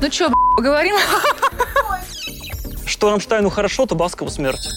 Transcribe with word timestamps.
Ну 0.00 0.10
что, 0.10 0.30
поговорим? 0.56 0.94
Что 2.84 3.10
Рамштайну 3.10 3.50
хорошо, 3.50 3.86
то 3.86 3.94
Баскову 3.94 4.30
смерть. 4.30 4.68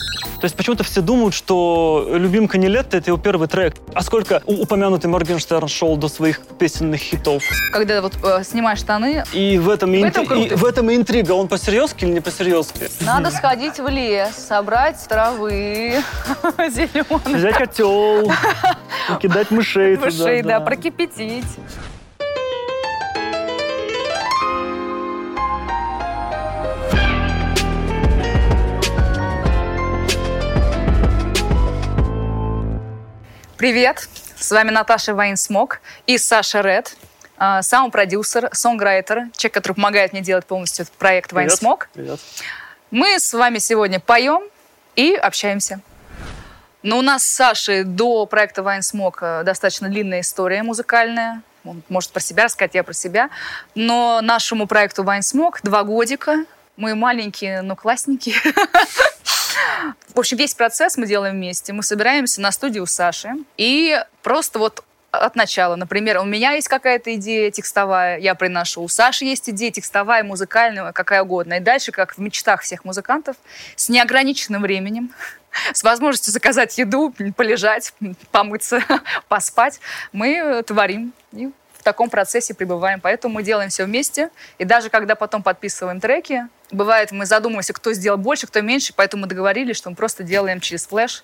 То 0.42 0.46
есть 0.46 0.56
почему-то 0.56 0.84
все 0.86 1.02
думают, 1.02 1.34
что 1.36 2.08
«Любимка 2.14 2.58
не 2.58 2.68
лето»— 2.70 2.96
это 2.98 3.10
его 3.12 3.18
первый 3.18 3.48
трек. 3.50 3.76
А 3.94 4.02
сколько 4.02 4.42
у- 4.46 4.64
упомянутый 4.64 5.10
Моргенштерн 5.10 5.68
шел 5.68 5.98
до 5.98 6.08
своих 6.08 6.40
песенных 6.58 7.02
хитов? 7.02 7.44
Когда 7.74 8.02
вот 8.02 8.14
э, 8.24 8.44
снимаешь 8.46 8.80
штаны, 8.80 9.26
И 9.34 9.58
в 9.60 9.70
этом, 9.70 9.92
В 9.92 9.96
этом 9.96 10.24
интри- 10.24 10.28
круто. 10.28 10.54
и 10.54 10.58
в 10.58 10.66
этом 10.66 10.90
и 10.90 10.96
интрига. 10.96 11.34
Он 11.34 11.50
по-серьезки 11.50 12.06
или 12.06 12.12
не 12.14 12.22
по-серьезки? 12.22 12.90
надо 13.02 13.32
сходить 13.32 13.80
в 13.80 13.88
лес, 13.90 14.34
собрать 14.48 15.06
травы 15.10 16.02
зеленые, 16.58 17.38
Взять 17.38 17.56
котел, 17.56 18.32
кидать 19.22 19.52
мышей 19.52 19.98
мышей, 19.98 20.42
да, 20.42 20.62
прокипятить. 20.62 21.44
Привет, 33.60 34.08
с 34.38 34.52
вами 34.52 34.70
Наташа 34.72 35.14
Вайнсмок 35.14 35.82
и 36.08 36.18
Саша 36.18 36.62
Ред, 36.62 36.96
а, 37.38 37.62
саунд-продюсер, 37.62 38.48
сонграйтер, 38.54 39.26
человек, 39.36 39.54
который 39.54 39.74
помогает 39.74 40.14
мне 40.14 40.22
делать 40.22 40.46
полностью 40.46 40.84
этот 40.84 40.96
проект. 40.96 41.34
Вайнсмок. 41.34 41.90
Привет. 41.94 42.22
Мы 42.90 43.20
с 43.20 43.34
вами 43.34 43.58
сегодня 43.58 44.00
поем 44.00 44.44
и 44.96 45.14
общаемся. 45.14 45.82
Но 46.84 47.00
у 47.00 47.02
нас 47.02 47.26
с 47.26 47.36
Сашей 47.36 47.84
до 47.84 48.26
проекта 48.28 48.64
Вайнсмок 48.64 49.20
э, 49.24 49.44
достаточно 49.44 49.90
длинная 49.90 50.22
история 50.22 50.64
музыкальная. 50.64 51.42
Он 51.66 51.84
может 51.90 52.12
про 52.12 52.22
себя 52.22 52.46
рассказать, 52.46 52.76
я 52.76 52.84
про 52.86 52.94
себя. 52.94 53.30
Но 53.76 54.22
нашему 54.22 54.68
проекту 54.68 55.04
Вайнсмок 55.04 55.60
два 55.64 55.84
годика. 55.84 56.46
Мы 56.78 56.96
маленькие, 56.96 57.62
но 57.62 57.76
классненькие. 57.76 58.36
В 60.14 60.20
общем, 60.20 60.38
весь 60.38 60.54
процесс 60.54 60.98
мы 60.98 61.08
делаем 61.08 61.36
вместе. 61.36 61.74
Мы 61.74 61.84
собираемся 61.84 62.42
на 62.42 62.52
студию 62.52 62.84
у 62.84 62.86
Саши. 62.86 63.32
И 63.58 64.00
просто 64.22 64.60
вот 64.60 64.84
от 65.12 65.36
начала. 65.36 65.76
Например, 65.76 66.20
у 66.20 66.24
меня 66.24 66.52
есть 66.52 66.68
какая-то 66.68 67.16
идея 67.16 67.52
текстовая, 67.52 68.20
я 68.20 68.36
приношу. 68.36 68.84
У 68.84 68.88
Саши 68.88 69.26
есть 69.26 69.50
идея 69.50 69.72
текстовая, 69.72 70.24
музыкальная, 70.24 70.92
какая 70.92 71.24
угодно. 71.24 71.56
И 71.56 71.60
дальше, 71.60 71.92
как 71.92 72.18
в 72.18 72.20
мечтах 72.20 72.62
всех 72.62 72.86
музыкантов, 72.86 73.36
с 73.76 73.90
неограниченным 73.90 74.62
временем, 74.62 75.14
с 75.74 75.84
возможностью 75.84 76.32
заказать 76.32 76.78
еду, 76.78 77.14
полежать, 77.36 77.94
помыться, 78.32 78.82
поспать, 79.28 79.80
мы 80.12 80.64
творим. 80.66 81.14
И 81.32 81.50
таком 81.92 82.10
процессе 82.10 82.54
пребываем. 82.54 83.02
Поэтому 83.02 83.34
мы 83.36 83.44
делаем 83.44 83.70
все 83.70 83.86
вместе. 83.86 84.30
И 84.58 84.66
даже 84.66 84.90
когда 84.90 85.16
потом 85.16 85.42
подписываем 85.44 86.00
треки, 86.00 86.48
бывает, 86.72 87.12
мы 87.12 87.26
задумываемся, 87.26 87.74
кто 87.74 87.94
сделал 87.94 88.18
больше, 88.18 88.48
кто 88.48 88.62
меньше, 88.62 88.94
поэтому 88.96 89.22
мы 89.22 89.28
договорились, 89.28 89.76
что 89.78 89.90
мы 89.90 89.96
просто 89.96 90.24
делаем 90.24 90.60
через 90.60 90.86
флеш 90.88 91.24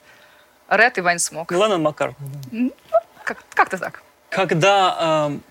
Ред 0.70 0.98
и 0.98 1.02
Вайн 1.02 1.20
Смок. 1.20 1.52
Главное, 1.52 1.78
Макар. 1.78 2.16
Как- 3.24 3.44
Как-то 3.54 3.78
так. 3.78 4.02
Когда 4.30 5.28
эм, 5.28 5.44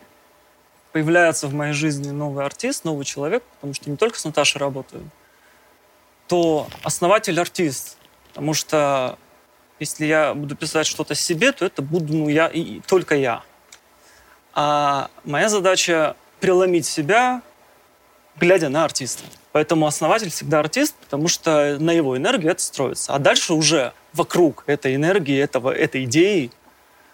появляется 0.93 1.47
в 1.47 1.55
моей 1.55 1.73
жизни 1.73 2.11
новый 2.11 2.45
артист, 2.45 2.85
новый 2.85 3.05
человек, 3.05 3.43
потому 3.55 3.75
что 3.75 3.89
не 3.91 3.97
только 3.97 4.19
с 4.19 4.25
Наташей 4.25 4.61
работаю, 4.61 5.09
то 6.27 6.67
основатель 6.83 7.39
артист. 7.41 7.97
Потому 8.29 8.55
что 8.55 9.19
если 9.79 10.07
я 10.07 10.35
буду 10.35 10.57
писать 10.57 10.87
что-то 10.87 11.15
себе, 11.15 11.53
то 11.53 11.65
это 11.65 11.83
буду 11.83 12.13
ну, 12.13 12.29
я 12.29 12.47
и 12.49 12.61
и 12.61 12.81
только 12.81 13.15
я. 13.15 13.43
А 14.55 15.11
моя 15.25 15.49
задача 15.49 16.17
преломить 16.41 16.87
себя, 16.87 17.43
глядя 18.37 18.69
на 18.69 18.85
артиста. 18.85 19.25
Поэтому 19.53 19.87
основатель 19.87 20.31
всегда 20.31 20.61
артист, 20.61 20.95
потому 20.97 21.29
что 21.29 21.77
на 21.79 21.93
его 21.93 22.17
энергии 22.17 22.51
это 22.51 22.63
строится. 22.63 23.15
А 23.15 23.19
дальше 23.19 23.55
уже 23.55 23.93
вокруг 24.13 24.65
этой 24.67 24.95
энергии, 24.95 25.39
этого, 25.39 25.71
этой 25.71 26.05
идеи 26.05 26.51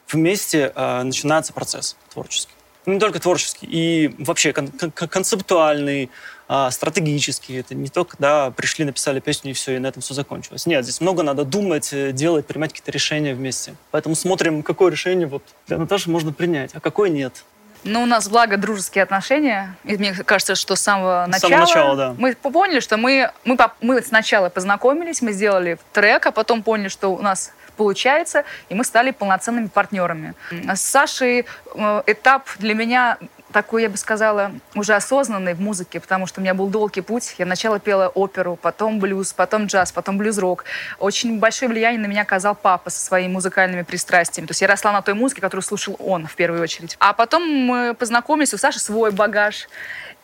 вместе 0.09 0.73
э, 0.75 1.03
начинается 1.03 1.53
процесс 1.53 1.97
творческий. 2.13 2.53
Не 2.93 3.01
только 3.01 3.21
творческий, 3.21 3.67
и 3.71 4.15
вообще 4.19 4.53
кон- 4.53 4.69
кон- 4.69 5.09
концептуальный, 5.09 6.11
а, 6.49 6.71
стратегический. 6.73 7.61
Это 7.61 7.77
не 7.77 7.89
только, 7.89 8.17
да, 8.19 8.51
пришли, 8.51 8.85
написали 8.85 9.21
песню, 9.21 9.53
и 9.53 9.55
все, 9.55 9.77
и 9.77 9.79
на 9.79 9.87
этом 9.87 10.03
все 10.03 10.15
закончилось. 10.15 10.67
Нет, 10.67 10.83
здесь 10.85 11.01
много 11.01 11.23
надо 11.23 11.45
думать, 11.45 11.93
э, 11.93 12.11
делать, 12.11 12.45
принимать 12.47 12.73
какие-то 12.73 12.91
решения 12.91 13.35
вместе. 13.35 13.75
Поэтому 13.93 14.17
смотрим, 14.17 14.65
какое 14.65 14.91
решение 14.91 15.29
вот 15.29 15.45
для 15.69 15.79
Наташи 15.79 16.11
можно 16.11 16.33
принять, 16.33 16.73
а 16.75 16.81
какое 16.81 17.09
нет. 17.09 17.45
Ну, 17.85 18.03
у 18.03 18.07
нас, 18.07 18.29
благо, 18.29 18.57
дружеские 18.57 19.05
отношения. 19.05 19.77
И 19.85 19.97
мне 19.97 20.13
кажется, 20.13 20.55
что 20.55 20.77
с 20.77 20.81
самого 20.81 21.25
С 21.29 21.31
начала... 21.31 21.51
самого 21.51 21.67
начала, 21.67 21.97
да. 21.97 22.15
Мы 22.19 22.35
поняли, 22.35 22.81
что 22.81 22.97
мы, 22.97 23.31
мы, 23.45 23.57
мы 23.81 24.03
сначала 24.03 24.49
познакомились, 24.51 25.23
мы 25.23 25.33
сделали 25.33 25.79
трек, 25.93 26.27
а 26.27 26.33
потом 26.33 26.63
поняли, 26.63 26.89
что 26.89 27.15
у 27.15 27.23
нас 27.23 27.53
получается, 27.77 28.45
и 28.69 28.75
мы 28.75 28.85
стали 28.85 29.11
полноценными 29.11 29.67
партнерами. 29.67 30.35
С 30.51 30.81
Сашей 30.81 31.47
э, 31.75 32.03
этап 32.07 32.49
для 32.59 32.75
меня 32.75 33.19
такой, 33.53 33.83
я 33.83 33.91
бы 33.91 33.97
сказала, 33.97 34.53
уже 34.75 34.95
осознанный 34.95 35.55
в 35.55 35.61
музыке, 35.61 36.01
потому 36.01 36.27
что 36.27 36.41
у 36.41 36.43
меня 36.43 36.55
был 36.55 36.69
долгий 36.69 37.01
путь. 37.01 37.35
Я 37.39 37.47
сначала 37.47 37.79
пела 37.79 38.09
оперу, 38.09 38.57
потом 38.57 38.99
блюз, 38.99 39.33
потом 39.33 39.67
джаз, 39.67 39.93
потом 39.93 40.19
блюз-рок. 40.19 40.65
Очень 40.99 41.39
большое 41.39 41.69
влияние 41.69 42.01
на 42.01 42.07
меня 42.07 42.23
оказал 42.23 42.55
папа 42.55 42.91
со 42.91 43.05
своими 43.05 43.33
музыкальными 43.33 43.83
пристрастиями. 43.83 44.47
То 44.47 44.53
есть 44.53 44.63
я 44.63 44.69
росла 44.69 44.93
на 44.93 45.03
той 45.03 45.15
музыке, 45.15 45.41
которую 45.41 45.65
слушал 45.65 45.97
он 45.99 46.27
в 46.27 46.35
первую 46.37 46.63
очередь. 46.63 46.97
А 47.01 47.13
потом 47.13 47.43
мы 47.43 47.95
познакомились, 47.95 48.55
у 48.55 48.59
Саши 48.59 48.79
свой 48.79 49.11
багаж. 49.11 49.69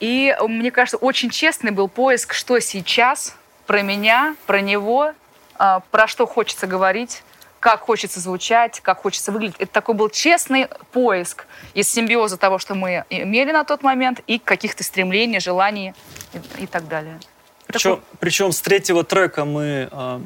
И 0.00 0.36
мне 0.46 0.70
кажется, 0.70 0.98
очень 0.98 1.30
честный 1.30 1.70
был 1.70 1.88
поиск, 1.88 2.34
что 2.34 2.60
сейчас 2.60 3.34
про 3.66 3.82
меня, 3.82 4.36
про 4.46 4.60
него, 4.60 5.12
а, 5.58 5.80
про 5.90 6.06
что 6.06 6.26
хочется 6.26 6.66
говорить, 6.66 7.22
как 7.66 7.80
хочется 7.80 8.20
звучать, 8.20 8.78
как 8.78 9.02
хочется 9.02 9.32
выглядеть. 9.32 9.56
Это 9.58 9.72
такой 9.72 9.96
был 9.96 10.08
честный 10.08 10.68
поиск 10.92 11.46
из 11.74 11.92
симбиоза 11.92 12.36
того, 12.36 12.60
что 12.60 12.76
мы 12.76 13.04
имели 13.10 13.50
на 13.50 13.64
тот 13.64 13.82
момент, 13.82 14.20
и 14.28 14.38
каких-то 14.38 14.84
стремлений, 14.84 15.40
желаний 15.40 15.92
и, 16.32 16.62
и 16.62 16.66
так 16.68 16.86
далее. 16.86 17.18
Причем, 17.66 18.00
причем 18.20 18.52
с 18.52 18.60
третьего 18.60 19.02
трека 19.02 19.44
мы 19.44 19.88
э, 19.90 20.20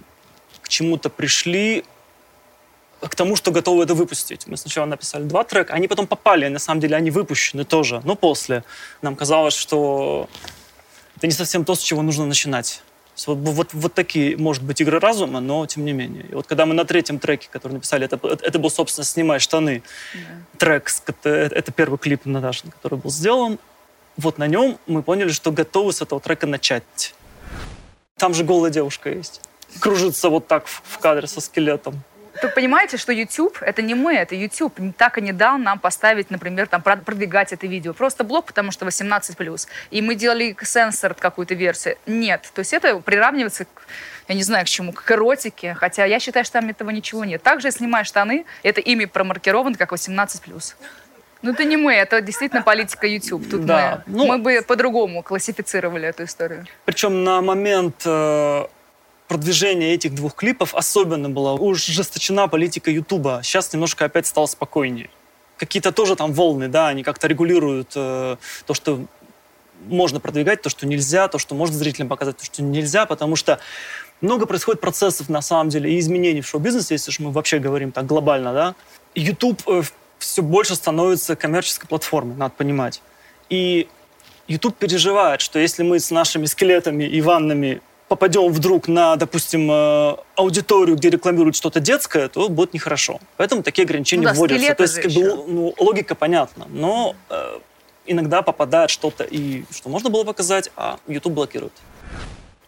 к 0.60 0.68
чему-то 0.68 1.08
пришли, 1.08 1.86
к 3.00 3.14
тому, 3.14 3.36
что 3.36 3.52
готовы 3.52 3.84
это 3.84 3.94
выпустить. 3.94 4.46
Мы 4.46 4.58
сначала 4.58 4.84
написали 4.84 5.22
два 5.22 5.42
трека, 5.42 5.72
они 5.72 5.88
потом 5.88 6.06
попали, 6.06 6.46
на 6.48 6.58
самом 6.58 6.82
деле 6.82 6.94
они 6.96 7.10
выпущены 7.10 7.64
тоже, 7.64 8.02
но 8.04 8.16
после. 8.16 8.64
Нам 9.00 9.16
казалось, 9.16 9.54
что 9.54 10.28
это 11.16 11.26
не 11.26 11.32
совсем 11.32 11.64
то, 11.64 11.74
с 11.74 11.80
чего 11.80 12.02
нужно 12.02 12.26
начинать. 12.26 12.82
Вот, 13.26 13.36
вот, 13.38 13.68
вот 13.74 13.94
такие, 13.94 14.36
может 14.36 14.62
быть, 14.62 14.80
игры 14.80 14.98
разума, 14.98 15.40
но 15.40 15.66
тем 15.66 15.84
не 15.84 15.92
менее. 15.92 16.24
И 16.30 16.34
вот 16.34 16.46
когда 16.46 16.64
мы 16.64 16.74
на 16.74 16.84
третьем 16.84 17.18
треке, 17.18 17.48
который 17.52 17.74
написали, 17.74 18.06
это, 18.06 18.18
это 18.26 18.58
был, 18.58 18.70
собственно, 18.70 19.04
«Снимай 19.04 19.40
штаны», 19.40 19.82
трек, 20.56 20.88
с- 20.88 21.02
это, 21.06 21.28
это 21.28 21.70
первый 21.72 21.98
клип 21.98 22.24
Наташин, 22.24 22.70
который 22.70 22.98
был 22.98 23.10
сделан. 23.10 23.58
Вот 24.16 24.38
на 24.38 24.46
нем 24.46 24.78
мы 24.86 25.02
поняли, 25.02 25.30
что 25.30 25.52
готовы 25.52 25.92
с 25.92 26.00
этого 26.02 26.20
трека 26.20 26.46
начать. 26.46 27.14
Там 28.16 28.32
же 28.34 28.44
голая 28.44 28.70
девушка 28.70 29.10
есть. 29.10 29.40
Кружится 29.80 30.28
вот 30.30 30.46
так 30.46 30.66
в, 30.66 30.82
в 30.84 30.98
кадре 30.98 31.26
со 31.26 31.40
скелетом. 31.40 32.02
Вы 32.42 32.48
понимаете, 32.48 32.96
что 32.96 33.12
YouTube— 33.12 33.58
это 33.60 33.82
не 33.82 33.94
мы, 33.94 34.14
это 34.14 34.34
YouTube. 34.34 34.74
Так 34.96 35.18
и 35.18 35.20
не 35.20 35.32
дал 35.32 35.58
нам 35.58 35.78
поставить, 35.78 36.30
например, 36.30 36.66
там, 36.68 36.80
прод- 36.80 37.02
продвигать 37.04 37.52
это 37.52 37.66
видео. 37.66 37.92
Просто 37.92 38.24
блок, 38.24 38.46
потому 38.46 38.70
что 38.70 38.86
18+. 38.86 39.68
И 39.90 40.00
мы 40.02 40.14
делали 40.14 40.56
сенсор 40.62 41.14
какую-то 41.14 41.54
версию. 41.54 41.96
Нет. 42.06 42.50
То 42.54 42.60
есть 42.60 42.72
это 42.72 42.96
приравнивается, 43.00 43.64
к, 43.66 43.68
я 44.28 44.34
не 44.34 44.42
знаю, 44.42 44.64
к 44.64 44.68
чему, 44.68 44.92
к 44.92 45.10
эротике. 45.10 45.74
Хотя 45.74 46.04
я 46.06 46.18
считаю, 46.20 46.44
что 46.44 46.60
там 46.60 46.68
этого 46.70 46.90
ничего 46.90 47.24
нет. 47.24 47.42
Также 47.42 47.70
«Снимай 47.70 48.04
штаны»— 48.04 48.44
это 48.62 48.80
ими 48.80 49.04
промаркировано 49.04 49.76
как 49.76 49.92
18+. 49.92 50.74
Ну, 51.42 51.52
это 51.52 51.64
не 51.64 51.76
мы, 51.78 51.94
это 51.94 52.20
действительно 52.20 52.62
политика 52.62 53.06
YouTube. 53.06 53.48
Тут 53.50 53.64
Да, 53.64 54.02
мы, 54.06 54.16
ну- 54.16 54.26
мы 54.26 54.38
бы 54.38 54.62
по-другому 54.66 55.22
классифицировали 55.22 56.06
эту 56.08 56.24
историю. 56.24 56.66
Причем 56.84 57.24
на 57.24 57.40
момент 57.40 58.02
э, 58.04 58.64
продвижения 59.30 59.94
этих 59.94 60.12
двух 60.12 60.34
клипов 60.34 60.74
особенно 60.74 61.30
была 61.30 61.54
ужесточена 61.54 62.48
политика 62.48 62.90
Ютуба. 62.90 63.42
Сейчас 63.44 63.72
немножко 63.72 64.04
опять 64.04 64.26
стало 64.26 64.46
спокойнее. 64.46 65.08
Какие-то 65.56 65.92
тоже 65.92 66.16
там 66.16 66.32
волны, 66.32 66.66
да, 66.66 66.88
они 66.88 67.04
как-то 67.04 67.28
регулируют 67.28 67.92
э, 67.94 68.36
то, 68.66 68.74
что 68.74 69.06
можно 69.86 70.18
продвигать, 70.18 70.62
то, 70.62 70.68
что 70.68 70.84
нельзя, 70.84 71.28
то, 71.28 71.38
что 71.38 71.54
можно 71.54 71.76
зрителям 71.76 72.08
показать, 72.08 72.38
то, 72.38 72.44
что 72.44 72.60
нельзя, 72.60 73.06
потому 73.06 73.36
что 73.36 73.60
много 74.20 74.46
происходит 74.46 74.80
процессов, 74.80 75.28
на 75.28 75.42
самом 75.42 75.68
деле, 75.68 75.94
и 75.94 76.00
изменений 76.00 76.40
в 76.40 76.48
шоу-бизнесе, 76.48 76.94
если 76.94 77.12
уж 77.12 77.20
мы 77.20 77.30
вообще 77.30 77.60
говорим 77.60 77.92
так 77.92 78.06
глобально, 78.06 78.52
да. 78.52 78.74
YouTube 79.14 79.62
все 80.18 80.42
больше 80.42 80.74
становится 80.74 81.36
коммерческой 81.36 81.86
платформой, 81.86 82.34
надо 82.34 82.54
понимать. 82.56 83.00
И 83.48 83.86
YouTube 84.48 84.74
переживает, 84.76 85.40
что 85.40 85.60
если 85.60 85.84
мы 85.84 86.00
с 86.00 86.10
нашими 86.10 86.46
скелетами 86.46 87.04
и 87.04 87.20
ваннами 87.20 87.80
попадем 88.10 88.52
вдруг 88.52 88.88
на, 88.88 89.14
допустим, 89.14 89.70
э, 89.70 90.16
аудиторию, 90.34 90.96
где 90.96 91.10
рекламируют 91.10 91.54
что-то 91.54 91.78
детское, 91.78 92.28
то 92.28 92.48
будет 92.48 92.74
нехорошо. 92.74 93.20
Поэтому 93.36 93.62
такие 93.62 93.84
ограничения 93.84 94.26
Ну 94.26 94.34
да, 94.34 94.34
вводятся. 94.34 94.74
То 94.74 94.82
есть 94.82 95.00
как 95.00 95.12
бы, 95.12 95.44
ну, 95.46 95.74
логика 95.78 96.16
понятна. 96.16 96.66
Но 96.70 97.14
э, 97.28 97.60
иногда 98.06 98.42
попадает 98.42 98.90
что-то, 98.90 99.22
и 99.22 99.62
что 99.70 99.88
можно 99.90 100.10
было 100.10 100.24
показать, 100.24 100.72
а 100.76 100.98
YouTube 101.06 101.34
блокирует. 101.34 101.72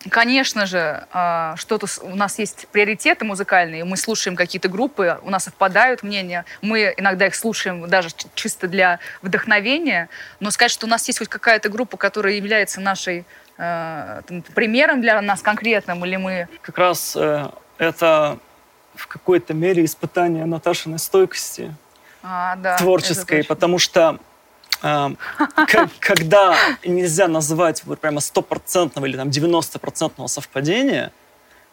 Конечно 0.08 0.66
же, 0.66 1.06
а, 1.12 1.54
что-то 1.56 1.86
у 2.02 2.16
нас 2.16 2.38
есть 2.38 2.66
приоритеты 2.72 3.24
музыкальные, 3.24 3.84
мы 3.84 3.96
слушаем 3.96 4.36
какие-то 4.36 4.68
группы, 4.68 5.18
у 5.22 5.30
нас 5.30 5.44
совпадают 5.44 6.02
мнения, 6.02 6.44
мы 6.60 6.92
иногда 6.96 7.26
их 7.28 7.36
слушаем 7.36 7.88
даже 7.88 8.08
чисто 8.34 8.66
для 8.66 8.98
вдохновения, 9.22 10.08
но 10.40 10.50
сказать, 10.50 10.72
что 10.72 10.86
у 10.86 10.88
нас 10.88 11.06
есть 11.06 11.20
хоть 11.20 11.28
какая-то 11.28 11.68
группа, 11.68 11.96
которая 11.96 12.34
является 12.34 12.80
нашей 12.80 13.24
примером 14.54 15.00
для 15.00 15.20
нас 15.20 15.42
конкретным, 15.42 16.04
или 16.04 16.16
мы... 16.16 16.48
Как 16.62 16.78
раз 16.78 17.14
э, 17.16 17.48
это 17.78 18.38
в 18.94 19.06
какой-то 19.06 19.54
мере 19.54 19.84
испытание 19.84 20.44
Наташиной 20.44 20.98
стойкости 20.98 21.74
а, 22.22 22.56
да, 22.56 22.76
творческой, 22.76 23.44
потому 23.44 23.78
что 23.78 24.18
когда 26.00 26.56
нельзя 26.84 27.28
назвать 27.28 27.84
вот 27.84 28.00
прямо 28.00 28.20
стопроцентного 28.20 29.06
или 29.06 29.16
там 29.16 29.28
90-процентного 29.28 30.26
совпадения, 30.26 31.12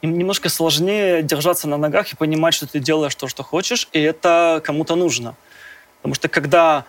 немножко 0.02 0.50
сложнее 0.50 1.24
держаться 1.24 1.68
на 1.68 1.78
ногах 1.78 2.14
и 2.14 2.16
понимать, 2.16 2.54
что 2.54 2.68
ты 2.68 2.80
делаешь 2.80 3.16
то, 3.16 3.28
что 3.28 3.44
хочешь, 3.44 3.90
и 3.94 4.00
это 4.00 4.62
кому-то 4.64 4.96
нужно. 4.96 5.36
Потому 5.98 6.14
что 6.16 6.30
когда 6.30 6.86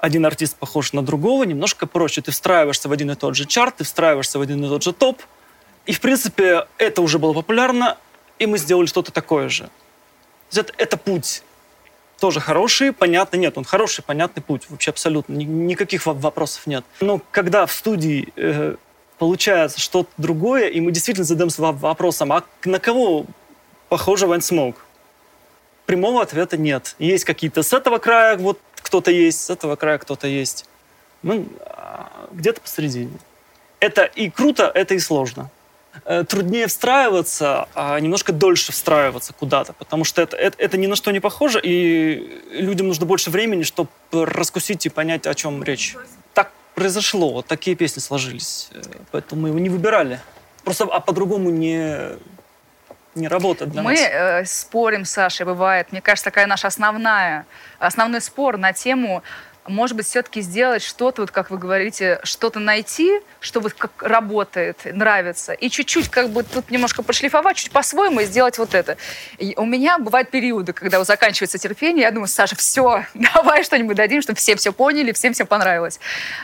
один 0.00 0.26
артист 0.26 0.56
похож 0.56 0.92
на 0.92 1.02
другого, 1.02 1.44
немножко 1.44 1.86
проще. 1.86 2.22
Ты 2.22 2.30
встраиваешься 2.30 2.88
в 2.88 2.92
один 2.92 3.10
и 3.10 3.14
тот 3.14 3.36
же 3.36 3.44
чарт, 3.44 3.76
ты 3.76 3.84
встраиваешься 3.84 4.38
в 4.38 4.42
один 4.42 4.64
и 4.64 4.68
тот 4.68 4.82
же 4.82 4.92
топ. 4.92 5.22
И, 5.86 5.92
в 5.92 6.00
принципе, 6.00 6.66
это 6.78 7.02
уже 7.02 7.18
было 7.18 7.32
популярно, 7.32 7.96
и 8.38 8.46
мы 8.46 8.58
сделали 8.58 8.86
что-то 8.86 9.12
такое 9.12 9.48
же. 9.48 9.70
Это, 10.52 10.72
это 10.76 10.96
путь 10.96 11.42
тоже 12.20 12.38
хороший, 12.38 12.92
понятный. 12.92 13.38
Нет, 13.40 13.58
он 13.58 13.64
хороший, 13.64 14.04
понятный 14.04 14.42
путь. 14.42 14.66
Вообще 14.68 14.90
абсолютно. 14.90 15.32
Никаких 15.32 16.06
вопросов 16.06 16.66
нет. 16.66 16.84
Но 17.00 17.20
когда 17.32 17.66
в 17.66 17.72
студии 17.72 18.28
э, 18.36 18.76
получается 19.18 19.80
что-то 19.80 20.10
другое, 20.18 20.68
и 20.68 20.80
мы 20.80 20.92
действительно 20.92 21.24
задаемся 21.24 21.62
вопросом, 21.62 22.32
а 22.32 22.44
на 22.64 22.78
кого 22.78 23.26
похоже 23.88 24.26
Вайн 24.26 24.42
Смоук? 24.42 24.84
Прямого 25.86 26.22
ответа 26.22 26.56
нет. 26.56 26.94
Есть 27.00 27.24
какие-то 27.24 27.62
с 27.64 27.72
этого 27.72 27.98
края 27.98 28.36
вот 28.36 28.60
кто-то 28.90 29.12
есть, 29.12 29.44
с 29.44 29.50
этого 29.50 29.76
края 29.76 29.98
кто-то 29.98 30.26
есть. 30.26 30.64
Ну, 31.22 31.46
а 31.64 32.10
где-то 32.32 32.60
посередине. 32.60 33.12
Это 33.78 34.02
и 34.02 34.28
круто, 34.30 34.68
это 34.74 34.94
и 34.94 34.98
сложно. 34.98 35.48
Э, 36.04 36.24
труднее 36.24 36.66
встраиваться, 36.66 37.68
а 37.76 38.00
немножко 38.00 38.32
дольше 38.32 38.72
встраиваться 38.72 39.32
куда-то, 39.32 39.74
потому 39.74 40.02
что 40.02 40.22
это, 40.22 40.36
это, 40.36 40.56
это 40.58 40.76
ни 40.76 40.88
на 40.88 40.96
что 40.96 41.12
не 41.12 41.20
похоже, 41.20 41.60
и 41.62 42.42
людям 42.50 42.88
нужно 42.88 43.06
больше 43.06 43.30
времени, 43.30 43.62
чтобы 43.62 43.90
раскусить 44.12 44.86
и 44.86 44.88
понять, 44.88 45.28
о 45.28 45.34
чем 45.34 45.62
речь. 45.62 45.94
Так 46.34 46.50
произошло, 46.74 47.32
вот 47.32 47.46
такие 47.46 47.76
песни 47.76 48.00
сложились, 48.00 48.70
э, 48.72 48.82
поэтому 49.12 49.42
мы 49.42 49.48
его 49.50 49.60
не 49.60 49.68
выбирали. 49.68 50.20
Просто 50.64 50.84
а 50.84 50.98
по-другому 50.98 51.50
не, 51.50 52.16
не 53.14 53.28
работает 53.28 53.70
для 53.70 53.82
Мы 53.82 53.92
нас. 53.92 54.00
э, 54.00 54.44
спорим, 54.44 55.04
Саша, 55.04 55.44
бывает. 55.44 55.92
Мне 55.92 56.00
кажется, 56.00 56.24
такая 56.24 56.46
наша 56.46 56.68
основная, 56.68 57.46
основной 57.78 58.20
спор 58.20 58.56
на 58.56 58.72
тему 58.72 59.22
может 59.66 59.96
быть, 59.96 60.06
все-таки 60.06 60.40
сделать 60.40 60.82
что-то, 60.82 61.22
вот 61.22 61.30
как 61.30 61.50
вы 61.50 61.58
говорите, 61.58 62.20
что-то 62.24 62.60
найти, 62.60 63.20
что 63.40 63.60
вот 63.60 63.74
как 63.74 64.02
работает, 64.02 64.78
нравится, 64.84 65.52
и 65.52 65.68
чуть-чуть 65.68 66.08
как 66.08 66.30
бы 66.30 66.42
тут 66.42 66.70
немножко 66.70 67.02
пошлифовать, 67.02 67.56
чуть 67.56 67.70
по-своему 67.70 68.20
и 68.20 68.24
сделать 68.24 68.58
вот 68.58 68.74
это. 68.74 68.96
И 69.38 69.54
у 69.56 69.64
меня 69.64 69.98
бывают 69.98 70.30
периоды, 70.30 70.72
когда 70.72 70.98
вот 70.98 71.06
заканчивается 71.06 71.58
терпение, 71.58 72.02
я 72.02 72.10
думаю, 72.10 72.28
Саша, 72.28 72.56
все, 72.56 73.04
давай 73.14 73.64
что-нибудь 73.64 73.96
дадим, 73.96 74.22
чтобы 74.22 74.38
все 74.38 74.56
все 74.56 74.72
поняли, 74.72 75.12
всем 75.12 75.32
все 75.32 75.44
понравилось. 75.44 76.00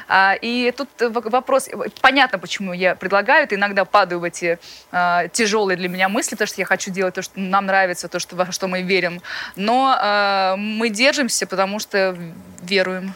А, 0.08 0.34
и 0.40 0.72
тут 0.76 0.88
вопрос, 1.00 1.68
понятно, 2.00 2.38
почему 2.38 2.72
я 2.72 2.94
предлагаю, 2.94 3.44
это 3.44 3.54
иногда 3.54 3.84
падаю 3.84 4.20
в 4.20 4.24
эти 4.24 4.58
а, 4.92 5.28
тяжелые 5.28 5.76
для 5.76 5.88
меня 5.88 6.08
мысли, 6.08 6.30
потому 6.30 6.48
что 6.48 6.60
я 6.60 6.66
хочу 6.66 6.90
делать 6.90 7.14
то, 7.14 7.22
что 7.22 7.40
нам 7.40 7.66
нравится, 7.66 8.08
то, 8.08 8.18
что, 8.18 8.36
во 8.36 8.52
что 8.52 8.68
мы 8.68 8.82
верим, 8.82 9.22
но 9.56 9.96
а, 9.98 10.56
мы 10.56 10.90
держимся, 10.90 11.46
потому 11.46 11.78
что 11.78 12.16
веруем. 12.62 13.15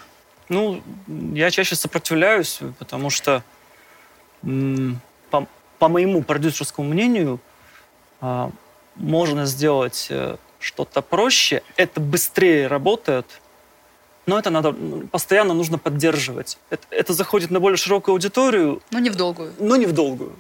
Ну, 0.51 0.83
я 1.33 1.51
чаще 1.53 1.77
сопротивляюсь, 1.77 2.59
потому 2.81 3.09
что, 3.09 3.45
по, 4.43 5.47
по 5.79 5.89
моему 5.89 6.23
продюсерскому 6.23 6.89
мнению, 6.89 7.39
а, 8.21 8.51
можно 8.97 9.47
сделать 9.47 10.09
э, 10.11 10.37
что-то 10.59 11.03
проще, 11.03 11.63
это 11.77 12.01
быстрее 12.01 12.67
работает, 12.67 13.27
но 14.27 14.39
это 14.41 14.51
надо 14.51 14.75
постоянно 15.13 15.55
нужно 15.55 15.79
поддерживать. 15.79 16.59
Это, 16.69 16.85
это 16.91 17.13
заходит 17.13 17.51
на 17.53 17.61
более 17.61 17.77
широкую 17.77 18.15
аудиторию. 18.15 18.83
Но 18.91 18.99
не 18.99 19.11
в 19.11 19.15
долгую. 19.15 19.55
Но 19.61 19.77
не 19.77 19.87
в 19.87 19.93
долгую. 19.93 20.35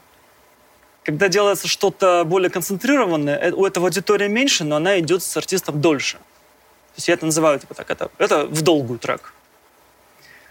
Когда 1.04 1.28
делается 1.28 1.68
что-то 1.68 2.24
более 2.26 2.50
концентрированное, 2.50 3.38
э, 3.38 3.52
у 3.52 3.64
этого 3.64 3.86
аудитория 3.86 4.28
меньше, 4.28 4.64
но 4.64 4.74
она 4.74 4.98
идет 4.98 5.22
с 5.22 5.36
артистом 5.36 5.80
дольше. 5.80 6.16
То 6.16 6.96
есть 6.96 7.06
я 7.06 7.14
это 7.14 7.26
называю 7.26 7.60
типа 7.60 7.74
так, 7.74 7.88
это, 7.90 8.10
это 8.18 8.46
в 8.46 8.60
долгую 8.62 8.98
трек. 8.98 9.32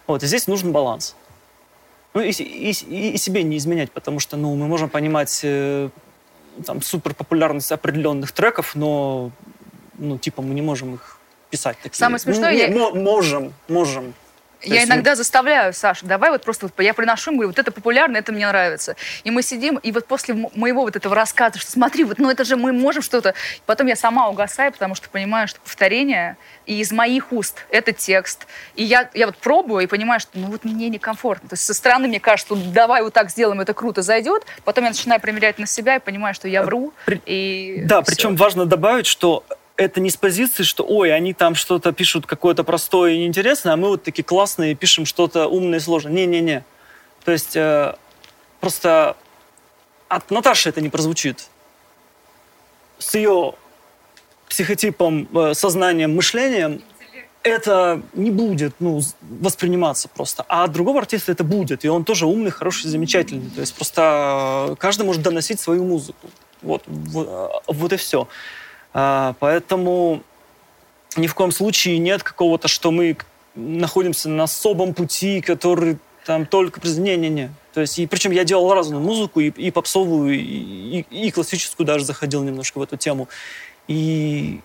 Вот, 0.09 0.23
и 0.23 0.25
здесь 0.25 0.47
нужен 0.47 0.71
баланс. 0.71 1.15
Ну 2.15 2.21
и, 2.21 2.31
и, 2.31 2.71
и, 2.71 3.17
себе 3.17 3.43
не 3.43 3.57
изменять, 3.57 3.91
потому 3.91 4.19
что 4.19 4.37
ну, 4.37 4.55
мы 4.55 4.67
можем 4.67 4.89
понимать 4.89 5.41
э, 5.43 5.89
там, 6.65 6.81
супер 6.81 7.13
популярность 7.13 7.71
определенных 7.71 8.31
треков, 8.31 8.73
но 8.73 9.29
ну, 9.99 10.17
типа 10.17 10.41
мы 10.41 10.55
не 10.55 10.63
можем 10.63 10.95
их 10.95 11.19
писать 11.51 11.77
такие. 11.83 11.97
Самое 11.97 12.17
смешное, 12.17 12.69
ну, 12.69 12.95
я... 12.95 13.03
можем, 13.03 13.53
можем. 13.67 14.15
То 14.61 14.73
я 14.73 14.83
иногда 14.83 15.11
мы... 15.11 15.15
заставляю, 15.15 15.73
Саша, 15.73 16.05
давай 16.05 16.31
вот 16.31 16.43
просто, 16.43 16.67
вот, 16.67 16.83
я 16.83 16.93
приношу, 16.93 17.31
говорю, 17.31 17.49
вот 17.49 17.59
это 17.59 17.71
популярно, 17.71 18.17
это 18.17 18.31
мне 18.31 18.47
нравится. 18.47 18.95
И 19.23 19.31
мы 19.31 19.41
сидим, 19.41 19.77
и 19.77 19.91
вот 19.91 20.05
после 20.05 20.33
моего 20.33 20.81
вот 20.81 20.95
этого 20.95 21.15
рассказа, 21.15 21.59
что 21.59 21.71
смотри, 21.71 22.03
вот, 22.03 22.19
ну 22.19 22.29
это 22.29 22.43
же 22.43 22.57
мы 22.57 22.73
можем 22.73 23.01
что-то. 23.01 23.33
Потом 23.65 23.87
я 23.87 23.95
сама 23.95 24.27
угасаю, 24.29 24.71
потому 24.71 24.95
что 24.95 25.09
понимаю, 25.09 25.47
что 25.47 25.59
повторение, 25.61 26.37
и 26.65 26.79
из 26.79 26.91
моих 26.91 27.31
уст 27.31 27.65
это 27.69 27.93
текст. 27.93 28.47
И 28.75 28.83
я, 28.83 29.09
я 29.13 29.27
вот 29.27 29.37
пробую 29.37 29.83
и 29.83 29.87
понимаю, 29.87 30.19
что 30.19 30.37
ну 30.37 30.47
вот 30.47 30.65
мне 30.65 30.89
некомфортно. 30.89 31.49
То 31.49 31.53
есть 31.53 31.65
со 31.65 31.73
стороны 31.73 32.07
мне 32.07 32.19
кажется, 32.19 32.55
что 32.55 32.55
давай 32.55 33.01
вот 33.01 33.13
так 33.13 33.29
сделаем, 33.29 33.61
это 33.61 33.73
круто 33.73 34.01
зайдет. 34.01 34.45
Потом 34.65 34.83
я 34.83 34.89
начинаю 34.89 35.21
примерять 35.21 35.57
на 35.57 35.65
себя 35.65 35.95
и 35.95 35.99
понимаю, 35.99 36.33
что 36.33 36.47
я 36.47 36.63
вру. 36.63 36.93
При... 37.05 37.21
И 37.25 37.81
да, 37.85 38.01
все. 38.01 38.11
причем 38.11 38.35
важно 38.35 38.65
добавить, 38.65 39.05
что 39.05 39.43
это 39.79 40.01
не 40.01 40.09
с 40.09 40.17
позиции, 40.17 40.63
что, 40.63 40.83
ой, 40.83 41.13
они 41.13 41.33
там 41.33 41.55
что-то 41.55 41.93
пишут 41.93 42.25
какое-то 42.25 42.65
простое 42.65 43.13
и 43.13 43.17
неинтересное, 43.19 43.73
а 43.73 43.77
мы 43.77 43.87
вот 43.87 44.03
такие 44.03 44.23
классные 44.23 44.75
пишем 44.75 45.05
что-то 45.05 45.47
умное 45.47 45.79
и 45.79 45.81
сложное. 45.81 46.11
Не-не-не. 46.11 46.65
То 47.23 47.31
есть 47.31 47.55
э, 47.55 47.95
просто 48.59 49.15
от 50.09 50.29
Наташи 50.31 50.67
это 50.67 50.81
не 50.81 50.89
прозвучит. 50.89 51.47
С 52.97 53.15
ее 53.15 53.53
психотипом, 54.49 55.29
э, 55.33 55.53
сознанием, 55.53 56.13
мышлением 56.13 56.81
это 57.43 58.01
не 58.13 58.31
будет 58.31 58.75
ну, 58.79 58.99
восприниматься 59.21 60.09
просто. 60.09 60.43
А 60.49 60.65
от 60.65 60.73
другого 60.73 60.99
артиста 60.99 61.31
это 61.31 61.45
будет. 61.45 61.85
И 61.85 61.87
он 61.87 62.03
тоже 62.03 62.25
умный, 62.25 62.51
хороший, 62.51 62.89
замечательный. 62.89 63.49
То 63.49 63.61
есть 63.61 63.73
просто 63.73 64.75
каждый 64.77 65.05
может 65.05 65.21
доносить 65.21 65.61
свою 65.61 65.85
музыку. 65.85 66.29
Вот, 66.61 66.83
вот, 66.85 67.63
вот 67.65 67.93
и 67.93 67.95
все. 67.95 68.27
А, 68.93 69.35
поэтому 69.39 70.23
ни 71.15 71.27
в 71.27 71.35
коем 71.35 71.51
случае 71.51 71.97
нет 71.99 72.23
какого-то, 72.23 72.67
что 72.67 72.91
мы 72.91 73.17
находимся 73.55 74.29
на 74.29 74.43
особом 74.43 74.93
пути, 74.93 75.41
который 75.41 75.97
там 76.25 76.45
только... 76.45 76.79
Не-не-не. 76.87 77.51
То 77.73 77.81
есть, 77.81 77.99
и 77.99 78.07
причем 78.07 78.31
я 78.31 78.43
делал 78.43 78.73
разную 78.73 79.01
музыку, 79.01 79.39
и, 79.39 79.49
и 79.49 79.71
попсовую, 79.71 80.35
и, 80.35 80.39
и, 80.39 81.27
и 81.27 81.31
классическую 81.31 81.85
даже 81.85 82.05
заходил 82.05 82.43
немножко 82.43 82.79
в 82.79 82.81
эту 82.81 82.97
тему. 82.97 83.27
И 83.87 84.61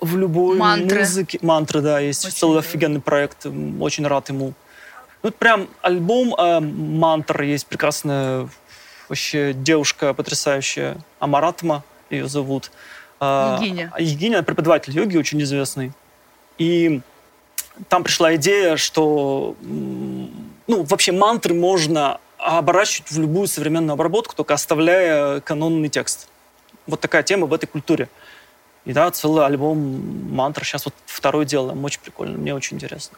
в 0.00 0.16
любой 0.16 0.56
мантры. 0.56 1.00
музыке... 1.00 1.38
Мантры, 1.42 1.80
да, 1.80 2.00
есть 2.00 2.24
очень 2.24 2.36
целый 2.36 2.58
офигенный 2.60 3.00
проект, 3.00 3.46
очень 3.80 4.06
рад 4.06 4.28
ему. 4.28 4.54
Ну, 5.22 5.30
прям 5.30 5.68
альбом 5.80 6.34
э, 6.34 6.60
мантр, 6.60 7.42
есть 7.42 7.66
прекрасная 7.66 8.48
вообще 9.08 9.54
девушка 9.54 10.12
потрясающая, 10.12 10.98
Амаратма 11.18 11.82
ее 12.10 12.28
зовут. 12.28 12.70
А, 13.24 13.54
Евгения. 13.54 13.92
Евгения, 13.98 14.42
преподаватель 14.42 14.92
йоги, 14.92 15.16
очень 15.16 15.42
известный. 15.42 15.92
И 16.58 17.00
там 17.88 18.04
пришла 18.04 18.34
идея, 18.36 18.76
что 18.76 19.56
ну, 19.62 20.82
вообще 20.82 21.12
мантры 21.12 21.54
можно 21.54 22.20
оборачивать 22.38 23.10
в 23.10 23.18
любую 23.18 23.46
современную 23.46 23.94
обработку, 23.94 24.34
только 24.34 24.54
оставляя 24.54 25.40
канонный 25.40 25.88
текст. 25.88 26.28
Вот 26.86 27.00
такая 27.00 27.22
тема 27.22 27.46
в 27.46 27.54
этой 27.54 27.66
культуре. 27.66 28.08
И 28.84 28.92
да, 28.92 29.10
целый 29.10 29.46
альбом 29.46 29.78
мантр. 30.30 30.64
Сейчас 30.64 30.84
вот 30.84 30.94
второй 31.06 31.46
делаем. 31.46 31.82
Очень 31.84 32.00
прикольно. 32.00 32.36
Мне 32.36 32.54
очень 32.54 32.76
интересно. 32.76 33.16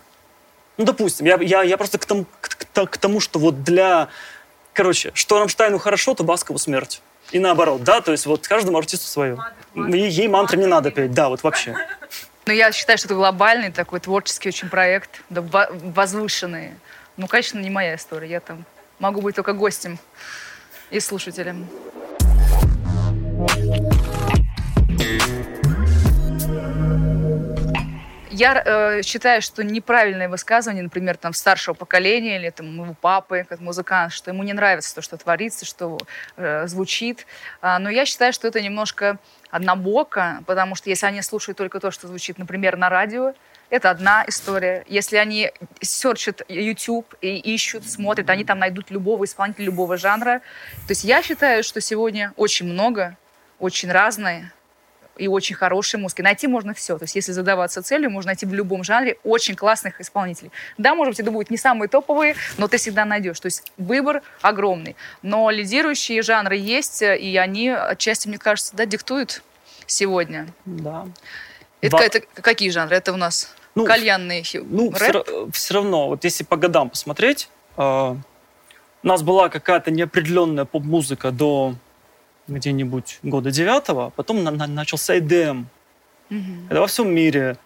Ну, 0.77 0.85
допустим, 0.85 1.27
я, 1.27 1.37
я, 1.41 1.63
я 1.63 1.77
просто 1.77 1.99
к 1.99 2.05
тому, 2.05 2.27
к, 2.41 2.87
к 2.87 2.97
тому, 2.99 3.19
что 3.19 3.41
вот 3.41 3.65
для... 3.65 4.09
Короче, 4.73 5.11
что 5.15 5.41
Рамштайну 5.41 5.79
хорошо, 5.79 6.15
то 6.15 6.23
Баскову 6.23 6.59
смерть. 6.59 7.03
И 7.33 7.39
наоборот, 7.39 7.83
да, 7.83 8.01
то 8.01 8.13
есть 8.13 8.27
вот 8.27 8.47
каждому 8.47 8.79
артисту 8.79 9.07
свое. 9.07 9.39
Ей 9.75 10.29
мантры 10.29 10.59
не 10.59 10.67
надо 10.67 10.91
петь, 10.91 11.13
да, 11.13 11.29
вот 11.29 11.43
вообще. 11.43 11.75
Ну, 12.47 12.53
я 12.53 12.71
считаю, 12.71 12.97
что 12.97 13.09
это 13.09 13.15
глобальный 13.15 13.73
такой 13.73 13.99
творческий 14.01 14.49
очень 14.51 14.69
проект, 14.69 15.23
да, 15.31 15.43
возвышенный. 15.43 16.75
Ну, 17.17 17.27
конечно, 17.27 17.59
не 17.59 17.71
моя 17.71 17.97
история. 17.97 18.29
Я 18.31 18.41
там 18.41 18.65
могу 18.99 19.21
быть 19.21 19.35
только 19.35 19.53
гостем 19.53 19.99
и 20.91 21.01
слушателем. 21.01 21.69
Я 28.39 28.63
э, 28.63 29.03
считаю, 29.03 29.41
что 29.41 29.65
неправильное 29.65 30.29
высказывание, 30.29 30.83
например, 30.83 31.17
там, 31.17 31.33
старшего 31.33 31.73
поколения 31.73 32.37
или 32.37 32.51
там, 32.51 32.77
моего 32.77 32.93
папы, 32.93 33.47
как 33.49 33.61
музыкант, 33.61 34.13
что 34.13 34.31
ему 34.31 34.43
не 34.43 34.53
нравится 34.53 34.95
то, 34.95 35.01
что 35.01 35.17
творится, 35.17 35.65
что 35.65 35.97
э, 36.37 36.67
звучит. 36.67 37.27
А, 37.63 37.79
но 37.79 37.89
я 37.89 38.05
считаю, 38.05 38.35
что 38.35 38.47
это 38.47 38.61
немножко 38.61 39.19
однобоко, 39.51 40.45
потому 40.47 40.75
что 40.75 40.91
если 40.91 41.07
они 41.07 41.23
слушают 41.23 41.57
только 41.57 41.81
то, 41.81 41.91
что 41.91 42.09
звучит, 42.09 42.37
например, 42.37 42.77
на 42.77 42.91
радио, 42.91 43.33
это 43.71 43.89
одна 43.89 44.23
история. 44.29 44.85
Если 44.87 45.17
они 45.17 45.51
серчат 45.81 46.43
YouTube 46.47 47.15
и 47.23 47.39
ищут, 47.39 47.89
смотрят, 47.89 48.29
они 48.29 48.45
там 48.45 48.59
найдут 48.59 48.91
любого 48.91 49.25
исполнителя, 49.25 49.65
любого 49.65 49.97
жанра. 49.97 50.43
То 50.87 50.91
есть 50.91 51.05
я 51.05 51.23
считаю, 51.23 51.65
что 51.65 51.81
сегодня 51.81 52.35
очень 52.37 52.67
много, 52.67 53.17
очень 53.59 53.91
разные 53.91 54.53
и 55.17 55.29
очень 55.29 55.57
хорошей 55.57 55.99
музыки. 56.01 56.23
Найти 56.23 56.47
можно 56.47 56.75
все. 56.75 56.99
То 56.99 57.05
есть 57.05 57.15
если 57.15 57.33
задаваться 57.33 57.83
целью, 57.83 58.11
можно 58.11 58.31
найти 58.31 58.47
в 58.47 58.55
любом 58.55 58.85
жанре 58.85 59.19
очень 59.25 59.55
классных 59.55 60.01
исполнителей. 60.01 60.51
Да, 60.79 60.95
может 60.95 61.13
быть, 61.13 61.21
это 61.21 61.31
будут 61.31 61.51
не 61.51 61.57
самые 61.57 61.89
топовые, 61.89 62.35
но 62.59 62.69
ты 62.69 62.77
всегда 62.79 63.05
найдешь. 63.05 63.41
То 63.41 63.47
есть 63.47 63.73
выбор 63.77 64.23
огромный. 64.43 64.97
Но 65.23 65.51
лидирующие 65.51 66.23
жанры 66.23 66.57
есть, 66.57 67.03
и 67.03 67.37
они 67.37 67.71
отчасти, 67.71 68.29
мне 68.29 68.39
кажется, 68.39 68.77
да, 68.77 68.87
диктуют 68.87 69.43
сегодня. 69.87 70.49
Да. 70.65 71.07
Это, 71.81 71.99
это 71.99 72.21
какие 72.35 72.71
жанры? 72.71 72.97
Это 72.97 73.13
у 73.13 73.17
нас 73.17 73.55
ну, 73.75 73.85
кальянный 73.85 74.45
ну, 74.55 74.91
рэп? 74.91 75.27
Все, 75.27 75.49
все 75.53 75.75
равно, 75.75 76.09
вот 76.09 76.25
если 76.25 76.45
по 76.45 76.57
годам 76.57 76.91
посмотреть, 76.91 77.49
э, 77.77 77.83
у 77.83 78.19
нас 79.07 79.23
была 79.23 79.49
какая-то 79.49 79.91
неопределенная 79.91 80.65
поп-музыка 80.65 81.31
до 81.31 81.75
где-нибудь 82.49 83.19
года 83.23 83.51
девятого, 83.51 84.11
потом 84.17 84.45
на, 84.45 84.51
на, 84.51 84.67
начался 84.67 85.17
EDM. 85.17 85.65
Угу. 86.31 86.39
Это 86.71 86.81
во 86.81 86.87
всем 86.87 87.15
мире. 87.15 87.57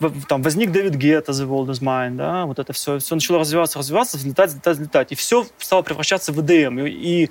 В, 0.00 0.26
там 0.26 0.42
возник 0.42 0.72
Дэвид 0.72 0.94
Гетта, 0.94 1.32
The 1.32 1.48
World 1.48 1.70
is 1.70 1.80
Mine, 1.80 2.16
да, 2.16 2.46
вот 2.46 2.58
это 2.58 2.72
все, 2.72 2.98
все 2.98 3.14
начало 3.14 3.38
развиваться, 3.38 3.78
развиваться, 3.78 4.16
взлетать, 4.16 4.50
взлетать, 4.50 4.76
взлетать. 4.76 5.12
И 5.12 5.14
все 5.14 5.46
стало 5.58 5.82
превращаться 5.82 6.32
в 6.32 6.38
EDM. 6.40 6.88
И, 6.88 7.22
и 7.24 7.30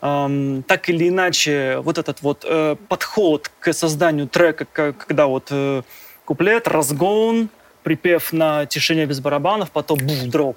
эм, 0.00 0.62
так 0.64 0.88
или 0.88 1.08
иначе, 1.08 1.78
вот 1.78 1.98
этот 1.98 2.22
вот 2.22 2.44
э, 2.48 2.76
подход 2.88 3.50
к 3.60 3.72
созданию 3.72 4.28
трека, 4.28 4.64
когда 4.92 5.26
вот 5.26 5.48
э, 5.50 5.82
куплет, 6.24 6.66
разгон, 6.66 7.50
припев 7.82 8.32
на 8.32 8.66
тишине 8.66 9.06
без 9.06 9.20
барабанов, 9.20 9.70
потом 9.70 9.98
бух, 9.98 10.28
дроп. 10.28 10.56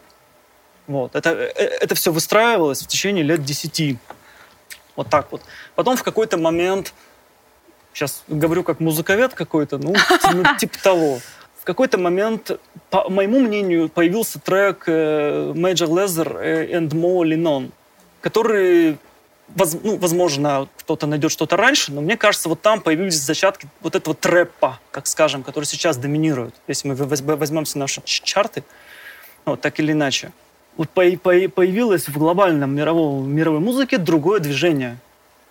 Вот. 0.88 1.16
Это, 1.16 1.32
э, 1.32 1.64
это 1.82 1.96
все 1.96 2.12
выстраивалось 2.12 2.82
в 2.82 2.88
течение 2.88 3.24
лет 3.24 3.44
десяти. 3.44 3.98
Вот 4.96 5.10
так 5.10 5.32
вот. 5.32 5.42
Потом 5.76 5.98
в 5.98 6.04
какой-то 6.04 6.38
момент, 6.38 6.94
сейчас 7.94 8.24
говорю 8.28 8.64
как 8.64 8.80
музыковед 8.80 9.34
какой-то, 9.34 9.78
ну, 9.78 9.94
ну 10.34 10.44
типа 10.58 10.78
того. 10.82 11.20
В 11.60 11.66
какой-то 11.66 11.98
момент, 11.98 12.52
по 12.90 13.10
моему 13.10 13.40
мнению, 13.40 13.90
появился 13.90 14.40
трек 14.40 14.84
э, 14.88 15.52
Major 15.56 15.88
Lazer 15.88 16.72
and 16.72 16.90
Mo 16.90 17.24
Lennon, 17.24 17.72
который 18.22 18.98
воз, 19.48 19.76
ну, 19.84 19.98
возможно, 19.98 20.68
кто-то 20.78 21.08
найдет 21.08 21.32
что-то 21.32 21.58
раньше, 21.58 21.92
но 21.92 22.02
мне 22.02 22.18
кажется, 22.18 22.50
вот 22.50 22.62
там 22.62 22.82
появились 22.82 23.20
зачатки 23.20 23.68
вот 23.82 23.96
этого 23.96 24.16
трэпа, 24.16 24.80
как 24.92 25.08
скажем, 25.08 25.44
который 25.44 25.66
сейчас 25.66 25.98
доминирует. 25.98 26.54
Если 26.68 26.88
мы 26.88 26.96
возьмемся 26.96 27.80
наши 27.80 28.02
чарты, 28.06 28.64
вот 29.46 29.62
так 29.62 29.80
или 29.80 29.92
иначе 29.92 30.32
вот 30.78 30.90
появилось 30.90 32.08
в 32.08 32.18
глобальном 32.18 32.76
мировом, 32.76 33.34
мировой 33.34 33.60
музыке 33.60 33.98
другое 33.98 34.40
движение. 34.40 34.98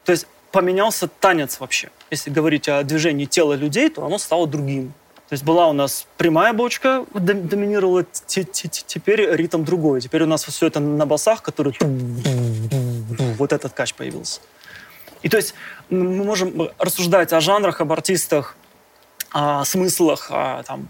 То 0.05 0.13
есть 0.13 0.27
поменялся 0.53 1.09
танец 1.09 1.61
вообще. 1.61 1.91
Если 2.11 2.31
говорить 2.31 2.69
о 2.69 2.83
движении 2.83 3.25
тела 3.25 3.55
людей, 3.55 3.91
то 3.91 4.05
оно 4.05 4.19
стало 4.19 4.47
другим. 4.47 4.93
То 5.29 5.33
есть 5.33 5.43
была 5.43 5.69
у 5.69 5.73
нас 5.73 6.07
прямая 6.19 6.53
бочка, 6.53 7.07
доминировала, 7.15 8.05
теперь 8.27 9.35
ритм 9.35 9.65
другой. 9.65 10.01
Теперь 10.03 10.23
у 10.25 10.27
нас 10.27 10.45
все 10.45 10.67
это 10.67 10.81
на 10.81 11.07
басах, 11.07 11.43
который 11.43 11.75
вот 13.39 13.53
этот 13.53 13.73
кач 13.73 13.95
появился. 13.95 14.41
И 15.23 15.31
то 15.31 15.39
есть 15.39 15.55
мы 15.89 16.23
можем 16.25 16.69
рассуждать 16.79 17.33
о 17.33 17.41
жанрах, 17.41 17.81
об 17.81 17.91
артистах, 17.93 18.57
о 19.31 19.65
смыслах, 19.65 20.29
о 20.31 20.63
там, 20.65 20.89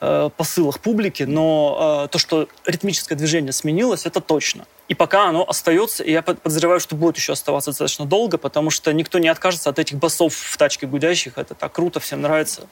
э, 0.00 0.30
посылах 0.36 0.80
публики, 0.80 1.24
но 1.24 2.04
э, 2.04 2.08
то, 2.08 2.18
что 2.18 2.48
ритмическое 2.66 3.16
движение 3.16 3.52
сменилось, 3.52 4.06
это 4.06 4.20
точно. 4.20 4.66
И 4.88 4.94
пока 4.94 5.28
оно 5.28 5.48
остается, 5.48 6.02
и 6.02 6.10
я 6.10 6.22
подозреваю, 6.22 6.80
что 6.80 6.96
будет 6.96 7.16
еще 7.16 7.32
оставаться 7.32 7.70
достаточно 7.70 8.06
долго, 8.06 8.38
потому 8.38 8.70
что 8.70 8.92
никто 8.92 9.18
не 9.18 9.28
откажется 9.28 9.70
от 9.70 9.78
этих 9.78 9.98
басов 9.98 10.34
в 10.34 10.56
тачке 10.56 10.86
гудящих. 10.86 11.38
Это 11.38 11.54
так 11.54 11.72
круто, 11.72 12.00
всем 12.00 12.22
нравится. 12.22 12.66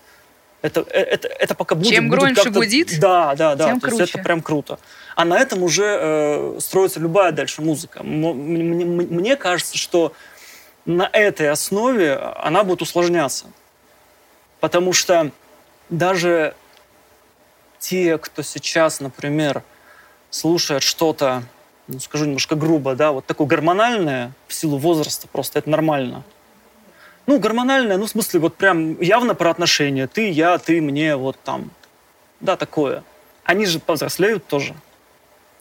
Это, 0.60 0.80
э, 0.90 1.00
это, 1.00 1.28
это 1.28 1.54
пока 1.54 1.74
будет. 1.74 1.88
Чем 1.88 2.08
будет 2.08 2.34
громче 2.34 2.50
гудит, 2.50 2.98
да, 2.98 3.34
да, 3.36 3.54
да, 3.54 3.66
тем 3.66 3.80
то 3.80 3.88
круче. 3.88 4.02
есть 4.02 4.14
это 4.14 4.24
прям 4.24 4.42
круто. 4.42 4.78
А 5.14 5.24
на 5.24 5.38
этом 5.38 5.62
уже 5.62 5.98
э, 6.00 6.58
строится 6.60 6.98
любая 6.98 7.32
дальше 7.32 7.62
музыка. 7.62 8.02
Мне, 8.02 8.32
мне, 8.32 8.84
мне 8.84 9.36
кажется, 9.36 9.78
что 9.78 10.12
на 10.84 11.08
этой 11.12 11.50
основе 11.50 12.14
она 12.14 12.64
будет 12.64 12.82
усложняться. 12.82 13.46
Потому 14.58 14.92
что 14.92 15.30
даже 15.90 16.54
те, 17.78 18.18
кто 18.18 18.42
сейчас, 18.42 19.00
например, 19.00 19.62
слушает 20.30 20.82
что-то, 20.82 21.42
ну, 21.86 22.00
скажу 22.00 22.26
немножко 22.26 22.54
грубо, 22.54 22.94
да, 22.94 23.12
вот 23.12 23.26
такое 23.26 23.46
гормональное 23.46 24.32
в 24.46 24.54
силу 24.54 24.78
возраста, 24.78 25.28
просто 25.28 25.58
это 25.58 25.70
нормально. 25.70 26.24
Ну, 27.26 27.38
гормональное, 27.38 27.98
ну, 27.98 28.06
в 28.06 28.10
смысле, 28.10 28.40
вот 28.40 28.56
прям 28.56 28.98
явно 29.00 29.34
про 29.34 29.50
отношения. 29.50 30.06
Ты, 30.06 30.30
я, 30.30 30.56
ты, 30.56 30.80
мне, 30.80 31.14
вот 31.16 31.36
там. 31.44 31.70
Да, 32.40 32.56
такое. 32.56 33.04
Они 33.44 33.66
же 33.66 33.80
повзрослеют 33.80 34.46
тоже. 34.46 34.74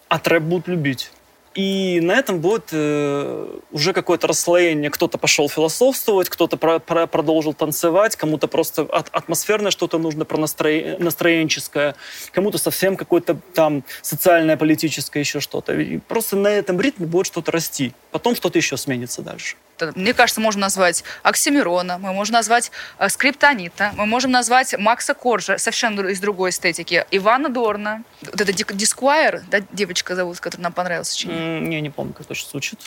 А 0.07 0.17
трэп 0.17 0.43
будут 0.43 0.69
любить. 0.69 1.11
И 1.57 1.99
на 2.01 2.11
этом 2.11 2.39
будет 2.39 2.69
э, 2.71 3.59
уже 3.71 3.91
какое-то 3.91 4.27
расслоение. 4.27 4.91
Кто-то 4.91 5.17
пошел 5.17 5.49
философствовать, 5.49 6.29
кто-то 6.29 6.55
про, 6.55 6.77
про, 6.77 7.07
продолжил 7.07 7.55
танцевать, 7.55 8.15
кому-то 8.15 8.47
просто 8.47 8.83
от, 8.83 9.09
атмосферное 9.11 9.71
что-то 9.71 9.97
нужно, 9.97 10.23
про 10.23 10.37
настроение, 10.37 10.99
настроенческое, 10.99 11.95
кому-то 12.31 12.59
совсем 12.59 12.95
какое-то 12.95 13.39
там 13.55 13.83
социальное, 14.03 14.55
политическое, 14.55 15.21
еще 15.21 15.39
что-то. 15.39 15.75
Просто 16.07 16.35
на 16.35 16.49
этом 16.49 16.79
ритме 16.79 17.07
будет 17.07 17.25
что-то 17.25 17.51
расти. 17.51 17.91
Потом 18.11 18.35
что-то 18.35 18.59
еще 18.59 18.77
сменится 18.77 19.23
дальше 19.23 19.55
мне 19.95 20.13
кажется, 20.13 20.41
можно 20.41 20.61
назвать 20.61 21.03
Оксимирона, 21.23 21.97
мы 21.97 22.13
можем 22.13 22.33
назвать 22.33 22.71
э, 22.99 23.09
Скриптонита, 23.09 23.91
мы 23.95 24.05
можем 24.05 24.31
назвать 24.31 24.77
Макса 24.77 25.13
Коржа, 25.13 25.57
совершенно 25.57 26.01
из 26.07 26.19
другой 26.19 26.49
эстетики, 26.49 27.05
Ивана 27.11 27.49
Дорна, 27.49 28.03
вот 28.21 28.41
это 28.41 28.53
Дискуайр, 28.53 29.43
да, 29.47 29.59
девочка 29.71 30.15
зовут, 30.15 30.39
которая 30.39 30.63
нам 30.63 30.73
понравилась 30.73 31.13
очень. 31.13 31.31
Mm, 31.31 31.59
не, 31.61 31.81
не 31.81 31.89
помню, 31.89 32.13
как 32.13 32.25
точно 32.27 32.49
звучит. 32.49 32.79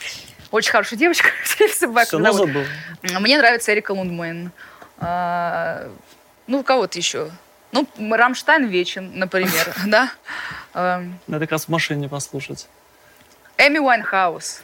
Очень 0.50 0.72
хорошая 0.72 0.98
девочка. 0.98 1.28
Все, 1.44 1.86
но 2.18 2.32
забыл. 2.32 2.64
Мне 3.02 3.38
нравится 3.38 3.72
Эрика 3.72 3.92
Лундмоен. 3.92 4.50
А, 4.98 5.88
ну, 6.46 6.62
кого-то 6.62 6.98
еще. 6.98 7.30
Ну, 7.72 7.86
Рамштайн 7.98 8.66
вечен, 8.66 9.12
например, 9.14 9.74
да? 9.86 10.10
Надо 10.74 11.46
как 11.46 11.52
раз 11.52 11.66
в 11.66 11.68
машине 11.68 12.08
послушать. 12.08 12.68
Эми 13.56 13.78
Уайнхаус. 13.78 14.62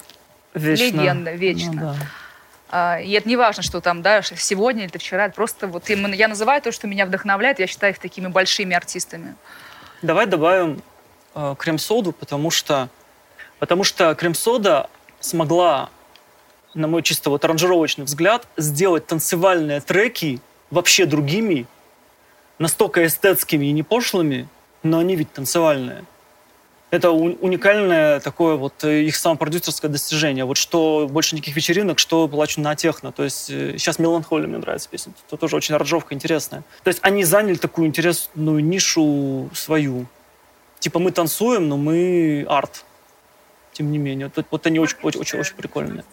Вечно. 0.56 0.84
Легенда, 0.84 1.32
вечно. 1.32 1.72
Ну, 1.72 1.80
да. 1.80 1.96
А, 2.68 2.98
и 3.00 3.12
это 3.12 3.28
не 3.28 3.36
важно, 3.36 3.62
что 3.62 3.80
там, 3.80 4.02
да, 4.02 4.22
сегодня 4.22 4.84
или 4.84 4.98
вчера. 4.98 5.26
Это 5.26 5.34
просто 5.34 5.68
вот 5.68 5.88
я 5.88 6.28
называю 6.28 6.62
то, 6.62 6.72
что 6.72 6.86
меня 6.86 7.06
вдохновляет, 7.06 7.58
я 7.58 7.66
считаю 7.66 7.92
их 7.92 7.98
такими 7.98 8.26
большими 8.28 8.74
артистами. 8.74 9.36
Давай 10.02 10.26
добавим 10.26 10.82
э, 11.34 11.54
крем-соду, 11.58 12.12
потому 12.12 12.50
что, 12.50 12.88
потому 13.58 13.84
что 13.84 14.14
крем-сода 14.14 14.88
смогла, 15.20 15.90
на 16.74 16.88
мой 16.88 17.02
чисто 17.02 17.30
вот 17.30 17.44
аранжировочный 17.44 18.04
взгляд, 18.04 18.48
сделать 18.56 19.06
танцевальные 19.06 19.80
треки 19.80 20.40
вообще 20.70 21.06
другими, 21.06 21.66
настолько 22.58 23.06
эстетскими 23.06 23.66
и 23.66 23.72
не 23.72 23.82
пошлыми, 23.82 24.48
но 24.82 24.98
они 24.98 25.16
ведь 25.16 25.32
танцевальные 25.32 26.04
это 26.90 27.10
уникальное 27.10 28.20
такое 28.20 28.54
вот 28.54 28.84
э, 28.84 29.02
их 29.02 29.16
самопродюсерское 29.16 29.90
достижение. 29.90 30.44
Вот 30.44 30.56
что 30.56 31.08
больше 31.10 31.34
никаких 31.34 31.56
вечеринок, 31.56 31.98
что 31.98 32.28
плачу 32.28 32.60
на 32.60 32.76
техно. 32.76 33.10
То 33.10 33.24
есть 33.24 33.50
э, 33.50 33.76
сейчас 33.76 33.98
«Меланхолия» 33.98 34.46
мне 34.46 34.58
нравится 34.58 34.88
песня. 34.88 35.12
Это 35.26 35.36
тоже 35.36 35.56
очень 35.56 35.74
аранжировка 35.74 36.14
интересная. 36.14 36.62
То 36.84 36.88
есть 36.88 37.00
они 37.02 37.24
заняли 37.24 37.56
такую 37.56 37.88
интересную 37.88 38.64
нишу 38.64 39.50
свою. 39.52 40.06
Типа 40.78 41.00
мы 41.00 41.10
танцуем, 41.10 41.68
но 41.68 41.76
мы 41.76 42.46
арт. 42.48 42.84
Тем 43.72 43.90
не 43.90 43.98
менее. 43.98 44.30
Вот, 44.34 44.46
вот 44.50 44.66
они 44.66 44.78
очень, 44.78 44.98
очень, 45.02 45.20
очень, 45.20 45.40
очень 45.40 45.56
прикольные. 45.56 46.04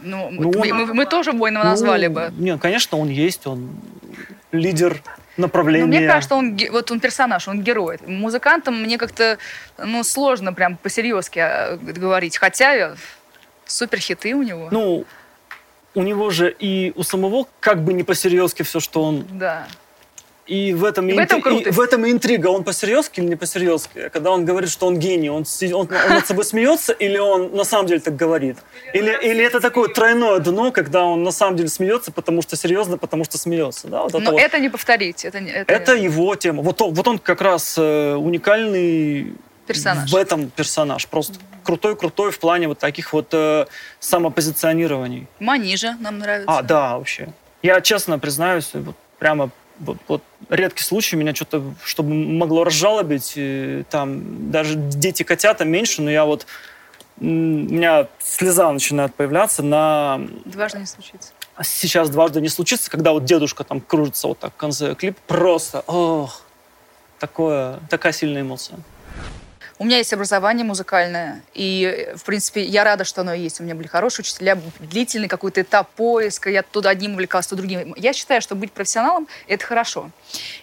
Ну, 0.00 0.30
ну 0.30 0.52
мы, 0.52 0.72
он, 0.72 0.86
мы, 0.86 0.94
мы 0.94 1.06
тоже 1.06 1.32
Бойного 1.32 1.64
ну, 1.64 1.70
назвали 1.70 2.08
бы. 2.08 2.32
Нет, 2.38 2.60
конечно, 2.60 2.98
он 2.98 3.08
есть, 3.08 3.46
он 3.46 3.70
лидер 4.54 5.02
направления. 5.36 5.86
Ну, 5.86 5.96
мне 5.96 6.06
кажется, 6.06 6.34
он, 6.34 6.58
вот 6.70 6.90
он 6.90 7.00
персонаж, 7.00 7.48
он 7.48 7.62
герой. 7.62 7.98
Музыкантам 8.06 8.80
мне 8.80 8.98
как-то, 8.98 9.38
ну, 9.78 10.04
сложно 10.04 10.52
прям 10.52 10.76
по-серьезки 10.76 11.38
а, 11.38 11.76
говорить. 11.76 12.36
Хотя 12.36 12.94
супер 13.66 13.98
хиты 13.98 14.34
у 14.34 14.42
него. 14.42 14.68
Ну, 14.70 15.04
у 15.94 16.02
него 16.02 16.30
же 16.30 16.54
и 16.58 16.92
у 16.96 17.02
самого 17.02 17.46
как 17.60 17.82
бы 17.82 17.92
не 17.92 18.02
по-серьезки 18.02 18.62
все, 18.62 18.80
что 18.80 19.02
он... 19.02 19.26
да. 19.30 19.66
И 20.46 20.74
в 20.74 20.84
этом, 20.84 21.08
И 21.08 21.14
в 21.14 21.18
этом 21.18 21.40
интри- 21.40 21.68
и 21.68 21.70
в 21.70 21.80
этом 21.80 22.04
и 22.04 22.10
интрига. 22.10 22.48
Он 22.48 22.64
по-серьезки 22.64 23.20
или 23.20 23.28
не 23.28 23.36
по-серьезки? 23.36 24.10
Когда 24.12 24.30
он 24.30 24.44
говорит, 24.44 24.70
что 24.70 24.86
он 24.86 24.98
гений, 24.98 25.30
он, 25.30 25.44
он, 25.62 25.74
он 25.74 25.88
над 25.88 26.26
собой 26.26 26.44
смеется 26.44 26.92
или 26.92 27.16
он 27.16 27.56
на 27.56 27.64
самом 27.64 27.86
деле 27.86 28.00
так 28.00 28.14
говорит? 28.14 28.58
Или, 28.92 29.18
или 29.22 29.42
это 29.42 29.60
такое 29.60 29.88
тройное 29.88 30.38
дно, 30.40 30.70
когда 30.70 31.04
он 31.04 31.22
на 31.22 31.30
самом 31.32 31.56
деле 31.56 31.68
смеется, 31.70 32.12
потому 32.12 32.42
что 32.42 32.56
серьезно, 32.56 32.98
потому 32.98 33.24
что 33.24 33.38
смеется? 33.38 33.88
Да? 33.88 34.02
Вот 34.02 34.10
это 34.10 34.18
Но 34.18 34.32
вот. 34.32 34.40
это 34.40 34.58
не 34.58 34.68
повторить. 34.68 35.24
Это, 35.24 35.38
это, 35.38 35.72
Это 35.72 35.94
его 35.94 36.34
тема. 36.36 36.62
Вот 36.62 36.82
он, 36.82 36.92
вот 36.92 37.08
он 37.08 37.18
как 37.18 37.40
раз 37.40 37.76
э, 37.78 38.14
уникальный 38.14 39.32
Персонаж. 39.66 40.12
в 40.12 40.14
этом 40.16 40.50
персонаж. 40.50 41.06
Просто 41.06 41.38
крутой-крутой 41.62 42.32
в 42.32 42.38
плане 42.38 42.68
вот 42.68 42.78
таких 42.78 43.14
вот 43.14 43.28
э, 43.32 43.64
самопозиционирований. 43.98 45.26
Манижа 45.40 45.96
нам 46.00 46.18
нравится. 46.18 46.50
А, 46.58 46.62
да, 46.62 46.98
вообще. 46.98 47.28
Я 47.62 47.80
честно 47.80 48.18
признаюсь, 48.18 48.70
вот 48.74 48.94
прямо 49.18 49.48
вот, 49.78 49.98
вот 50.08 50.22
редкий 50.48 50.82
случай 50.82 51.16
меня 51.16 51.34
что-то, 51.34 51.62
чтобы 51.84 52.14
могло 52.14 52.64
разжалобить, 52.64 53.34
э, 53.36 53.84
там 53.90 54.50
даже 54.50 54.76
дети 54.76 55.22
котята 55.22 55.64
меньше, 55.64 56.02
но 56.02 56.10
я 56.10 56.24
вот 56.24 56.46
у 57.20 57.24
меня 57.24 58.08
слеза 58.18 58.72
начинает 58.72 59.14
появляться 59.14 59.62
на 59.62 60.20
Дважды 60.44 60.78
не 60.78 60.86
случится. 60.86 61.32
сейчас 61.62 62.10
дважды 62.10 62.40
не 62.40 62.48
случится, 62.48 62.90
когда 62.90 63.12
вот 63.12 63.24
дедушка 63.24 63.62
там 63.64 63.80
кружится 63.80 64.28
вот 64.28 64.38
так 64.38 64.52
в 64.52 64.56
конце 64.56 64.94
клип, 64.94 65.16
просто, 65.26 65.84
ох, 65.86 66.42
такое, 67.18 67.80
такая 67.88 68.12
сильная 68.12 68.42
эмоция. 68.42 68.78
У 69.78 69.84
меня 69.84 69.98
есть 69.98 70.12
образование 70.12 70.64
музыкальное, 70.64 71.42
и, 71.52 72.12
в 72.14 72.24
принципе, 72.24 72.62
я 72.62 72.84
рада, 72.84 73.04
что 73.04 73.22
оно 73.22 73.34
есть. 73.34 73.60
У 73.60 73.64
меня 73.64 73.74
были 73.74 73.88
хорошие 73.88 74.22
учителя, 74.22 74.56
длительный 74.78 75.26
какой-то 75.26 75.62
этап 75.62 75.90
поиска, 75.90 76.48
я 76.48 76.62
то 76.62 76.80
одним 76.84 77.14
увлекалась, 77.14 77.48
то 77.48 77.56
другим. 77.56 77.92
Я 77.96 78.12
считаю, 78.12 78.40
что 78.40 78.54
быть 78.54 78.70
профессионалом– 78.70 79.26
это 79.48 79.64
хорошо. 79.64 80.10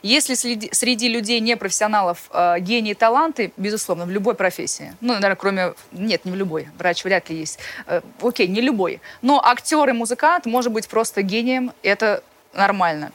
Если 0.01 0.33
среди, 0.35 1.09
людей 1.09 1.39
непрофессионалов 1.41 2.29
э, 2.31 2.59
гении 2.59 2.91
и 2.91 2.95
таланты, 2.95 3.51
безусловно, 3.57 4.05
в 4.05 4.11
любой 4.11 4.35
профессии, 4.35 4.93
ну, 5.01 5.13
наверное, 5.13 5.35
кроме, 5.35 5.73
нет, 5.91 6.23
не 6.23 6.31
в 6.31 6.35
любой, 6.35 6.69
врач 6.77 7.03
вряд 7.03 7.29
ли 7.29 7.37
есть, 7.37 7.59
Э, 7.87 8.01
окей, 8.21 8.47
не 8.47 8.61
любой, 8.61 9.01
но 9.21 9.41
актер 9.43 9.89
и 9.89 9.91
музыкант 9.91 10.45
может 10.45 10.71
быть 10.71 10.87
просто 10.87 11.21
гением, 11.21 11.73
это 11.83 12.23
нормально. 12.53 13.11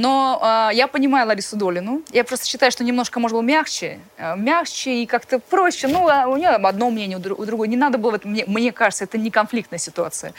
Но 0.00 0.40
э, 0.70 0.74
я 0.74 0.86
понимаю 0.86 1.26
Ларису 1.28 1.56
Долину. 1.56 2.02
Я 2.10 2.24
просто 2.24 2.46
считаю, 2.46 2.72
что 2.72 2.84
немножко, 2.84 3.20
может, 3.20 3.34
был 3.34 3.42
мягче. 3.42 3.98
э, 4.16 4.34
мягче 4.36 5.02
и 5.02 5.06
как-то 5.06 5.38
проще. 5.38 5.88
Ну, 5.88 6.08
а 6.08 6.26
у 6.26 6.36
нее 6.38 6.48
одно 6.48 6.90
мнение, 6.90 7.18
у, 7.18 7.20
дру- 7.20 7.34
у 7.38 7.44
другой. 7.44 7.68
Не 7.68 7.76
надо 7.76 7.98
было... 7.98 8.12
в 8.12 8.14
этом- 8.14 8.30
Мне, 8.30 8.44
мне 8.46 8.72
кажется, 8.72 9.04
это 9.04 9.18
не 9.18 9.30
конфликтная 9.30 9.78
ситуация. 9.78 10.32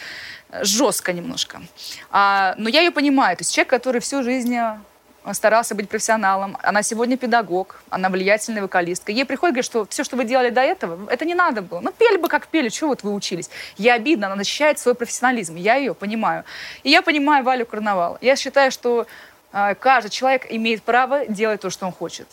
Э, 0.50 0.64
Жестко 0.64 1.14
немножко. 1.14 1.62
А, 2.10 2.56
но 2.58 2.70
я 2.70 2.80
ее 2.82 2.92
понимаю. 2.92 3.38
То 3.38 3.42
есть 3.42 3.54
человек, 3.54 3.70
который 3.70 4.02
всю 4.02 4.24
жизнь 4.24 4.56
э, 4.56 5.34
старался 5.34 5.76
быть 5.76 5.88
профессионалом. 5.90 6.58
Она 6.64 6.82
сегодня 6.82 7.16
педагог, 7.16 7.84
она 7.92 8.10
влиятельная 8.10 8.64
вокалистка. 8.64 9.12
Ей 9.12 9.26
приходит, 9.26 9.54
говорит, 9.54 9.66
что 9.66 9.86
все, 9.86 10.04
что 10.04 10.16
вы 10.18 10.24
делали 10.26 10.50
до 10.50 10.62
этого, 10.62 11.08
это 11.08 11.24
не 11.26 11.36
надо 11.36 11.62
было. 11.62 11.82
Ну, 11.82 11.92
пели 11.92 12.18
бы, 12.18 12.28
как 12.30 12.48
пели, 12.48 12.70
чего 12.70 12.90
вот 12.90 13.04
вы 13.04 13.14
учились. 13.14 13.52
Ей 13.78 13.94
обидно, 13.94 14.26
она 14.26 14.38
защищает 14.38 14.80
свой 14.80 14.96
профессионализм. 14.96 15.56
Я 15.56 15.76
ее 15.76 15.94
понимаю. 15.94 16.46
И 16.84 16.90
я 16.90 17.04
понимаю 17.04 17.44
Валю 17.44 17.68
Карнавал. 17.68 18.18
Я 18.22 18.36
считаю, 18.36 18.72
что 18.72 19.06
каждый 19.52 20.10
человек 20.10 20.46
имеет 20.50 20.84
право 20.84 21.26
делать 21.26 21.62
то, 21.62 21.70
что 21.70 21.86
он 21.86 21.92
хочет. 21.92 22.28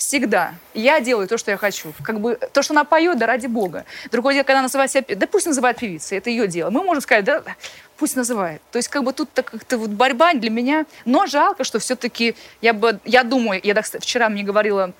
Всегда. 0.00 0.54
Я 0.72 1.00
делаю 1.00 1.28
то, 1.28 1.36
что 1.36 1.50
я 1.50 1.58
хочу. 1.58 1.92
Как 2.02 2.20
бы 2.20 2.38
то, 2.54 2.62
что 2.62 2.72
она 2.72 2.84
поет, 2.84 3.18
да 3.18 3.26
ради 3.26 3.46
бога. 3.46 3.84
Другое 4.10 4.32
дело, 4.32 4.44
когда 4.44 4.60
она 4.60 4.62
называет 4.62 4.90
себя... 4.90 5.04
Да 5.14 5.26
пусть 5.26 5.46
называет 5.46 5.76
певицей, 5.76 6.16
это 6.16 6.30
ее 6.30 6.46
дело. 6.46 6.70
Мы 6.70 6.82
можем 6.82 7.02
сказать, 7.02 7.26
да, 7.26 7.42
пусть 7.98 8.16
называет. 8.16 8.62
То 8.72 8.78
есть 8.78 8.88
как 8.88 9.04
бы 9.04 9.12
тут 9.12 9.28
как-то 9.34 9.76
вот 9.76 9.90
борьба 9.90 10.32
для 10.32 10.48
меня. 10.48 10.86
Но 11.04 11.26
жалко, 11.26 11.64
что 11.64 11.78
все-таки 11.80 12.34
я 12.62 12.72
бы... 12.72 12.98
Я 13.04 13.24
думаю, 13.24 13.60
я 13.62 13.74
так, 13.74 13.84
вчера 13.84 14.30
мне 14.30 14.42
говорила 14.42 14.94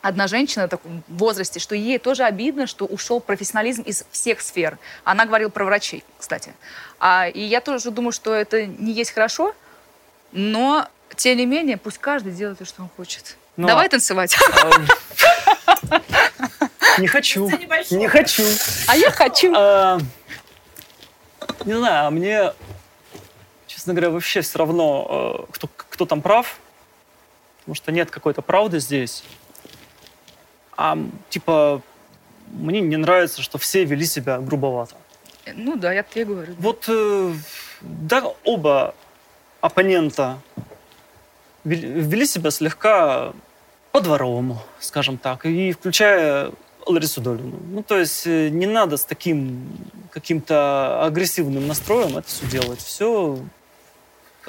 одна 0.00 0.26
женщина 0.26 0.66
в 0.66 0.70
таком 0.70 1.02
возрасте, 1.08 1.60
что 1.60 1.74
ей 1.74 1.98
тоже 1.98 2.24
обидно, 2.24 2.66
что 2.66 2.86
ушел 2.86 3.20
профессионализм 3.20 3.82
из 3.82 4.04
всех 4.10 4.40
сфер. 4.40 4.78
Она 5.04 5.26
говорила 5.26 5.50
про 5.50 5.66
врачей, 5.66 6.02
кстати. 6.18 6.54
А, 6.98 7.28
и 7.28 7.40
я 7.40 7.60
тоже 7.60 7.90
думаю, 7.90 8.12
что 8.12 8.32
это 8.32 8.64
не 8.64 8.92
есть 8.92 9.10
хорошо, 9.10 9.54
но 10.32 10.88
тем 11.14 11.36
не 11.38 11.46
менее, 11.46 11.76
пусть 11.76 11.98
каждый 11.98 12.32
делает 12.32 12.58
то, 12.58 12.64
что 12.64 12.82
он 12.82 12.88
хочет. 12.96 13.36
Ну, 13.56 13.68
Давай 13.68 13.86
а- 13.86 13.90
танцевать. 13.90 14.36
А, 15.88 17.00
Не 17.00 17.06
хочу, 17.08 17.48
не 17.90 18.08
хочу. 18.08 18.42
А 18.88 18.96
я 18.96 19.10
хочу. 19.10 19.52
А, 19.54 19.98
Не 21.64 21.74
знаю, 21.74 22.06
а 22.06 22.10
мне, 22.10 22.52
честно 23.66 23.92
говоря, 23.92 24.10
вообще 24.10 24.40
все 24.40 24.58
равно, 24.58 25.44
э, 25.48 25.52
кто, 25.52 25.68
кто 25.76 26.06
там 26.06 26.22
прав, 26.22 26.58
потому 27.60 27.74
что 27.74 27.92
нет 27.92 28.10
какой-то 28.10 28.40
правды 28.40 28.80
здесь. 28.80 29.24
А 30.76 30.96
типа 31.28 31.82
мне 32.48 32.80
не 32.80 32.96
нравится, 32.96 33.42
что 33.42 33.58
все 33.58 33.84
вели 33.84 34.06
себя 34.06 34.38
грубовато. 34.38 34.94
Ну 35.54 35.76
да, 35.76 35.92
я 35.92 36.02
тебе 36.02 36.24
говорю. 36.24 36.54
Вот 36.58 36.84
э, 36.88 37.34
да, 37.80 38.22
оба 38.44 38.94
оппонента 39.60 40.38
вели 41.66 42.26
себя 42.26 42.50
слегка 42.50 43.32
по-дворовому, 43.92 44.62
скажем 44.80 45.18
так, 45.18 45.46
и 45.46 45.72
включая 45.72 46.52
Ларису 46.86 47.20
Долину. 47.20 47.58
Ну, 47.70 47.82
то 47.82 47.98
есть 47.98 48.26
э, 48.26 48.48
не 48.48 48.66
надо 48.66 48.96
с 48.96 49.04
таким 49.04 49.68
каким-то 50.10 51.04
агрессивным 51.04 51.66
настроем 51.66 52.16
это 52.16 52.28
все 52.28 52.46
делать. 52.46 52.80
Все 52.80 53.38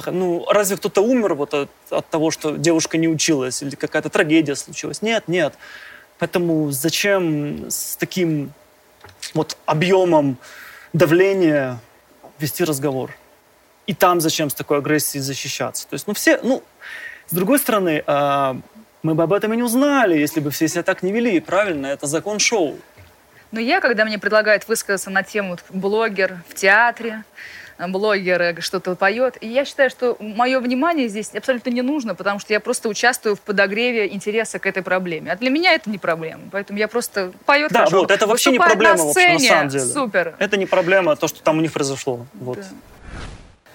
ну, 0.05 0.45
разве 0.47 0.77
кто-то 0.77 1.01
умер 1.01 1.33
вот 1.33 1.53
от, 1.53 1.69
от 1.89 2.07
того, 2.09 2.31
что 2.31 2.55
девушка 2.55 2.97
не 2.97 3.07
училась, 3.07 3.61
или 3.63 3.75
какая-то 3.75 4.09
трагедия 4.09 4.55
случилась? 4.55 5.01
Нет, 5.01 5.27
нет. 5.27 5.55
Поэтому 6.19 6.71
зачем 6.71 7.69
с 7.69 7.95
таким 7.95 8.53
вот 9.33 9.57
объемом 9.65 10.37
давления 10.93 11.79
вести 12.39 12.63
разговор? 12.63 13.11
И 13.87 13.93
там 13.93 14.21
зачем 14.21 14.49
с 14.49 14.53
такой 14.53 14.77
агрессией 14.77 15.21
защищаться? 15.21 15.87
То 15.87 15.95
есть, 15.95 16.07
ну, 16.07 16.13
все, 16.13 16.39
ну, 16.43 16.63
с 17.27 17.33
другой 17.33 17.59
стороны, 17.59 18.03
а, 18.07 18.57
мы 19.03 19.15
бы 19.15 19.23
об 19.23 19.33
этом 19.33 19.53
и 19.53 19.57
не 19.57 19.63
узнали, 19.63 20.17
если 20.17 20.39
бы 20.39 20.51
все 20.51 20.67
себя 20.67 20.83
так 20.83 21.03
не 21.03 21.11
вели. 21.11 21.39
Правильно, 21.39 21.87
это 21.87 22.07
закон 22.07 22.39
шоу. 22.39 22.77
Но 23.51 23.59
я, 23.59 23.79
когда 23.79 24.05
мне 24.05 24.19
предлагают 24.19 24.67
высказаться 24.67 25.09
на 25.09 25.23
тему 25.23 25.57
блогер 25.69 26.37
в 26.49 26.53
театре, 26.53 27.23
блогер 27.87 28.41
э, 28.41 28.61
что-то 28.61 28.95
поет, 28.95 29.37
и 29.39 29.47
я 29.47 29.63
считаю, 29.63 29.89
что 29.89 30.17
мое 30.19 30.59
внимание 30.59 31.07
здесь 31.07 31.33
абсолютно 31.33 31.69
не 31.69 31.81
нужно, 31.81 32.15
потому 32.15 32.39
что 32.39 32.53
я 32.53 32.59
просто 32.59 32.89
участвую 32.89 33.35
в 33.35 33.41
подогреве 33.41 34.13
интереса 34.13 34.59
к 34.59 34.65
этой 34.65 34.83
проблеме. 34.83 35.31
А 35.31 35.35
для 35.35 35.49
меня 35.49 35.73
это 35.73 35.89
не 35.89 35.97
проблема. 35.97 36.43
Поэтому 36.51 36.79
я 36.79 36.87
просто 36.87 37.31
поет 37.45 37.71
Да, 37.71 37.79
хорошо, 37.79 37.99
вот, 37.99 38.11
это 38.11 38.25
вообще 38.25 38.51
не 38.51 38.57
выступает 38.57 38.79
проблема 38.79 38.97
на 38.97 39.03
вообще, 39.05 39.29
на 39.29 39.39
сцене, 39.39 39.49
самом 39.49 39.69
деле. 39.69 39.85
Супер. 39.85 40.35
Это 40.39 40.57
не 40.57 40.65
проблема, 40.65 41.15
то, 41.15 41.27
что 41.27 41.41
там 41.41 41.59
у 41.59 41.61
них 41.61 41.71
произошло. 41.71 42.25
Вот. 42.33 42.57
Да. 42.57 42.65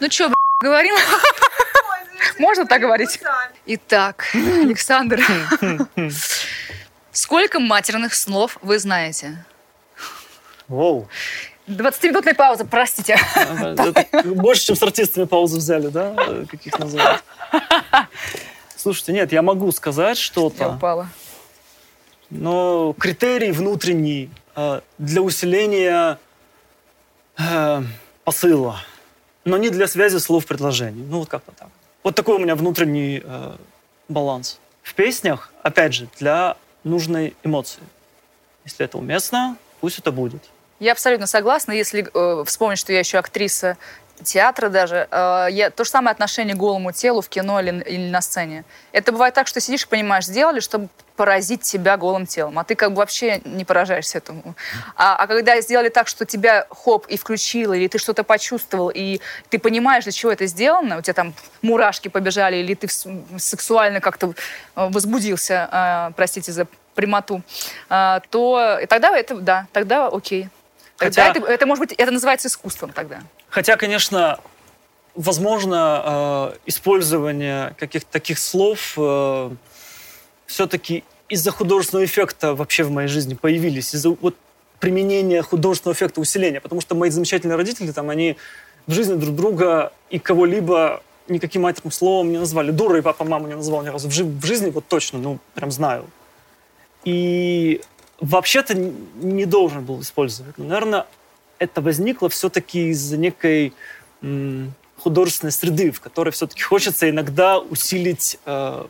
Ну 0.01 0.11
что, 0.11 0.33
говорим? 0.61 0.95
Можно 2.39 2.67
так 2.67 2.81
говорить? 2.81 3.21
Итак, 3.67 4.27
Александр, 4.35 5.21
сколько 7.13 7.61
матерных 7.61 8.15
слов 8.15 8.59
вы 8.63 8.79
знаете? 8.79 9.45
Воу. 10.69 11.09
20-минутная 11.69 12.35
пауза, 12.35 12.65
простите. 12.65 13.17
Больше, 14.25 14.67
чем 14.67 14.77
с 14.77 14.83
артистами 14.83 15.25
паузу 15.27 15.59
взяли, 15.59 15.89
да? 15.89 16.15
Каких 16.51 16.79
называют. 16.79 17.23
Слушайте, 18.77 19.13
нет, 19.13 19.33
я 19.33 19.43
могу 19.43 19.71
сказать 19.71 20.19
Я 20.19 20.23
что-то, 20.25 20.71
упала. 20.75 21.09
но 22.31 22.95
критерий 22.99 23.53
внутренний 23.53 24.29
э, 24.57 24.81
для 24.99 25.23
усиления 25.23 26.19
э, 27.39 27.83
посыла, 28.25 28.81
но 29.45 29.57
не 29.57 29.71
для 29.71 29.87
связи 29.87 30.17
слов 30.19 30.47
предложений. 30.47 31.05
Ну, 31.09 31.21
вот 31.21 31.29
как-то 31.29 31.53
так. 31.53 31.69
Вот 32.03 32.17
такой 32.17 32.37
у 32.37 32.39
меня 32.39 32.57
внутренний 32.57 33.23
э, 33.23 33.57
баланс. 34.09 34.59
В 34.83 34.95
песнях, 34.95 35.53
опять 35.63 35.95
же, 35.95 36.09
для 36.19 36.57
нужной 36.83 37.37
эмоции. 37.45 37.83
Если 38.65 38.85
это 38.85 38.99
уместно, 38.99 39.57
пусть 39.81 39.99
это 39.99 40.11
будет. 40.11 40.43
Я 40.81 40.93
абсолютно 40.93 41.29
согласна. 41.29 41.71
Если 41.71 42.09
э, 42.13 42.45
вспомнить, 42.45 42.79
что 42.79 42.93
я 42.93 42.99
еще 42.99 43.19
актриса 43.19 43.79
театра 44.23 44.69
даже, 44.69 45.09
э, 45.11 45.47
я, 45.51 45.71
то 45.71 45.85
же 45.85 45.91
самое 45.91 46.13
отношение 46.13 46.55
к 46.55 46.59
голому 46.59 46.93
телу 46.93 47.21
в 47.21 47.29
кино 47.29 47.61
или, 47.61 47.83
или 47.83 48.11
на 48.11 48.21
сцене. 48.21 48.65
Это 48.93 49.13
бывает 49.13 49.35
так, 49.35 49.47
что 49.47 49.61
сидишь 49.61 49.85
и 49.85 49.87
понимаешь, 49.87 50.27
сделали, 50.27 50.61
чтобы 50.61 50.89
поразить 51.17 51.63
тебя 51.63 51.97
голым 51.97 52.27
телом, 52.27 52.59
а 52.59 52.65
ты 52.65 52.75
как 52.75 52.91
бы 52.91 52.97
вообще 52.97 53.41
не 53.45 53.65
поражаешься 53.65 54.19
этому. 54.19 54.55
А, 54.97 55.17
а 55.17 55.27
когда 55.27 55.61
сделали 55.61 55.89
так, 55.89 56.09
что 56.09 56.25
тебя 56.25 56.67
хоп 56.71 57.07
и 57.07 57.17
включило, 57.17 57.75
или 57.75 57.87
ты 57.89 57.99
что-то 57.99 58.25
почувствовал, 58.25 58.91
и 58.93 59.21
ты 59.51 59.59
понимаешь, 59.59 60.05
для 60.05 60.13
чего 60.13 60.33
это 60.33 60.47
сделано, 60.47 60.99
у 60.99 61.03
тебя 61.03 61.15
там 61.15 61.35
мурашки 61.61 62.09
побежали, 62.09 62.57
или 62.57 62.75
ты 62.75 62.89
сексуально 63.39 64.01
как-то 64.01 64.29
э, 64.29 64.33
возбудился, 64.75 65.69
э, 65.71 66.13
простите 66.17 66.53
за 66.53 66.67
прямоту, 66.95 67.43
э, 67.89 68.21
то 68.31 68.81
тогда 68.89 69.17
это, 69.17 69.37
да, 69.37 69.67
тогда 69.73 70.09
окей. 70.09 70.49
Тогда 71.03 71.29
Хотя... 71.29 71.41
это, 71.41 71.53
это, 71.53 71.67
может 71.67 71.81
быть, 71.81 71.93
это 71.93 72.11
называется 72.11 72.49
искусством 72.49 72.93
тогда. 72.93 73.21
Хотя, 73.49 73.77
конечно, 73.77 74.39
возможно, 75.15 76.53
э, 76.55 76.59
использование 76.67 77.75
каких-то 77.79 78.11
таких 78.11 78.39
слов 78.39 78.95
э, 78.97 79.51
все-таки 80.47 81.05
из-за 81.29 81.51
художественного 81.51 82.05
эффекта 82.05 82.55
вообще 82.55 82.83
в 82.85 82.91
моей 82.91 83.09
жизни 83.09 83.35
появились, 83.35 83.95
из-за 83.95 84.11
вот 84.11 84.37
применения 84.81 85.43
художественного 85.43 85.95
эффекта 85.95 86.21
усиления, 86.21 86.61
потому 86.61 86.81
что 86.81 86.95
мои 86.95 87.11
замечательные 87.11 87.57
родители, 87.57 87.93
там, 87.93 88.11
они 88.11 88.37
в 88.87 88.93
жизни 88.93 89.15
друг 89.15 89.37
друга 89.37 89.93
и 90.11 90.19
кого-либо 90.19 91.03
никаким 91.29 91.63
матерным 91.63 91.93
словом 91.93 92.33
не 92.33 92.39
назвали. 92.39 92.71
Дура 92.71 92.99
и 92.99 93.01
папа 93.01 93.25
маму 93.25 93.47
не 93.47 93.55
назвал 93.55 93.83
ни 93.83 93.89
разу. 93.89 94.09
В, 94.09 94.13
жи- 94.13 94.25
в 94.25 94.45
жизни 94.45 94.71
вот 94.71 94.87
точно, 94.89 95.19
ну, 95.19 95.39
прям 95.55 95.71
знаю. 95.71 96.05
И 97.05 97.81
вообще-то 98.23 98.75
не 98.75 99.45
должен 99.45 99.85
был 99.85 100.01
использовать. 100.01 100.57
Но, 100.57 100.65
наверное, 100.65 101.07
это 101.59 101.83
возникло 101.83 102.29
все-таки 102.31 102.89
из 102.89 103.13
некой 103.13 103.75
художественной 104.97 105.53
среды, 105.53 105.91
в 105.91 106.01
которой 106.01 106.31
все-таки 106.31 106.63
хочется 106.63 107.11
иногда 107.11 107.59
усилить 107.59 108.39
э, 108.47 108.87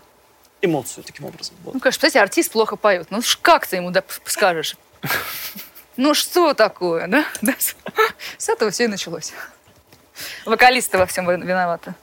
эмоцию 0.60 1.04
таким 1.04 1.24
образом. 1.24 1.56
Вот. 1.64 1.72
Ну, 1.72 1.80
конечно, 1.80 1.98
кстати, 1.98 2.18
артист 2.18 2.52
плохо 2.52 2.76
поет. 2.76 3.06
Ну, 3.10 3.22
как 3.40 3.66
ты 3.66 3.76
ему 3.76 3.90
да, 3.90 4.04
скажешь? 4.26 4.76
Ну, 5.96 6.12
что 6.12 6.52
такое, 6.52 7.08
да? 7.08 7.24
С 8.36 8.48
этого 8.50 8.70
все 8.70 8.84
и 8.84 8.88
началось. 8.88 9.32
Вокалисты 10.44 10.98
во 10.98 11.06
всем 11.06 11.26
виноваты. 11.26 11.94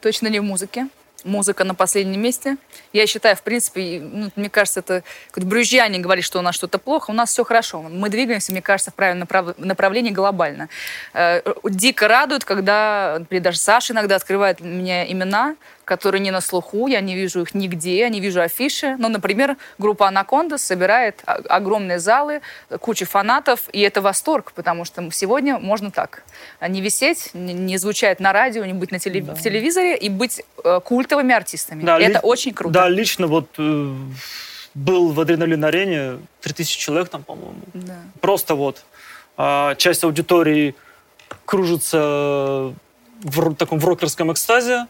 Точно 0.00 0.28
не 0.28 0.40
в 0.40 0.42
музыке 0.42 0.88
музыка 1.24 1.64
на 1.64 1.74
последнем 1.74 2.20
месте. 2.20 2.56
Я 2.92 3.06
считаю, 3.06 3.36
в 3.36 3.42
принципе, 3.42 4.00
ну, 4.00 4.30
мне 4.36 4.50
кажется, 4.50 4.80
это 4.80 5.02
как 5.30 5.44
брюзжане 5.44 5.98
говорит, 5.98 6.24
что 6.24 6.38
у 6.38 6.42
нас 6.42 6.54
что-то 6.54 6.78
плохо, 6.78 7.10
у 7.10 7.14
нас 7.14 7.30
все 7.30 7.44
хорошо. 7.44 7.82
Мы 7.82 8.08
двигаемся, 8.08 8.52
мне 8.52 8.62
кажется, 8.62 8.90
в 8.90 8.94
правильном 8.94 9.28
направлении 9.58 10.10
глобально. 10.10 10.68
Э, 11.12 11.42
дико 11.64 12.08
радует, 12.08 12.44
когда, 12.44 13.16
например, 13.18 13.42
даже 13.42 13.58
Саша 13.58 13.92
иногда 13.92 14.16
открывает 14.16 14.60
мне 14.60 15.10
имена, 15.10 15.56
которые 15.84 16.20
не 16.20 16.30
на 16.30 16.40
слуху, 16.40 16.86
я 16.86 17.00
не 17.00 17.14
вижу 17.14 17.42
их 17.42 17.54
нигде, 17.54 17.98
я 17.98 18.08
не 18.08 18.20
вижу 18.20 18.40
афиши. 18.40 18.96
Но, 18.98 19.08
например, 19.08 19.56
группа 19.78 20.08
«Анаконда» 20.08 20.58
собирает 20.58 21.22
огромные 21.24 21.98
залы, 21.98 22.40
кучу 22.80 23.06
фанатов, 23.06 23.68
и 23.72 23.80
это 23.80 24.00
восторг, 24.00 24.52
потому 24.54 24.84
что 24.84 25.10
сегодня 25.10 25.58
можно 25.58 25.90
так. 25.90 26.24
Не 26.66 26.80
висеть, 26.80 27.30
не 27.34 27.76
звучать 27.78 28.20
на 28.20 28.32
радио, 28.32 28.64
не 28.64 28.72
быть 28.72 28.90
на 28.90 28.98
телев... 28.98 29.26
да. 29.26 29.34
в 29.34 29.42
телевизоре 29.42 29.96
и 29.96 30.08
быть 30.08 30.42
э, 30.64 30.80
культовыми 30.84 31.34
артистами. 31.34 31.82
Да, 31.84 31.98
это 31.98 32.12
ли... 32.12 32.20
очень 32.22 32.52
круто. 32.52 32.74
Да, 32.74 32.88
лично 32.88 33.26
вот 33.26 33.48
э, 33.58 33.94
был 34.74 35.12
в 35.12 35.20
«Адреналин-арене», 35.20 36.18
3000 36.40 36.78
человек 36.78 37.08
там, 37.08 37.22
по-моему. 37.22 37.60
Да. 37.74 37.96
Просто 38.20 38.54
вот 38.54 38.84
э, 39.38 39.74
часть 39.76 40.04
аудитории 40.04 40.74
кружится 41.44 42.72
в 43.22 43.54
таком 43.54 43.78
в 43.78 43.84
рокерском 43.84 44.32
экстазе, 44.32 44.86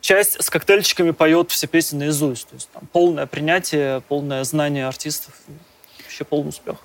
часть 0.00 0.42
с 0.42 0.50
коктейльчиками 0.50 1.10
поет 1.10 1.50
все 1.50 1.66
песни 1.66 1.98
наизусть. 1.98 2.48
То 2.48 2.54
есть 2.54 2.68
там 2.70 2.86
полное 2.92 3.26
принятие, 3.26 4.00
полное 4.02 4.44
знание 4.44 4.86
артистов, 4.86 5.34
вообще 6.04 6.24
полный 6.24 6.48
успех. 6.50 6.76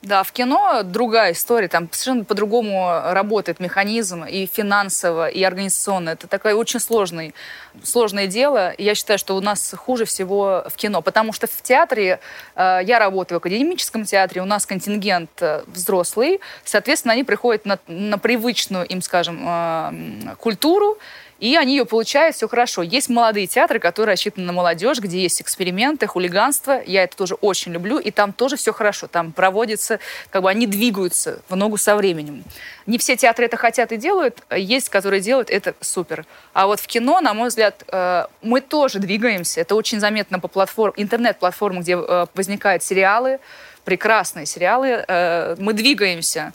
Да, 0.00 0.22
в 0.22 0.30
кино 0.30 0.82
другая 0.84 1.32
история, 1.32 1.66
там 1.66 1.88
совершенно 1.90 2.24
по-другому 2.24 2.88
работает 3.06 3.58
механизм 3.58 4.22
и 4.24 4.46
финансово, 4.46 5.26
и 5.26 5.42
организационно. 5.42 6.10
Это 6.10 6.28
такое 6.28 6.54
очень 6.54 6.78
сложный, 6.78 7.34
сложное 7.82 8.28
дело. 8.28 8.72
Я 8.78 8.94
считаю, 8.94 9.18
что 9.18 9.36
у 9.36 9.40
нас 9.40 9.74
хуже 9.76 10.04
всего 10.04 10.64
в 10.68 10.76
кино, 10.76 11.02
потому 11.02 11.32
что 11.32 11.48
в 11.48 11.62
театре, 11.62 12.20
э, 12.54 12.80
я 12.84 13.00
работаю 13.00 13.40
в 13.40 13.42
академическом 13.42 14.04
театре, 14.04 14.40
у 14.40 14.44
нас 14.44 14.66
контингент 14.66 15.30
э, 15.40 15.64
взрослый, 15.66 16.38
соответственно, 16.64 17.14
они 17.14 17.24
приходят 17.24 17.66
на, 17.66 17.80
на 17.88 18.18
привычную 18.18 18.86
им, 18.86 19.02
скажем, 19.02 19.44
э, 19.44 20.36
культуру, 20.38 20.98
и 21.38 21.56
они 21.56 21.76
ее 21.76 21.84
получают, 21.84 22.34
все 22.34 22.48
хорошо. 22.48 22.82
Есть 22.82 23.08
молодые 23.08 23.46
театры, 23.46 23.78
которые 23.78 24.14
рассчитаны 24.14 24.46
на 24.46 24.52
молодежь, 24.52 24.98
где 24.98 25.20
есть 25.20 25.40
эксперименты, 25.40 26.06
хулиганство. 26.08 26.82
Я 26.84 27.04
это 27.04 27.16
тоже 27.16 27.34
очень 27.34 27.72
люблю, 27.72 27.98
и 27.98 28.10
там 28.10 28.32
тоже 28.32 28.56
все 28.56 28.72
хорошо. 28.72 29.06
Там 29.06 29.30
проводится, 29.30 30.00
как 30.30 30.42
бы 30.42 30.50
они 30.50 30.66
двигаются 30.66 31.40
в 31.48 31.54
ногу 31.54 31.76
со 31.76 31.94
временем. 31.94 32.42
Не 32.86 32.98
все 32.98 33.16
театры 33.16 33.44
это 33.44 33.56
хотят 33.56 33.92
и 33.92 33.96
делают, 33.96 34.42
есть, 34.50 34.88
которые 34.88 35.20
делают 35.20 35.50
это 35.50 35.74
супер. 35.80 36.26
А 36.54 36.66
вот 36.66 36.80
в 36.80 36.86
кино, 36.88 37.20
на 37.20 37.34
мой 37.34 37.48
взгляд, 37.48 37.84
э, 37.86 38.24
мы 38.42 38.60
тоже 38.60 38.98
двигаемся. 38.98 39.60
Это 39.60 39.76
очень 39.76 40.00
заметно 40.00 40.40
по 40.40 40.48
платформ, 40.48 40.92
интернет-платформам, 40.96 41.82
где 41.82 41.96
э, 41.96 42.26
возникают 42.34 42.82
сериалы, 42.82 43.38
прекрасные 43.84 44.46
сериалы. 44.46 45.04
Э, 45.06 45.54
мы 45.58 45.72
двигаемся. 45.72 46.52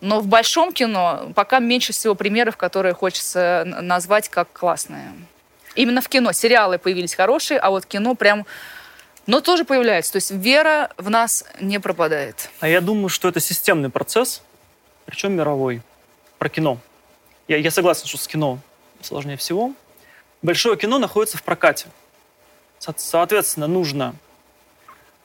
Но 0.00 0.20
в 0.20 0.26
большом 0.26 0.72
кино 0.72 1.32
пока 1.34 1.58
меньше 1.58 1.92
всего 1.92 2.14
примеров, 2.14 2.56
которые 2.56 2.94
хочется 2.94 3.64
назвать 3.66 4.28
как 4.28 4.52
классные. 4.52 5.12
Именно 5.74 6.00
в 6.00 6.08
кино. 6.08 6.32
Сериалы 6.32 6.78
появились 6.78 7.14
хорошие, 7.14 7.58
а 7.58 7.70
вот 7.70 7.86
кино 7.86 8.14
прям... 8.14 8.46
Но 9.26 9.40
тоже 9.40 9.64
появляется. 9.64 10.12
То 10.12 10.16
есть 10.16 10.30
вера 10.30 10.90
в 10.96 11.10
нас 11.10 11.44
не 11.60 11.78
пропадает. 11.78 12.50
А 12.60 12.68
я 12.68 12.80
думаю, 12.80 13.08
что 13.08 13.28
это 13.28 13.38
системный 13.38 13.90
процесс, 13.90 14.42
причем 15.04 15.32
мировой. 15.32 15.82
Про 16.38 16.48
кино. 16.48 16.78
Я, 17.46 17.58
я 17.58 17.70
согласен, 17.70 18.06
что 18.06 18.16
с 18.16 18.26
кино 18.26 18.58
сложнее 19.02 19.36
всего. 19.36 19.72
Большое 20.42 20.76
кино 20.76 20.98
находится 20.98 21.36
в 21.36 21.42
прокате. 21.42 21.86
Соответственно, 22.78 23.66
нужно 23.66 24.14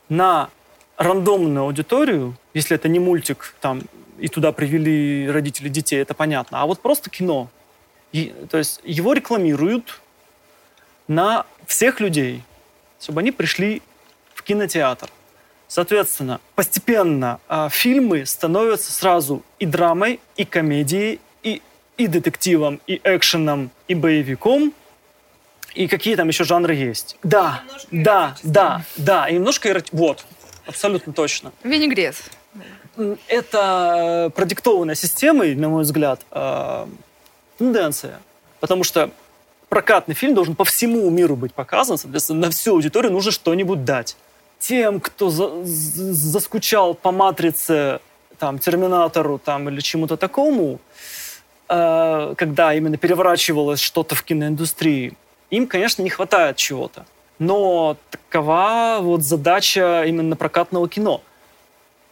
на 0.10 0.50
рандомную 0.98 1.64
аудиторию, 1.64 2.36
если 2.54 2.76
это 2.76 2.90
не 2.90 3.00
мультик 3.00 3.56
там 3.62 3.82
и 4.20 4.28
туда 4.28 4.52
привели 4.52 5.30
родители 5.30 5.70
детей, 5.70 6.02
это 6.02 6.14
понятно. 6.14 6.62
А 6.62 6.66
вот 6.66 6.80
просто 6.80 7.10
кино. 7.10 7.50
И, 8.12 8.34
то 8.50 8.58
есть 8.58 8.80
его 8.84 9.14
рекламируют 9.14 10.02
на 11.08 11.46
всех 11.66 12.00
людей, 12.00 12.44
чтобы 13.00 13.22
они 13.22 13.32
пришли 13.32 13.82
в 14.34 14.44
кинотеатр. 14.44 15.10
Соответственно, 15.68 16.40
постепенно 16.54 17.40
э, 17.50 17.70
фильмы 17.72 18.26
становятся 18.26 18.92
сразу 18.92 19.44
и 19.60 19.66
драмой, 19.66 20.20
и 20.38 20.46
комедией, 20.46 21.20
и, 21.44 21.62
и 21.98 22.08
детективом, 22.08 22.80
и 22.88 23.02
экшеном, 23.04 23.72
и 23.88 23.96
боевиком, 23.96 24.74
и 25.74 25.88
какие 25.88 26.16
там 26.16 26.28
еще 26.28 26.44
жанры 26.44 26.76
есть. 26.76 27.18
Да, 27.24 27.64
да, 27.92 28.36
да, 28.44 28.84
да, 28.96 29.28
и 29.28 29.34
немножко. 29.34 29.84
Вот, 29.92 30.26
абсолютно 30.66 31.12
точно. 31.14 31.52
Винегрет 31.64 32.16
это 33.28 34.32
продиктовано 34.36 34.96
системой, 34.96 35.56
на 35.56 35.70
мой 35.70 35.84
взгляд, 35.84 36.22
э, 36.32 36.86
тенденция. 37.58 38.20
Потому 38.60 38.84
что 38.84 39.12
прокатный 39.70 40.16
фильм 40.16 40.36
должен 40.36 40.56
по 40.56 40.66
всему 40.66 41.10
миру 41.10 41.36
быть 41.36 41.54
показан, 41.54 41.98
соответственно, 41.98 42.48
на 42.48 42.52
всю 42.52 42.74
аудиторию 42.74 43.12
нужно 43.12 43.32
что-нибудь 43.32 43.84
дать. 43.86 44.18
Тем, 44.60 45.00
кто 45.00 45.30
за, 45.30 45.52
заскучал 45.64 46.94
по 46.96 47.12
«Матрице», 47.12 48.00
там, 48.40 48.60
«Терминатору» 48.60 49.38
там, 49.38 49.70
или 49.70 49.80
чему-то 49.80 50.18
такому, 50.18 50.80
э, 51.70 52.34
когда 52.38 52.74
именно 52.74 52.98
переворачивалось 52.98 53.80
что-то 53.80 54.16
в 54.16 54.24
киноиндустрии, 54.24 55.14
им, 55.50 55.68
конечно, 55.68 56.02
не 56.02 56.10
хватает 56.10 56.58
чего-то. 56.58 57.06
Но 57.38 57.98
такова 58.10 59.00
вот 59.02 59.22
задача 59.24 60.04
именно 60.06 60.36
прокатного 60.36 60.88
кино– 60.88 61.22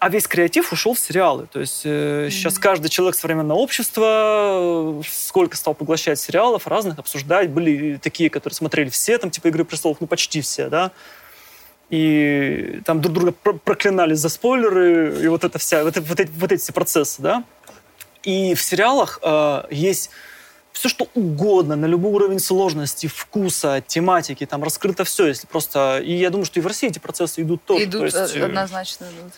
а 0.03 0.09
весь 0.09 0.27
креатив 0.27 0.73
ушел 0.73 0.95
в 0.95 0.99
сериалы. 0.99 1.47
То 1.49 1.61
есть 1.61 1.83
э, 1.85 2.25
mm-hmm. 2.27 2.29
сейчас 2.29 2.59
каждый 2.59 2.89
человек 2.89 3.15
современного 3.15 3.57
общества, 3.57 4.99
э, 4.99 5.01
сколько 5.09 5.55
стал 5.55 5.75
поглощать 5.75 6.19
сериалов 6.19 6.67
разных, 6.67 6.99
обсуждать. 6.99 7.49
Были 7.49 7.97
такие, 8.03 8.29
которые 8.29 8.53
смотрели 8.53 8.89
все, 8.89 9.17
там, 9.17 9.31
типа 9.31 9.47
«Игры 9.47 9.63
престолов», 9.63 10.01
ну, 10.01 10.07
почти 10.07 10.41
все, 10.41 10.67
да. 10.67 10.91
И 11.89 12.81
там 12.83 12.99
друг 12.99 13.13
друга 13.13 13.31
проклинали 13.31 14.13
за 14.13 14.27
спойлеры, 14.27 15.23
и 15.23 15.27
вот 15.29 15.45
это 15.45 15.57
вся, 15.57 15.85
вот, 15.85 15.95
вот, 15.95 16.19
эти, 16.19 16.31
вот 16.31 16.51
эти 16.51 16.61
все 16.61 16.73
процессы, 16.73 17.21
да. 17.21 17.45
И 18.23 18.55
в 18.55 18.61
сериалах 18.61 19.19
э, 19.23 19.63
есть 19.71 20.09
все 20.73 20.89
что 20.89 21.07
угодно, 21.13 21.77
на 21.77 21.85
любой 21.85 22.11
уровень 22.11 22.39
сложности, 22.39 23.07
вкуса, 23.07 23.81
тематики, 23.87 24.45
там 24.45 24.65
раскрыто 24.65 25.05
все, 25.05 25.27
если 25.27 25.47
просто... 25.47 26.01
И 26.03 26.11
я 26.11 26.29
думаю, 26.29 26.43
что 26.43 26.59
и 26.59 26.61
в 26.61 26.67
России 26.67 26.89
эти 26.89 26.99
процессы 26.99 27.41
идут 27.41 27.63
тоже. 27.63 27.85
Идут, 27.85 28.03
есть, 28.13 28.35
э, 28.35 28.43
однозначно 28.43 29.05
идут. 29.05 29.31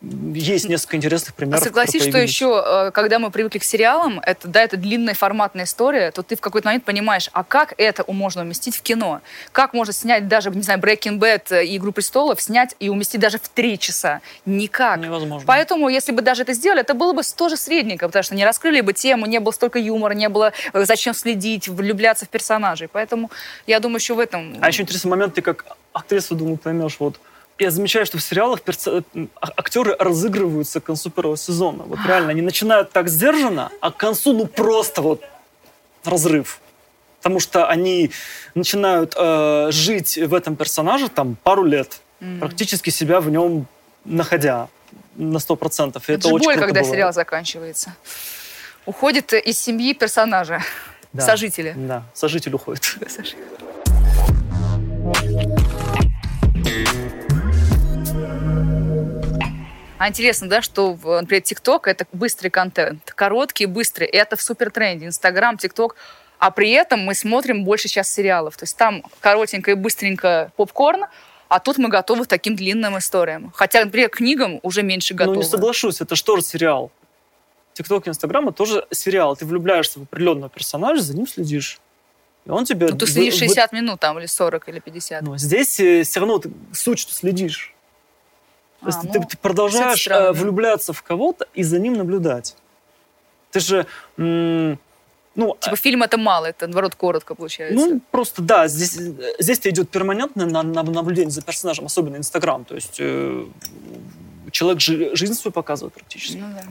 Есть 0.00 0.68
несколько 0.68 0.96
интересных 0.96 1.34
примеров. 1.34 1.62
Согласись, 1.62 2.02
что 2.04 2.18
еще, 2.18 2.62
э, 2.64 2.90
когда 2.92 3.18
мы 3.18 3.30
привыкли 3.30 3.58
к 3.58 3.64
сериалам, 3.64 4.20
это, 4.20 4.46
да, 4.46 4.62
это 4.62 4.76
длинная 4.76 5.14
форматная 5.14 5.64
история, 5.64 6.12
то 6.12 6.22
ты 6.22 6.36
в 6.36 6.40
какой-то 6.40 6.68
момент 6.68 6.84
понимаешь, 6.84 7.28
а 7.32 7.42
как 7.42 7.74
это 7.78 8.04
можно 8.12 8.42
уместить 8.42 8.76
в 8.76 8.82
кино? 8.82 9.20
Как 9.50 9.72
можно 9.74 9.92
снять 9.92 10.28
даже, 10.28 10.50
не 10.50 10.62
знаю, 10.62 10.78
Breaking 10.78 11.18
Bad 11.18 11.64
и 11.64 11.76
Игру 11.76 11.90
престолов, 11.90 12.40
снять 12.40 12.76
и 12.78 12.88
уместить 12.88 13.20
даже 13.20 13.38
в 13.38 13.48
три 13.48 13.76
часа? 13.76 14.20
Никак. 14.46 15.00
Невозможно. 15.00 15.44
Поэтому, 15.46 15.88
если 15.88 16.12
бы 16.12 16.22
даже 16.22 16.42
это 16.42 16.52
сделали, 16.52 16.82
это 16.82 16.94
было 16.94 17.12
бы 17.12 17.22
тоже 17.36 17.56
средненько, 17.56 18.06
потому 18.06 18.22
что 18.22 18.36
не 18.36 18.44
раскрыли 18.44 18.80
бы 18.82 18.92
тему, 18.92 19.26
не 19.26 19.40
было 19.40 19.50
столько 19.50 19.80
юмора, 19.80 20.12
не 20.12 20.28
было 20.28 20.52
э, 20.72 20.84
зачем 20.84 21.12
следить, 21.12 21.66
влюбляться 21.66 22.24
в 22.24 22.28
персонажей. 22.28 22.86
Поэтому 22.86 23.32
я 23.66 23.80
думаю, 23.80 23.98
еще 23.98 24.14
в 24.14 24.20
этом... 24.20 24.56
А 24.60 24.68
еще 24.68 24.82
интересный 24.82 25.08
момент, 25.10 25.34
ты 25.34 25.42
как 25.42 25.66
актриса, 25.92 26.36
думаю, 26.36 26.56
поймешь, 26.56 26.96
вот 27.00 27.18
я 27.58 27.70
замечаю, 27.70 28.06
что 28.06 28.18
в 28.18 28.22
сериалах 28.22 28.62
перцо... 28.62 29.02
А, 29.40 29.52
актеры 29.56 29.96
разыгрываются 29.98 30.80
к 30.80 30.84
концу 30.84 31.10
первого 31.10 31.36
сезона. 31.36 31.84
Вот 31.84 31.98
реально, 32.06 32.30
они 32.30 32.42
начинают 32.42 32.90
так 32.90 33.08
сдержанно, 33.08 33.70
а 33.80 33.90
к 33.90 33.96
концу, 33.96 34.32
ну, 34.32 34.46
просто 34.46 35.02
вот 35.02 35.22
разрыв. 36.04 36.60
Потому 37.18 37.40
что 37.40 37.66
они 37.66 38.10
начинают 38.54 39.14
э, 39.16 39.70
жить 39.72 40.16
в 40.16 40.34
этом 40.34 40.56
персонаже 40.56 41.08
там 41.08 41.36
пару 41.42 41.64
лет, 41.64 42.00
mm. 42.20 42.38
практически 42.38 42.90
себя 42.90 43.20
в 43.20 43.28
нем 43.28 43.66
находя 44.04 44.68
на 45.16 45.40
сто 45.40 45.56
процентов. 45.56 46.04
Это, 46.04 46.12
это 46.12 46.28
очень 46.28 46.44
боль, 46.44 46.54
когда 46.54 46.80
бывает. 46.80 46.86
сериал 46.86 47.12
заканчивается. 47.12 47.94
Уходит 48.86 49.32
из 49.32 49.58
семьи 49.58 49.92
персонажа, 49.94 50.62
да. 51.12 51.24
сожителя. 51.24 51.74
Да, 51.76 52.04
сожитель 52.14 52.54
уходит. 52.54 52.84
Сожитель. 53.08 53.36
А 59.98 60.08
интересно, 60.08 60.48
да, 60.48 60.62
что, 60.62 60.96
например, 61.02 61.42
ТикТок— 61.42 61.86
это 61.88 62.06
быстрый 62.12 62.50
контент, 62.50 63.12
короткий, 63.12 63.66
быстрый, 63.66 64.06
это 64.06 64.36
в 64.36 64.42
супер 64.42 64.70
тренде. 64.70 65.06
Инстаграм, 65.06 65.58
ТикТок 65.58 65.96
а 66.38 66.50
при 66.50 66.70
этом 66.70 67.00
мы 67.00 67.14
смотрим 67.14 67.64
больше 67.64 67.88
сейчас 67.88 68.12
сериалов. 68.12 68.56
То 68.56 68.64
есть 68.64 68.76
там 68.76 69.02
коротенько 69.20 69.72
и 69.72 69.74
быстренько 69.74 70.52
попкорн, 70.56 71.06
а 71.48 71.60
тут 71.60 71.78
мы 71.78 71.88
готовы 71.88 72.24
к 72.24 72.28
таким 72.28 72.56
длинным 72.56 72.98
историям. 72.98 73.52
Хотя, 73.54 73.84
например, 73.84 74.08
книгам 74.10 74.60
уже 74.62 74.82
меньше 74.82 75.14
готовы. 75.14 75.36
Ну, 75.36 75.42
не 75.42 75.48
соглашусь, 75.48 76.00
это 76.00 76.14
же 76.14 76.22
сериал? 76.42 76.90
ТикТок 77.74 78.06
и 78.06 78.10
Инстаграм— 78.10 78.48
это 78.48 78.56
тоже 78.56 78.86
сериал. 78.90 79.36
Ты 79.36 79.46
влюбляешься 79.46 80.00
в 80.00 80.02
определенного 80.02 80.50
персонажа, 80.50 81.00
за 81.02 81.16
ним 81.16 81.26
следишь. 81.26 81.80
И 82.44 82.50
он 82.50 82.64
тебе... 82.64 82.88
Ну, 82.88 82.96
ты 82.96 83.06
следишь 83.06 83.34
60 83.34 83.72
вы... 83.72 83.78
минут 83.78 84.00
там, 84.00 84.18
или 84.18 84.26
40, 84.26 84.68
или 84.68 84.80
50. 84.80 85.22
Ну, 85.22 85.38
здесь 85.38 85.78
э, 85.80 86.02
все 86.02 86.20
равно 86.20 86.38
ты 86.38 86.50
суть, 86.72 86.98
что 86.98 87.14
следишь. 87.14 87.74
То 88.80 88.86
есть 88.86 88.98
а, 88.98 89.08
ты, 89.08 89.18
ну, 89.18 89.26
ты 89.26 89.36
продолжаешь 89.36 90.06
э, 90.06 90.32
влюбляться 90.32 90.92
в 90.92 91.02
кого-то 91.02 91.46
и 91.54 91.62
за 91.62 91.78
ним 91.78 91.94
наблюдать. 91.94 92.56
Ты 93.50 93.60
же... 93.60 93.86
М- 94.16 94.78
ну, 95.34 95.56
типа 95.60 95.76
фильм 95.76 96.02
это 96.02 96.18
мало, 96.18 96.46
это 96.46 96.66
наоборот 96.66 96.94
коротко 96.94 97.34
получается. 97.34 97.76
Ну, 97.76 98.00
просто 98.10 98.42
да, 98.42 98.66
здесь, 98.66 98.98
здесь-то 99.38 99.70
идет 99.70 99.88
перманентное 99.88 100.46
на, 100.46 100.62
на, 100.62 100.82
наблюдение 100.82 101.30
за 101.30 101.42
персонажем, 101.42 101.86
особенно 101.86 102.16
Инстаграм. 102.16 102.64
То 102.64 102.74
есть 102.74 102.96
э, 102.98 103.46
человек 104.50 104.80
жи, 104.80 105.14
жизнь 105.14 105.34
свою 105.34 105.52
показывает 105.52 105.94
практически. 105.94 106.38
Ну, 106.38 106.46
да. 106.52 106.64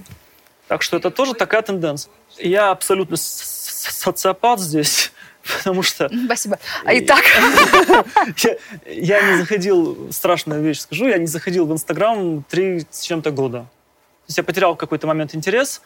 Так 0.68 0.82
что 0.82 0.98
это 0.98 1.12
тоже 1.12 1.34
такая 1.34 1.62
тенденция. 1.62 2.12
Я 2.38 2.72
абсолютно 2.72 3.16
социопат 3.18 4.60
здесь. 4.60 5.12
Потому 5.58 5.84
что... 5.84 6.10
Спасибо. 6.26 6.60
А 6.84 6.94
и 6.94 7.02
так? 7.02 7.24
Я 8.86 9.32
не 9.32 9.38
заходил, 9.38 10.12
страшную 10.12 10.62
вещь 10.62 10.80
скажу, 10.80 11.08
я 11.08 11.18
не 11.18 11.28
заходил 11.28 11.66
в 11.66 11.72
Инстаграм 11.72 12.44
три 12.50 12.86
с 12.90 13.02
чем-то 13.02 13.32
года. 13.32 13.60
То 13.60 14.30
есть 14.30 14.38
я 14.38 14.44
потерял 14.44 14.74
в 14.74 14.78
какой-то 14.78 15.08
момент 15.08 15.36
интерес, 15.36 15.82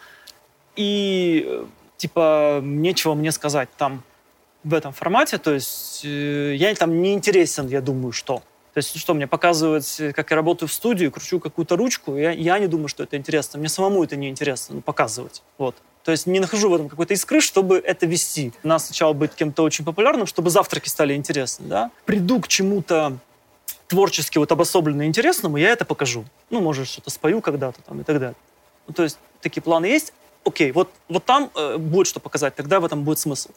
и 0.75 1.63
типа 1.97 2.59
нечего 2.63 3.13
мне 3.13 3.31
сказать 3.31 3.69
там 3.77 4.03
в 4.63 4.73
этом 4.73 4.93
формате, 4.93 5.37
то 5.37 5.53
есть 5.53 6.01
э, 6.03 6.55
я 6.55 6.73
там 6.75 7.01
не 7.01 7.13
интересен, 7.13 7.67
я 7.67 7.81
думаю, 7.81 8.11
что. 8.11 8.41
То 8.73 8.77
есть 8.77 8.97
что, 8.97 9.13
мне 9.13 9.27
показывать, 9.27 10.01
как 10.15 10.31
я 10.31 10.35
работаю 10.35 10.69
в 10.69 10.73
студии, 10.73 11.07
кручу 11.07 11.39
какую-то 11.39 11.75
ручку, 11.75 12.15
я, 12.15 12.31
я 12.31 12.57
не 12.57 12.67
думаю, 12.67 12.87
что 12.87 13.03
это 13.03 13.17
интересно. 13.17 13.59
Мне 13.59 13.69
самому 13.69 14.03
это 14.03 14.15
не 14.15 14.29
интересно, 14.29 14.75
ну, 14.75 14.81
показывать. 14.81 15.43
Вот. 15.57 15.75
То 16.03 16.11
есть 16.11 16.25
не 16.25 16.39
нахожу 16.39 16.69
в 16.69 16.73
этом 16.73 16.89
какой-то 16.89 17.13
искры, 17.13 17.41
чтобы 17.41 17.77
это 17.77 18.05
вести. 18.05 18.53
Надо 18.63 18.83
сначала 18.83 19.13
быть 19.13 19.33
кем-то 19.33 19.63
очень 19.63 19.85
популярным, 19.85 20.25
чтобы 20.25 20.49
завтраки 20.49 20.89
стали 20.89 21.13
интересны. 21.13 21.67
Да? 21.67 21.91
Приду 22.05 22.39
к 22.39 22.47
чему-то 22.47 23.17
творчески 23.87 24.37
вот 24.37 24.51
обособленно 24.51 25.05
интересному, 25.05 25.57
я 25.57 25.69
это 25.69 25.83
покажу. 25.83 26.23
Ну, 26.49 26.61
может, 26.61 26.87
что-то 26.87 27.09
спою 27.09 27.41
когда-то 27.41 27.81
там 27.81 27.99
и 27.99 28.03
так 28.03 28.19
далее. 28.19 28.35
Ну, 28.87 28.93
то 28.93 29.03
есть 29.03 29.19
такие 29.41 29.61
планы 29.61 29.85
есть. 29.85 30.13
Окей, 30.45 30.71
вот, 30.71 30.89
вот 31.09 31.25
там 31.25 31.51
э, 31.55 31.77
будет 31.77 32.07
что 32.07 32.19
показать, 32.19 32.55
тогда 32.55 32.79
в 32.79 32.85
этом 32.85 33.03
будет 33.03 33.19
смысл. 33.19 33.49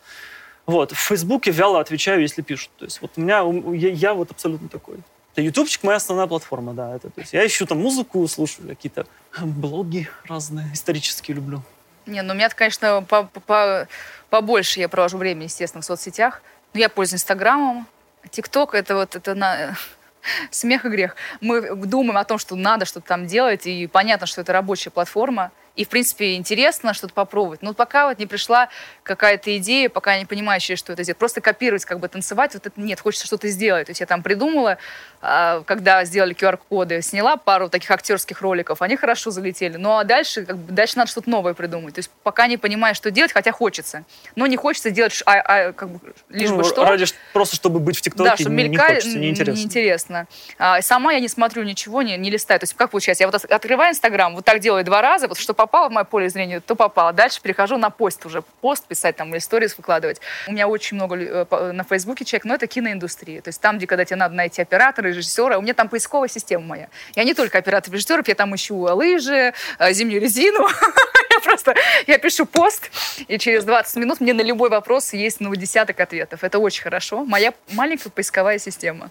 Вот, 0.66 0.92
в 0.92 0.96
Фейсбуке 0.96 1.50
вяло 1.50 1.80
отвечаю, 1.80 2.20
если 2.20 2.42
пишут. 2.42 2.70
То 2.78 2.84
есть 2.84 3.00
вот 3.00 3.12
у 3.16 3.20
меня, 3.20 3.44
я, 3.74 3.90
я 3.90 4.14
вот 4.14 4.32
абсолютно 4.32 4.68
такой. 4.68 4.96
Это 5.32 5.42
ютубчик 5.42 5.82
моя 5.82 5.96
основная 5.96 6.26
платформа, 6.26 6.74
да. 6.74 6.94
Это, 6.96 7.10
то 7.10 7.20
есть 7.20 7.32
я 7.32 7.46
ищу 7.46 7.64
там 7.66 7.80
музыку, 7.80 8.26
слушаю 8.28 8.68
какие-то 8.68 9.06
блоги 9.40 10.08
разные, 10.26 10.68
исторические 10.72 11.36
люблю. 11.36 11.62
Не, 12.06 12.22
ну 12.22 12.32
у 12.32 12.36
меня, 12.36 12.48
конечно, 12.50 13.02
по 13.02 13.28
-по 13.46 13.88
побольше 14.30 14.80
я 14.80 14.88
провожу 14.88 15.18
время, 15.18 15.44
естественно, 15.44 15.82
в 15.82 15.84
соцсетях. 15.84 16.42
Но 16.72 16.80
я 16.80 16.88
пользуюсь 16.88 17.22
Инстаграмом. 17.22 17.86
ТикТок— 18.30 18.74
это 18.76 18.94
вот 18.94 19.16
это 19.16 19.34
на... 19.34 19.76
смех 20.50 20.84
и 20.84 20.88
грех. 20.88 21.16
Мы 21.40 21.74
думаем 21.74 22.16
о 22.16 22.24
том, 22.24 22.38
что 22.38 22.56
надо 22.56 22.84
что-то 22.84 23.06
там 23.06 23.26
делать, 23.26 23.66
и 23.66 23.86
понятно, 23.86 24.26
что 24.26 24.40
это 24.40 24.52
рабочая 24.52 24.90
платформа. 24.90 25.50
И, 25.76 25.84
в 25.84 25.88
принципе, 25.88 26.36
интересно 26.36 26.94
что-то 26.94 27.14
попробовать. 27.14 27.62
Но 27.62 27.74
пока 27.74 28.08
вот 28.08 28.18
не 28.18 28.26
пришла 28.26 28.68
какая-то 29.02 29.56
идея, 29.58 29.88
пока 29.88 30.18
не 30.18 30.24
понимаю 30.24 30.60
что 30.60 30.92
это 30.92 31.02
сделать. 31.02 31.18
Просто 31.18 31.40
копировать, 31.40 31.84
как 31.84 31.98
бы 31.98 32.08
танцевать, 32.08 32.54
вот 32.54 32.66
это 32.66 32.80
нет, 32.80 33.00
хочется 33.00 33.26
что-то 33.26 33.48
сделать. 33.48 33.86
То 33.86 33.90
есть 33.90 34.00
я 34.00 34.06
там 34.06 34.22
придумала, 34.22 34.78
а, 35.20 35.62
когда 35.62 36.04
сделали 36.04 36.34
QR-коды, 36.34 37.02
сняла 37.02 37.36
пару 37.36 37.68
таких 37.68 37.90
актерских 37.90 38.40
роликов, 38.40 38.82
они 38.82 38.96
хорошо 38.96 39.30
залетели. 39.30 39.76
Ну 39.76 39.98
а 39.98 40.04
дальше, 40.04 40.44
как 40.44 40.58
бы, 40.58 40.72
дальше 40.72 40.96
надо 40.96 41.10
что-то 41.10 41.28
новое 41.28 41.54
придумать. 41.54 41.94
То 41.94 42.00
есть 42.00 42.10
пока 42.22 42.46
не 42.46 42.56
понимаю, 42.56 42.94
что 42.94 43.10
делать, 43.10 43.32
хотя 43.32 43.50
хочется. 43.50 44.04
Но 44.36 44.46
не 44.46 44.56
хочется 44.56 44.90
делать 44.90 45.22
а, 45.26 45.32
а, 45.32 45.72
как 45.72 45.90
бы, 45.90 46.00
лишь 46.28 46.50
ну, 46.50 46.58
бы 46.58 46.64
что. 46.64 46.84
Ради, 46.84 47.06
просто 47.32 47.56
чтобы 47.56 47.80
быть 47.80 47.98
в 47.98 48.00
ТикТоке 48.00 48.30
да, 48.30 48.36
чтобы 48.36 48.54
не, 48.54 48.68
мелькать, 48.68 48.88
не 48.88 48.94
хочется, 48.94 49.18
неинтересно. 49.18 49.58
неинтересно. 49.58 50.26
А, 50.58 50.82
сама 50.82 51.14
я 51.14 51.20
не 51.20 51.28
смотрю 51.28 51.62
ничего, 51.62 52.02
не, 52.02 52.16
не 52.16 52.30
листаю. 52.30 52.60
То 52.60 52.64
есть 52.64 52.74
как 52.74 52.90
получается? 52.90 53.24
Я 53.24 53.30
вот 53.30 53.44
открываю 53.44 53.92
Инстаграм, 53.92 54.34
вот 54.34 54.44
так 54.44 54.60
делаю 54.60 54.84
два 54.84 55.02
раза, 55.02 55.26
вот 55.26 55.38
что 55.38 55.54
попало 55.64 55.88
в 55.88 55.92
мое 55.92 56.04
поле 56.04 56.28
зрения, 56.28 56.60
то 56.60 56.74
попало. 56.74 57.14
Дальше 57.14 57.40
перехожу 57.40 57.78
на 57.78 57.88
пост 57.88 58.26
уже. 58.26 58.42
Пост 58.60 58.84
писать 58.84 59.16
там 59.16 59.30
или 59.32 59.38
сторис 59.38 59.78
выкладывать. 59.78 60.20
У 60.46 60.52
меня 60.52 60.68
очень 60.68 60.96
много 60.96 61.16
э, 61.16 61.72
на 61.72 61.84
Фейсбуке 61.84 62.26
человек, 62.26 62.44
но 62.44 62.54
это 62.54 62.66
киноиндустрия. 62.66 63.40
То 63.40 63.48
есть 63.48 63.62
там, 63.62 63.78
где 63.78 63.86
когда 63.86 64.04
тебе 64.04 64.16
надо 64.16 64.34
найти 64.34 64.60
оператора, 64.60 65.08
режиссера, 65.08 65.56
у 65.56 65.62
меня 65.62 65.72
там 65.72 65.88
поисковая 65.88 66.28
система 66.28 66.64
моя. 66.66 66.88
Я 67.14 67.24
не 67.24 67.32
только 67.32 67.56
оператор 67.56 67.94
режиссеров, 67.94 68.28
я 68.28 68.34
там 68.34 68.54
ищу 68.54 68.76
лыжи, 68.76 69.54
э, 69.78 69.92
зимнюю 69.94 70.20
резину. 70.20 70.68
я 71.30 71.40
просто, 71.40 71.74
я 72.06 72.18
пишу 72.18 72.44
пост, 72.44 72.90
и 73.26 73.38
через 73.38 73.64
20 73.64 73.96
минут 73.96 74.20
мне 74.20 74.34
на 74.34 74.42
любой 74.42 74.68
вопрос 74.68 75.14
есть 75.14 75.40
ну, 75.40 75.54
десяток 75.54 75.98
ответов. 75.98 76.44
Это 76.44 76.58
очень 76.58 76.82
хорошо. 76.82 77.24
Моя 77.24 77.54
маленькая 77.72 78.10
поисковая 78.10 78.58
система 78.58 79.10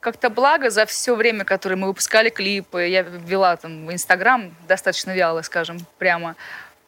как-то 0.00 0.30
благо 0.30 0.70
за 0.70 0.86
все 0.86 1.14
время, 1.14 1.44
которое 1.44 1.76
мы 1.76 1.88
выпускали 1.88 2.28
клипы, 2.28 2.86
я 2.86 3.02
вела 3.02 3.56
там 3.56 3.86
в 3.86 3.92
Инстаграм 3.92 4.54
достаточно 4.66 5.14
вяло, 5.14 5.42
скажем, 5.42 5.78
прямо. 5.98 6.36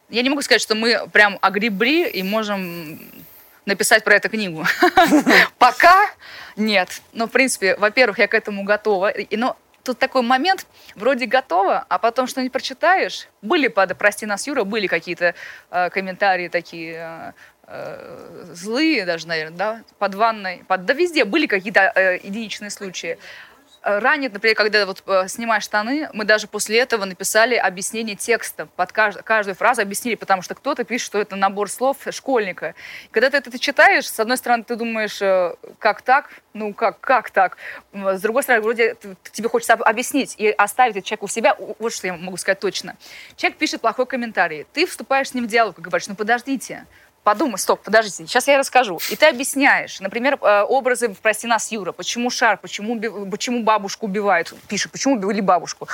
Я 0.09 0.21
не 0.21 0.29
могу 0.29 0.41
сказать, 0.41 0.61
что 0.61 0.75
мы 0.75 1.07
прям 1.11 1.37
огребли 1.41 2.09
и 2.09 2.23
можем 2.23 2.99
написать 3.65 4.03
про 4.03 4.15
это 4.15 4.29
книгу. 4.29 4.65
Пока 5.57 6.09
нет. 6.55 7.01
Но, 7.13 7.27
в 7.27 7.31
принципе, 7.31 7.75
во-первых, 7.77 8.19
я 8.19 8.27
к 8.27 8.33
этому 8.33 8.63
готова. 8.63 9.13
Но 9.31 9.57
тут 9.83 9.99
такой 9.99 10.21
момент, 10.21 10.65
вроде 10.95 11.25
готова, 11.25 11.85
а 11.87 11.97
потом 11.97 12.27
что-нибудь 12.27 12.51
прочитаешь. 12.51 13.27
Были, 13.41 13.67
прости 13.67 14.25
нас, 14.25 14.47
Юра, 14.47 14.63
были 14.63 14.87
какие-то 14.87 15.33
э, 15.69 15.89
комментарии 15.89 16.47
такие, 16.47 16.95
э, 16.95 17.31
э, 17.71 18.45
злые 18.53 19.05
даже, 19.05 19.27
наверное, 19.27 19.57
да, 19.57 19.81
под 19.97 20.15
ванной, 20.15 20.63
под, 20.67 20.85
да 20.85 20.93
везде 20.93 21.25
были 21.25 21.47
какие-то 21.47 21.91
э, 21.95 22.19
единичные 22.23 22.69
случаи. 22.69 23.17
Э, 23.83 23.97
ранит, 23.99 24.33
например, 24.33 24.55
когда 24.55 24.85
вот 24.85 25.01
э, 25.07 25.27
снимаешь 25.27 25.63
штаны, 25.63 26.09
мы 26.13 26.25
даже 26.25 26.47
после 26.47 26.77
этого 26.79 27.05
написали 27.05 27.55
объяснение 27.55 28.15
текста. 28.15 28.67
Под 28.75 28.91
кажд... 28.91 29.23
каждую 29.23 29.55
фразу 29.55 29.81
объяснили, 29.81 30.15
потому 30.15 30.41
что 30.41 30.53
кто-то 30.53 30.83
пишет, 30.83 31.07
что 31.07 31.19
это 31.19 31.35
набор 31.35 31.69
слов 31.69 31.97
школьника. 32.11 32.75
Когда 33.09 33.29
ты 33.29 33.37
это 33.37 33.57
читаешь, 33.57 34.07
с 34.07 34.19
одной 34.19 34.37
стороны, 34.37 34.63
ты 34.63 34.75
думаешь, 34.75 35.19
как 35.79 36.03
так? 36.03 36.29
Ну, 36.53 36.73
как, 36.73 36.99
как 36.99 37.31
так? 37.31 37.57
С 37.93 38.21
другой 38.21 38.43
стороны, 38.43 38.61
вроде 38.61 38.97
тебе 39.31 39.49
хочется 39.49 39.73
объяснить 39.73 40.35
и 40.37 40.49
оставить 40.49 40.97
этот 40.97 41.05
человек 41.05 41.23
у 41.23 41.27
себя. 41.27 41.55
Вот 41.79 41.93
что 41.93 42.07
я 42.07 42.13
могу 42.13 42.37
сказать 42.37 42.59
точно. 42.59 42.97
Человек 43.35 43.57
пишет 43.57 43.81
плохой 43.81 44.05
комментарий. 44.05 44.67
Ты 44.73 44.85
вступаешь 44.85 45.29
с 45.29 45.33
ним 45.33 45.45
в 45.45 45.47
диалог 45.47 45.79
и 45.79 45.81
говоришь, 45.81 46.07
ну, 46.07 46.15
подождите, 46.15 46.85
подумай, 47.23 47.57
стоп, 47.57 47.81
подождите, 47.81 48.25
сейчас 48.25 48.47
я 48.47 48.57
расскажу. 48.57 48.99
И 49.09 49.15
ты 49.15 49.27
объясняешь, 49.27 49.99
например, 49.99 50.37
э, 50.41 50.61
образы, 50.63 51.13
прости 51.21 51.47
нас, 51.47 51.71
Юра, 51.71 51.91
почему 51.91 52.29
шар, 52.29 52.57
почему, 52.57 52.99
почему 53.29 53.63
бабушку 53.63 54.07
убивают, 54.07 54.53
пишет, 54.67 54.91
почему 54.91 55.15
убили 55.15 55.41
бабушку. 55.41 55.87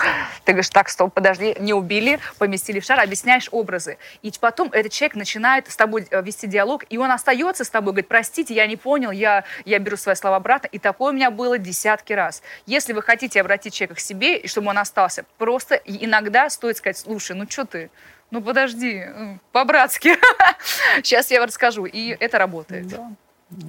Ты 0.45 0.53
говоришь, 0.53 0.69
так, 0.69 0.89
стоп, 0.89 1.13
подожди, 1.13 1.55
не 1.59 1.73
убили, 1.73 2.19
поместили 2.37 2.79
в 2.79 2.85
шар, 2.85 2.99
объясняешь 2.99 3.49
образы. 3.51 3.97
И 4.21 4.31
потом 4.39 4.69
этот 4.71 4.91
человек 4.91 5.15
начинает 5.15 5.69
с 5.69 5.75
тобой 5.75 6.07
э, 6.09 6.21
вести 6.21 6.47
диалог, 6.47 6.85
и 6.89 6.97
он 6.97 7.11
остается 7.11 7.63
с 7.63 7.69
тобой, 7.69 7.93
говорит, 7.93 8.07
простите, 8.07 8.53
я 8.53 8.67
не 8.67 8.77
понял, 8.77 9.11
я, 9.11 9.43
я 9.65 9.79
беру 9.79 9.97
свои 9.97 10.15
слова 10.15 10.37
обратно. 10.37 10.67
И 10.71 10.79
такое 10.79 11.11
у 11.11 11.15
меня 11.15 11.31
было 11.31 11.57
десятки 11.57 12.13
раз. 12.13 12.41
Если 12.65 12.93
вы 12.93 13.01
хотите 13.01 13.41
обратить 13.41 13.73
человека 13.73 13.95
к 13.95 13.99
себе, 13.99 14.37
и 14.37 14.47
чтобы 14.47 14.69
он 14.69 14.77
остался, 14.77 15.25
просто 15.37 15.75
иногда 15.85 16.49
стоит 16.49 16.77
сказать, 16.77 16.97
слушай, 16.97 17.35
ну 17.35 17.45
что 17.49 17.65
ты, 17.65 17.89
ну 18.31 18.41
подожди, 18.41 19.05
по-братски. 19.51 20.17
Сейчас 20.97 21.31
я 21.31 21.39
вам 21.39 21.47
расскажу. 21.47 21.85
И 21.85 22.09
это 22.19 22.37
работает. 22.37 22.87
Да. 22.87 23.11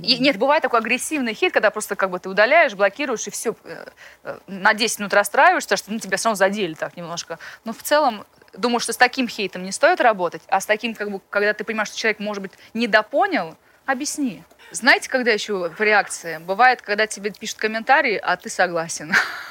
И, 0.03 0.19
нет, 0.19 0.39
бывает 0.39 0.63
такой 0.63 0.81
агрессивный 0.81 1.35
хит, 1.35 1.53
когда 1.53 1.71
просто 1.71 1.95
как 1.95 2.11
бы 2.11 2.19
ты 2.19 2.29
удаляешь, 2.29 2.75
блокируешь 2.75 3.29
и 3.29 3.31
все, 3.31 3.55
э, 3.63 3.87
э, 4.25 4.39
на 4.49 4.75
10 4.75 4.99
минут 4.99 5.15
расстраиваешься, 5.15 5.77
что 5.77 5.93
ну, 5.93 6.01
тебя 6.01 6.17
все 6.17 6.31
равно 6.31 6.35
задели 6.35 6.75
так 6.75 6.97
немножко. 6.97 7.39
Но 7.65 7.73
в 7.73 7.83
целом 7.85 8.27
думаю, 8.55 8.81
что 8.81 8.93
с 8.93 8.97
таким 8.97 9.29
хейтом 9.29 9.63
не 9.63 9.71
стоит 9.71 10.01
работать, 10.01 10.43
а 10.49 10.61
с 10.61 10.67
таким, 10.67 10.95
как 10.95 11.13
бы, 11.13 11.21
когда 11.31 11.53
ты 11.55 11.63
понимаешь, 11.63 11.89
что 11.89 11.97
человек, 11.97 12.19
может 12.19 12.43
быть, 12.43 12.53
недопонял, 12.75 13.57
объясни. 13.87 14.43
Знаете, 14.73 15.09
когда 15.09 15.31
еще 15.31 15.69
в 15.69 15.81
реакции? 15.81 16.39
Бывает, 16.39 16.83
когда 16.83 17.07
тебе 17.07 17.31
пишут 17.31 17.59
комментарии, 17.59 18.17
а 18.17 18.37
ты 18.37 18.51
согласен. 18.51 19.13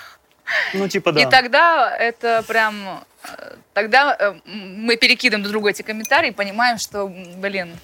Ну, 0.74 0.88
типа, 0.88 1.12
да. 1.12 1.22
И 1.22 1.26
тогда 1.30 1.96
это 1.96 2.44
прям... 2.48 3.04
Э, 3.24 3.56
тогда 3.74 4.16
э, 4.18 4.34
мы 4.46 4.96
перекидываем 4.96 5.44
друг 5.44 5.52
другу 5.52 5.68
эти 5.70 5.82
комментарии 5.82 6.30
и 6.30 6.34
понимаем, 6.34 6.78
что, 6.78 7.08
блин, 7.08 7.78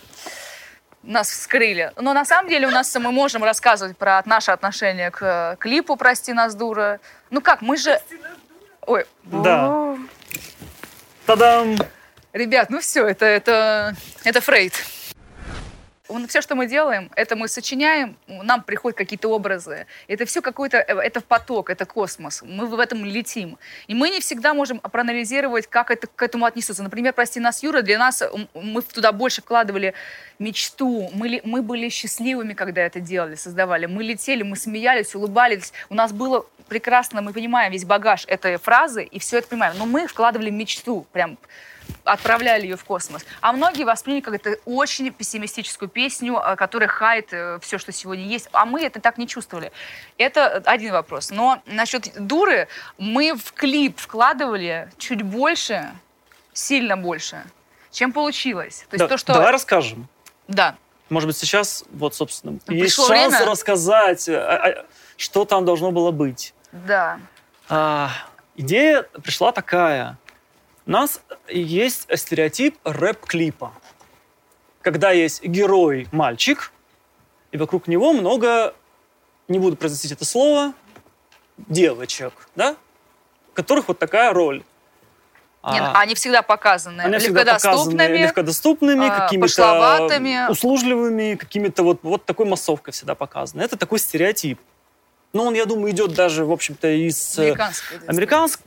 нас 1.03 1.29
вскрыли. 1.29 1.91
Но 1.97 2.13
на 2.13 2.25
самом 2.25 2.49
деле 2.49 2.67
у 2.67 2.71
нас 2.71 2.93
мы 2.95 3.11
можем 3.11 3.43
рассказывать 3.43 3.97
про 3.97 4.21
наше 4.25 4.51
отношение 4.51 5.11
к 5.11 5.21
э, 5.21 5.55
клипу 5.59 5.95
«Прости 5.95 6.33
нас, 6.33 6.55
дура». 6.55 6.99
Ну 7.29 7.41
как, 7.41 7.61
мы 7.61 7.77
же... 7.77 7.99
Ой. 8.85 9.05
Да. 9.23 9.97
Та-дам! 11.25 11.77
Ребят, 12.33 12.69
ну 12.69 12.79
все, 12.79 13.05
это, 13.05 13.25
это, 13.25 13.95
это 14.23 14.41
Фрейд. 14.41 14.73
Все, 16.27 16.41
что 16.41 16.55
мы 16.55 16.67
делаем, 16.67 17.09
это 17.15 17.35
мы 17.35 17.47
сочиняем, 17.47 18.15
нам 18.27 18.63
приходят 18.63 18.97
какие-то 18.97 19.29
образы. 19.29 19.87
Это 20.07 20.25
все 20.25 20.41
какой-то, 20.41 20.77
э, 20.77 20.99
это 20.99 21.21
поток, 21.21 21.69
это 21.69 21.85
космос. 21.85 22.43
Мы 22.43 22.67
в 22.67 22.79
этом 22.79 23.05
летим. 23.05 23.57
И 23.87 23.95
мы 23.95 24.09
не 24.09 24.19
всегда 24.19 24.53
можем 24.53 24.79
проанализировать, 24.79 25.67
как 25.67 25.91
это, 25.91 26.07
к 26.07 26.21
этому 26.21 26.45
отнесется. 26.45 26.83
Например, 26.83 27.13
прости 27.13 27.39
нас, 27.39 27.63
Юра, 27.63 27.81
для 27.81 27.97
нас 27.97 28.23
мы 28.53 28.81
туда 28.81 29.11
больше 29.11 29.41
вкладывали 29.41 29.93
мечту. 30.39 31.09
Мы, 31.13 31.41
мы 31.43 31.61
были 31.61 31.89
счастливыми, 31.89 32.53
когда 32.53 32.81
это 32.81 32.99
делали, 32.99 33.35
создавали. 33.35 33.85
Мы 33.85 34.03
летели, 34.03 34.43
мы 34.43 34.55
смеялись, 34.55 35.15
улыбались. 35.15 35.73
У 35.89 35.95
нас 35.95 36.11
было 36.11 36.45
прекрасно, 36.67 37.21
мы 37.21 37.33
понимаем 37.33 37.71
весь 37.71 37.85
багаж 37.85 38.25
этой 38.27 38.57
фразы, 38.57 39.03
и 39.03 39.19
все 39.19 39.37
это 39.37 39.47
понимаем. 39.47 39.75
Но 39.77 39.85
мы 39.85 40.07
вкладывали 40.07 40.49
мечту, 40.49 41.05
прям 41.11 41.37
отправляли 42.03 42.63
ее 42.63 42.75
в 42.75 42.83
космос. 42.83 43.25
А 43.41 43.53
многие 43.53 43.83
восприняли 43.83 44.21
как 44.21 44.33
это 44.35 44.57
очень 44.65 45.11
пессимистическую 45.11 45.89
песню, 45.89 46.37
э, 46.37 46.55
которая 46.55 46.89
хает 46.89 47.29
э, 47.31 47.59
все, 47.61 47.77
что 47.77 47.91
сегодня 47.91 48.25
есть. 48.25 48.49
А 48.51 48.65
мы 48.65 48.81
это 48.81 48.99
так 48.99 49.17
не 49.17 49.27
чувствовали. 49.27 49.71
Это 50.17 50.47
один 50.65 50.91
вопрос. 50.91 51.31
Но 51.31 51.61
насчет 51.65 52.11
дуры 52.15 52.67
мы 52.97 53.33
в 53.35 53.53
клип 53.53 53.99
вкладывали 53.99 54.89
чуть 54.97 55.21
больше, 55.21 55.91
сильно 56.53 56.97
больше, 56.97 57.43
чем 57.91 58.11
получилось. 58.11 58.85
То 58.89 58.95
есть 58.95 58.99
да, 58.99 59.07
то, 59.07 59.17
что... 59.17 59.33
Давай 59.33 59.51
расскажем. 59.51 60.07
Да. 60.47 60.75
Может 61.09 61.27
быть, 61.27 61.37
сейчас, 61.37 61.83
вот, 61.91 62.15
собственно, 62.15 62.59
Пришло 62.65 62.83
есть 62.83 62.95
шанс 62.95 63.35
время? 63.35 63.51
рассказать, 63.51 64.27
э, 64.27 64.85
что 65.17 65.45
там 65.45 65.65
должно 65.65 65.91
было 65.91 66.11
быть. 66.11 66.53
Да. 66.71 67.19
А, 67.69 68.09
идея 68.55 69.03
пришла 69.23 69.51
такая. 69.51 70.17
У 70.85 70.91
нас 70.91 71.21
есть 71.47 72.07
стереотип 72.13 72.77
рэп-клипа. 72.83 73.71
Когда 74.81 75.11
есть 75.11 75.43
герой 75.43 76.07
мальчик, 76.11 76.71
и 77.51 77.57
вокруг 77.57 77.87
него 77.87 78.11
много, 78.11 78.73
не 79.47 79.59
буду 79.59 79.77
произносить 79.77 80.11
это 80.11 80.25
слово, 80.25 80.73
девочек, 81.57 82.33
да? 82.55 82.75
Которых 83.53 83.87
вот 83.87 83.99
такая 83.99 84.33
роль. 84.33 84.63
Нет, 85.65 85.81
а, 85.81 86.01
они 86.01 86.13
всегда 86.13 86.41
показаны 86.41 87.03
они 87.03 87.19
всегда 87.19 87.45
показаны 87.45 88.01
легкодоступными, 88.01 89.07
а, 89.07 89.19
какими-то 89.21 90.49
услужливыми, 90.49 91.35
какими-то 91.35 91.83
вот, 91.83 91.99
вот 92.03 92.25
такой 92.25 92.45
массовкой 92.45 92.91
всегда 92.91 93.15
показаны. 93.15 93.61
Это 93.61 93.77
такой 93.77 93.99
стереотип. 93.99 94.59
Но 95.31 95.45
он, 95.45 95.53
я 95.53 95.65
думаю, 95.65 95.93
идет 95.93 96.13
даже, 96.13 96.43
в 96.43 96.51
общем-то, 96.51 96.89
из 96.89 97.39
э, 97.39 97.55
американской, 98.07 98.65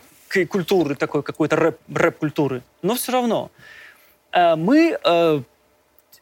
культуры, 0.49 0.95
такой 0.95 1.23
какой-то 1.23 1.57
рэп, 1.57 1.79
рэп-культуры. 1.93 2.63
Но 2.83 2.95
все 2.95 3.13
равно 3.13 3.51
э, 4.33 4.57
мы 4.57 4.99
э, 5.03 5.41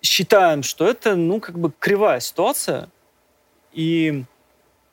считаем, 0.02 0.62
что 0.62 0.86
это, 0.88 1.16
ну, 1.16 1.40
как 1.40 1.58
бы 1.58 1.72
кривая 1.78 2.20
ситуация. 2.20 2.88
И... 3.72 4.24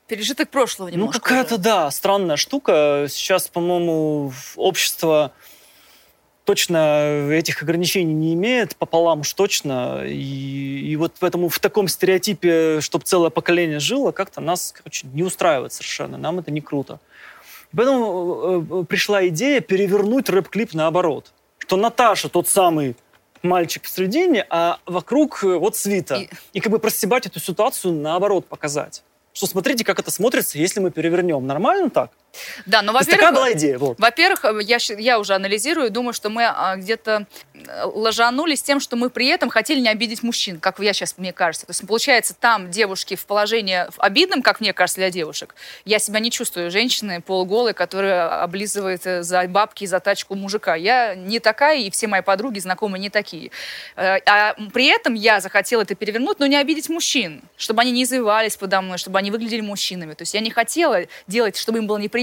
Пережиток 0.07 0.49
прошлого 0.49 0.89
ну, 0.89 0.93
немножко. 0.93 1.17
Ну, 1.17 1.23
какая-то, 1.23 1.57
да, 1.57 1.91
странная 1.91 2.37
штука. 2.37 3.05
Сейчас, 3.09 3.47
по-моему, 3.47 4.33
общество 4.55 5.31
точно 6.43 7.29
этих 7.31 7.61
ограничений 7.61 8.13
не 8.13 8.33
имеет, 8.33 8.75
пополам 8.75 9.21
уж 9.21 9.33
точно. 9.33 10.03
И, 10.05 10.91
и 10.91 10.95
вот 10.95 11.13
поэтому 11.19 11.49
в 11.49 11.59
таком 11.59 11.87
стереотипе, 11.87 12.81
чтобы 12.81 13.05
целое 13.05 13.29
поколение 13.29 13.79
жило, 13.79 14.11
как-то 14.11 14.41
нас, 14.41 14.73
короче, 14.75 15.07
не 15.07 15.23
устраивает 15.23 15.71
совершенно. 15.71 16.17
Нам 16.17 16.39
это 16.39 16.51
не 16.51 16.61
круто. 16.61 16.99
Поэтому 17.75 18.65
э, 18.71 18.81
э, 18.81 18.83
пришла 18.85 19.27
идея 19.27 19.61
перевернуть 19.61 20.29
рэп-клип 20.29 20.73
наоборот. 20.73 21.31
Что 21.57 21.77
Наташа 21.77 22.29
тот 22.29 22.47
самый 22.47 22.95
мальчик 23.43 23.83
в 23.83 23.89
середине, 23.89 24.45
а 24.49 24.79
вокруг 24.85 25.43
э, 25.43 25.57
вот 25.57 25.75
свита. 25.75 26.15
И, 26.15 26.29
и 26.53 26.59
как 26.59 26.71
бы 26.71 26.79
простебать 26.79 27.25
эту 27.25 27.39
ситуацию 27.39 27.93
наоборот 27.93 28.45
показать 28.45 29.03
что 29.33 29.47
смотрите, 29.47 29.83
как 29.83 29.99
это 29.99 30.11
смотрится, 30.11 30.57
если 30.57 30.79
мы 30.79 30.91
перевернем. 30.91 31.45
Нормально 31.45 31.89
так? 31.89 32.11
Да, 32.65 32.81
но, 32.81 32.93
во-первых... 32.93 33.19
такая 33.19 33.31
была 33.33 33.53
идея. 33.53 33.77
Вот. 33.77 33.99
Во-первых, 33.99 34.45
я, 34.61 34.77
я 34.97 35.19
уже 35.19 35.33
анализирую, 35.33 35.89
думаю, 35.91 36.13
что 36.13 36.29
мы 36.29 36.45
а, 36.45 36.75
где-то 36.77 37.25
э, 37.53 37.83
ложанулись 37.85 38.63
тем, 38.63 38.79
что 38.79 38.95
мы 38.95 39.09
при 39.09 39.27
этом 39.27 39.49
хотели 39.49 39.79
не 39.79 39.89
обидеть 39.89 40.23
мужчин, 40.23 40.59
как 40.59 40.79
я 40.79 40.93
сейчас, 40.93 41.17
мне 41.17 41.33
кажется. 41.33 41.65
То 41.65 41.71
есть, 41.71 41.85
получается, 41.85 42.33
там 42.33 42.71
девушки 42.71 43.15
в 43.15 43.25
положении 43.25 43.85
обидном, 43.97 44.41
как 44.41 44.61
мне 44.61 44.73
кажется, 44.73 45.01
для 45.01 45.11
девушек. 45.11 45.55
Я 45.85 45.99
себя 45.99 46.19
не 46.19 46.31
чувствую 46.31 46.71
женщиной 46.71 47.19
полуголой, 47.19 47.73
которая 47.73 48.43
облизывает 48.43 49.05
э, 49.05 49.23
за 49.23 49.43
бабки 49.47 49.85
за 49.85 49.99
тачку 49.99 50.35
мужика. 50.35 50.75
Я 50.75 51.15
не 51.15 51.39
такая, 51.39 51.79
и 51.79 51.89
все 51.91 52.07
мои 52.07 52.21
подруги, 52.21 52.59
знакомые 52.59 53.01
не 53.01 53.09
такие. 53.09 53.51
Э, 53.95 54.17
а 54.25 54.55
при 54.73 54.87
этом 54.87 55.15
я 55.15 55.41
захотела 55.41 55.81
это 55.81 55.95
перевернуть, 55.95 56.39
но 56.39 56.45
не 56.45 56.55
обидеть 56.55 56.89
мужчин, 56.89 57.41
чтобы 57.57 57.81
они 57.81 57.91
не 57.91 58.03
извивались 58.03 58.55
подо 58.55 58.81
мной, 58.81 58.97
чтобы 58.97 59.19
они 59.19 59.31
выглядели 59.31 59.61
мужчинами. 59.61 60.13
То 60.13 60.21
есть 60.21 60.33
я 60.33 60.39
не 60.39 60.49
хотела 60.49 61.01
делать, 61.27 61.57
чтобы 61.57 61.79
им 61.79 61.87
было 61.87 61.97
неприятно. 61.97 62.20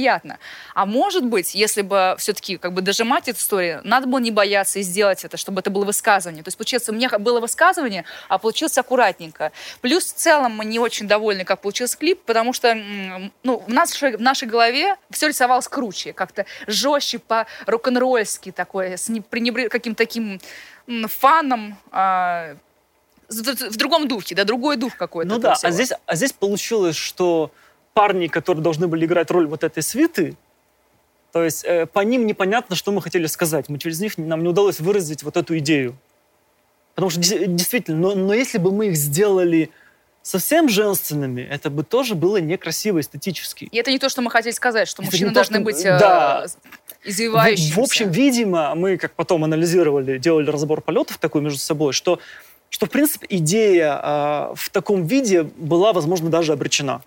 А 0.75 0.87
может 0.87 1.25
быть, 1.25 1.55
если 1.55 1.83
бы 1.83 2.17
все-таки 2.19 2.57
как 2.57 2.73
бы 2.73 2.83
дожимать 2.83 3.29
эту 3.29 3.39
историю, 3.39 3.81
надо 3.85 4.07
было 4.07 4.19
не 4.19 4.31
бояться 4.31 4.79
и 4.79 4.83
сделать 4.83 5.25
это, 5.25 5.37
чтобы 5.37 5.61
это 5.61 5.71
было 5.71 5.85
высказывание. 5.85 6.43
То 6.43 6.49
есть, 6.49 6.59
получается, 6.59 6.93
у 6.93 6.95
меня 6.95 7.09
было 7.19 7.41
высказывание, 7.41 8.05
а 8.29 8.39
получилось 8.39 8.77
аккуратненько. 8.79 9.53
Плюс 9.81 10.05
в 10.13 10.17
целом 10.17 10.57
мы 10.57 10.65
не 10.65 10.79
очень 10.79 11.07
довольны, 11.07 11.45
как 11.45 11.61
получился 11.61 11.97
клип, 11.97 12.23
потому 12.25 12.53
что 12.53 12.75
ну, 13.43 13.59
в, 13.67 13.69
нашей, 13.69 14.17
в 14.17 14.21
нашей 14.21 14.49
голове 14.49 14.97
все 15.11 15.29
рисовалось 15.29 15.69
круче, 15.69 16.13
как-то 16.13 16.47
жестче, 16.67 17.19
по-рок-н-ролльски 17.19 18.53
такое, 18.53 18.97
с 18.97 19.11
пренебр... 19.31 19.69
каким-то 19.69 19.99
таким 19.99 20.41
фаном, 21.09 21.77
а, 21.91 22.57
в 23.29 23.77
другом 23.77 24.09
духе, 24.09 24.35
да, 24.35 24.45
другой 24.45 24.77
дух 24.77 24.97
какой-то. 24.97 25.31
Ну 25.31 25.39
да, 25.39 25.57
а 25.63 25.71
здесь, 25.71 25.93
а 26.07 26.15
здесь 26.15 26.33
получилось, 26.33 26.97
что 26.97 27.51
парни, 27.99 28.29
которые 28.29 28.63
должны 28.63 28.87
были 28.87 29.07
играть 29.07 29.29
роль 29.33 29.49
вот 29.49 29.65
этой 29.65 29.83
свиты, 29.83 30.37
то 31.33 31.43
есть 31.43 31.65
э, 31.65 31.87
по 31.87 31.99
ним 32.01 32.29
непонятно, 32.29 32.77
что 32.77 32.93
мы 32.93 33.03
хотели 33.03 33.27
сказать. 33.27 33.69
Мы 33.69 33.79
через 33.79 33.99
них 33.99 34.17
нам 34.19 34.41
не 34.45 34.49
удалось 34.49 34.79
выразить 34.79 35.25
вот 35.25 35.37
эту 35.37 35.59
идею. 35.59 35.97
Потому 36.95 37.11
что 37.11 37.21
действительно, 37.21 37.99
но, 37.99 38.15
но 38.15 38.35
если 38.35 38.59
бы 38.59 38.71
мы 38.71 38.87
их 38.87 38.97
сделали 38.97 39.71
совсем 40.23 40.69
женственными, 40.69 41.43
это 41.43 41.71
бы 41.71 41.83
тоже 41.83 42.15
было 42.15 42.37
некрасиво 42.37 43.01
эстетически. 43.01 43.65
И 43.65 43.77
это 43.77 43.91
не 43.91 43.99
то, 43.99 44.09
что 44.09 44.23
мы 44.23 44.31
хотели 44.31 44.55
сказать, 44.55 44.87
что 44.87 45.03
это 45.03 45.11
мужчины 45.11 45.33
должны 45.33 45.59
то, 45.59 45.65
быть 45.65 45.85
э, 45.85 45.99
да. 45.99 46.47
извивающимися. 47.03 47.75
В, 47.75 47.77
в 47.79 47.81
общем, 47.81 48.11
видимо, 48.13 48.77
мы, 48.77 48.97
как 48.97 49.13
потом 49.15 49.43
анализировали, 49.43 50.19
делали 50.19 50.49
разбор 50.49 50.83
полетов 50.83 51.19
такой 51.19 51.43
между 51.43 51.59
собой, 51.59 51.93
что 51.93 52.21
что, 52.71 52.87
в 52.87 52.91
принципе, 52.91 53.27
идея 53.31 54.01
э, 54.01 54.55
в 54.55 54.71
таком 54.71 55.05
виде 55.05 55.43
была, 55.43 55.93
возможно, 55.93 56.31
даже 56.31 56.53
обречена. 56.53 57.03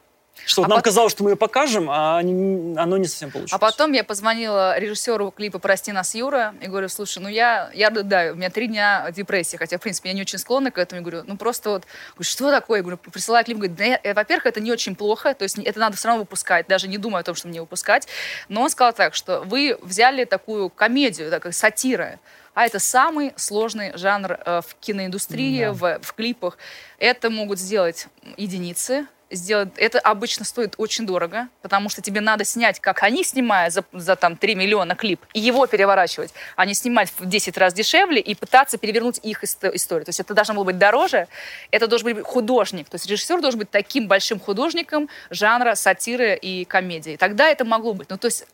Что 0.45 0.63
А 0.63 0.67
нам 0.67 0.77
пот- 0.79 0.85
казалось, 0.85 1.11
что 1.11 1.23
мы 1.23 1.31
ее 1.31 1.35
покажем, 1.35 1.87
а 1.89 2.19
оно 2.19 2.97
не 2.97 3.05
совсем 3.07 3.29
получилось. 3.31 3.53
А 3.53 3.57
потом 3.59 3.91
я 3.91 4.03
позвонила 4.03 4.77
режиссеру 4.79 5.31
клипа 5.31 5.59
«Прости 5.59 5.91
нас, 5.91 6.15
Юра», 6.15 6.53
и 6.61 6.67
говорю, 6.67 6.89
слушай, 6.89 7.19
ну 7.19 7.29
я, 7.29 7.69
я 7.73 7.89
рыдаю, 7.89 8.33
у 8.33 8.35
меня 8.37 8.49
три 8.49 8.67
дня 8.67 9.09
депрессии, 9.11 9.57
хотя, 9.57 9.77
в 9.77 9.81
принципе, 9.81 10.09
я 10.09 10.15
не 10.15 10.21
очень 10.21 10.39
склонна 10.39 10.71
к 10.71 10.77
этому. 10.77 11.01
Я 11.01 11.05
говорю, 11.07 11.23
ну 11.27 11.37
просто 11.37 11.69
вот, 11.69 11.83
говорю, 12.15 12.23
что 12.23 12.51
такое? 12.51 12.79
Я 12.79 12.83
говорю, 12.83 12.97
присылаю 12.97 13.45
клип, 13.45 13.57
говорит, 13.57 13.75
да, 13.77 13.83
я- 13.85 13.99
э, 14.03 14.13
во-первых, 14.13 14.45
это 14.47 14.59
не 14.59 14.71
очень 14.71 14.95
плохо, 14.95 15.33
то 15.33 15.43
есть 15.43 15.57
это 15.59 15.79
надо 15.79 15.95
все 15.95 16.07
равно 16.07 16.23
выпускать, 16.23 16.67
даже 16.67 16.87
не 16.87 16.97
думаю 16.97 17.21
о 17.21 17.23
том, 17.23 17.35
что 17.35 17.47
мне 17.47 17.61
выпускать. 17.61 18.07
Но 18.49 18.61
он 18.63 18.69
сказал 18.69 18.93
так, 18.93 19.13
что 19.15 19.41
вы 19.41 19.77
взяли 19.81 20.25
такую 20.25 20.69
комедию, 20.69 21.29
такая 21.29 21.53
сатира, 21.53 22.19
а 22.53 22.65
это 22.65 22.79
самый 22.79 23.31
сложный 23.37 23.95
жанр 23.97 24.37
э, 24.45 24.61
в 24.67 24.75
киноиндустрии, 24.79 25.65
Да. 25.65 25.71
в, 25.73 25.99
в 26.01 26.13
клипах. 26.13 26.57
Это 26.99 27.29
могут 27.29 27.59
сделать 27.59 28.07
единицы, 28.37 29.05
сделать... 29.31 29.69
Это 29.77 29.99
обычно 29.99 30.45
стоит 30.45 30.75
очень 30.77 31.05
дорого, 31.05 31.47
потому 31.61 31.89
что 31.89 32.01
тебе 32.01 32.21
надо 32.21 32.43
снять, 32.45 32.79
как 32.79 33.03
они 33.03 33.23
снимают 33.23 33.73
за, 33.73 33.83
за 33.93 34.15
там 34.15 34.37
3 34.37 34.55
миллиона 34.55 34.95
клип, 34.95 35.21
и 35.33 35.39
его 35.39 35.65
переворачивать, 35.67 36.33
а 36.55 36.65
не 36.65 36.73
снимать 36.73 37.11
в 37.17 37.25
10 37.25 37.57
раз 37.57 37.73
дешевле 37.73 38.19
и 38.19 38.35
пытаться 38.35 38.77
перевернуть 38.77 39.19
их 39.23 39.43
исто- 39.43 39.73
историю. 39.73 40.05
То 40.05 40.09
есть 40.09 40.19
это 40.19 40.33
должно 40.33 40.55
было 40.55 40.65
быть 40.65 40.77
дороже, 40.77 41.27
это 41.71 41.87
должен 41.87 42.13
быть 42.13 42.23
художник. 42.23 42.89
То 42.89 42.95
есть 42.95 43.07
режиссер 43.07 43.41
должен 43.41 43.59
быть 43.59 43.71
таким 43.71 44.07
большим 44.07 44.39
художником 44.39 45.09
жанра 45.29 45.75
сатиры 45.75 46.35
и 46.35 46.65
комедии. 46.65 47.17
Тогда 47.17 47.47
это 47.49 47.65
могло 47.65 47.93
быть. 47.93 48.09
Ну, 48.09 48.17
то 48.17 48.25
есть 48.25 48.45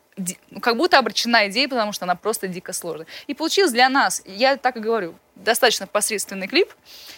ну, 0.50 0.60
как 0.60 0.78
будто 0.78 0.98
обречена 0.98 1.48
идея, 1.48 1.68
потому 1.68 1.92
что 1.92 2.06
она 2.06 2.16
просто 2.16 2.48
дико 2.48 2.74
сложная. 2.74 3.08
И 3.28 3.34
получилось 3.34 3.72
для 3.72 3.90
нас, 3.90 4.22
я 4.26 4.58
так 4.58 4.78
и 4.78 4.80
говорю, 4.80 5.16
достаточно 5.44 5.88
посредственный 5.88 6.48
клип, 6.48 6.74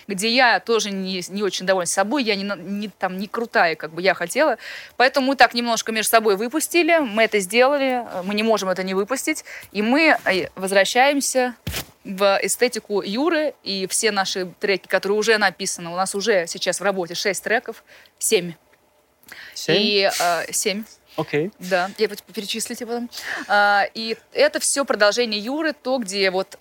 где 0.07 0.29
я 0.29 0.59
тоже 0.59 0.91
не, 0.91 1.21
не 1.29 1.43
очень 1.43 1.65
довольна 1.65 1.87
собой, 1.87 2.23
я 2.23 2.35
не, 2.35 2.43
не, 2.43 2.89
там, 2.89 3.17
не 3.17 3.27
крутая, 3.27 3.75
как 3.75 3.91
бы 3.93 4.01
я 4.01 4.13
хотела. 4.13 4.57
Поэтому 4.97 5.27
мы 5.27 5.35
так 5.35 5.53
немножко 5.53 5.91
между 5.91 6.11
собой 6.11 6.35
выпустили, 6.35 6.97
мы 6.99 7.23
это 7.23 7.39
сделали, 7.39 8.05
мы 8.23 8.33
не 8.33 8.43
можем 8.43 8.69
это 8.69 8.83
не 8.83 8.93
выпустить, 8.93 9.43
и 9.71 9.81
мы 9.81 10.17
э, 10.25 10.47
возвращаемся 10.55 11.55
в 12.03 12.39
эстетику 12.41 13.01
Юры, 13.01 13.53
и 13.63 13.87
все 13.87 14.11
наши 14.11 14.51
треки, 14.59 14.87
которые 14.87 15.17
уже 15.17 15.37
написаны, 15.37 15.89
у 15.89 15.95
нас 15.95 16.15
уже 16.15 16.47
сейчас 16.47 16.79
в 16.79 16.83
работе 16.83 17.15
6 17.15 17.43
треков, 17.43 17.83
7. 18.19 18.53
Семь? 19.53 19.75
И 19.77 20.09
э, 20.19 20.51
7. 20.51 20.83
Окей. 21.17 21.51
Да, 21.59 21.91
я 21.97 22.07
буду 22.07 22.21
перечислить 22.33 22.79
потом. 22.79 23.09
А, 23.47 23.85
и 23.93 24.17
это 24.31 24.59
все 24.59 24.85
продолжение 24.85 25.39
Юры, 25.39 25.73
то, 25.73 25.97
где 25.97 26.31
вот 26.31 26.57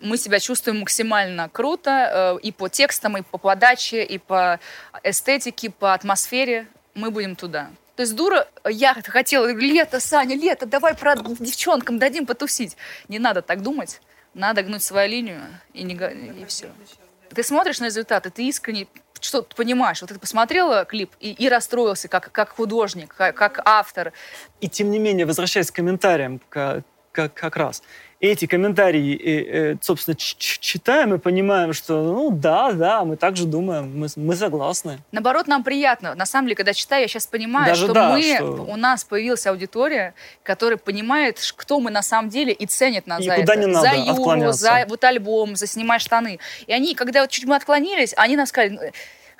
мы 0.00 0.16
себя 0.16 0.40
чувствуем 0.40 0.80
максимально 0.80 1.48
круто 1.48 2.36
э, 2.40 2.40
и 2.42 2.52
по 2.52 2.68
текстам, 2.68 3.18
и 3.18 3.22
по 3.22 3.38
подаче, 3.38 4.04
и 4.04 4.18
по 4.18 4.58
эстетике, 5.02 5.70
по 5.70 5.94
атмосфере. 5.94 6.66
Мы 6.94 7.10
будем 7.10 7.36
туда. 7.36 7.70
То 7.96 8.02
есть 8.02 8.16
дура, 8.16 8.48
я 8.68 8.94
хотела, 8.94 9.52
лето, 9.52 10.00
Саня, 10.00 10.34
лето, 10.34 10.66
давай 10.66 10.94
про 10.94 11.16
девчонкам 11.16 11.98
дадим 11.98 12.26
потусить. 12.26 12.76
Не 13.08 13.18
надо 13.18 13.42
так 13.42 13.62
думать. 13.62 14.00
Надо 14.32 14.62
гнуть 14.62 14.82
свою 14.82 15.10
линию 15.10 15.40
и, 15.74 15.82
не, 15.82 15.94
и 15.94 16.44
все. 16.46 16.70
Ты 17.34 17.42
смотришь 17.42 17.80
на 17.80 17.86
результаты, 17.86 18.30
ты 18.30 18.48
искренне 18.48 18.86
что 19.20 19.42
ты 19.42 19.54
понимаешь. 19.54 20.00
Вот 20.00 20.08
ты 20.08 20.18
посмотрела 20.18 20.86
клип 20.86 21.10
и, 21.20 21.32
и 21.32 21.48
расстроился 21.50 22.08
как, 22.08 22.32
как 22.32 22.50
художник, 22.50 23.14
как, 23.14 23.36
как 23.36 23.60
автор. 23.66 24.14
И 24.62 24.68
тем 24.68 24.90
не 24.90 24.98
менее, 24.98 25.26
возвращаясь 25.26 25.70
к 25.70 25.74
комментариям, 25.74 26.40
как, 26.48 26.84
как, 27.12 27.34
как 27.34 27.56
раз, 27.56 27.82
эти 28.20 28.44
комментарии, 28.44 29.16
э, 29.16 29.72
э, 29.72 29.76
собственно, 29.80 30.14
читаем 30.14 31.14
и 31.14 31.18
понимаем, 31.18 31.72
что, 31.72 32.02
ну, 32.02 32.30
да, 32.30 32.70
да, 32.72 33.02
мы 33.04 33.16
так 33.16 33.34
же 33.36 33.46
думаем, 33.46 33.98
мы, 33.98 34.08
мы 34.14 34.36
согласны. 34.36 34.98
Наоборот, 35.10 35.46
нам 35.46 35.64
приятно. 35.64 36.14
На 36.14 36.26
самом 36.26 36.46
деле, 36.46 36.56
когда 36.56 36.74
читаю, 36.74 37.02
я 37.02 37.08
сейчас 37.08 37.26
понимаю, 37.26 37.66
Даже 37.66 37.84
что 37.84 37.94
да, 37.94 38.10
мы, 38.10 38.22
что- 38.22 38.66
у 38.68 38.76
нас 38.76 39.04
появилась 39.04 39.46
аудитория, 39.46 40.12
которая 40.42 40.76
понимает, 40.76 41.38
кто 41.56 41.80
мы 41.80 41.90
на 41.90 42.02
самом 42.02 42.28
деле, 42.28 42.52
и 42.52 42.66
ценит 42.66 43.06
нас 43.06 43.20
И 43.20 43.24
за 43.24 43.36
куда 43.36 43.54
это. 43.54 43.60
не 43.62 43.66
надо 43.66 43.88
за 43.88 43.94
Юру, 43.94 44.52
за 44.52 44.84
вот 44.88 45.02
альбом, 45.04 45.56
за 45.56 45.66
«Снимай 45.66 45.98
штаны». 45.98 46.38
И 46.66 46.72
они, 46.74 46.94
когда 46.94 47.22
вот 47.22 47.30
чуть 47.30 47.46
мы 47.46 47.56
отклонились, 47.56 48.12
они 48.18 48.36
нам 48.36 48.44
сказали, 48.46 48.70
«Ну, 48.70 48.80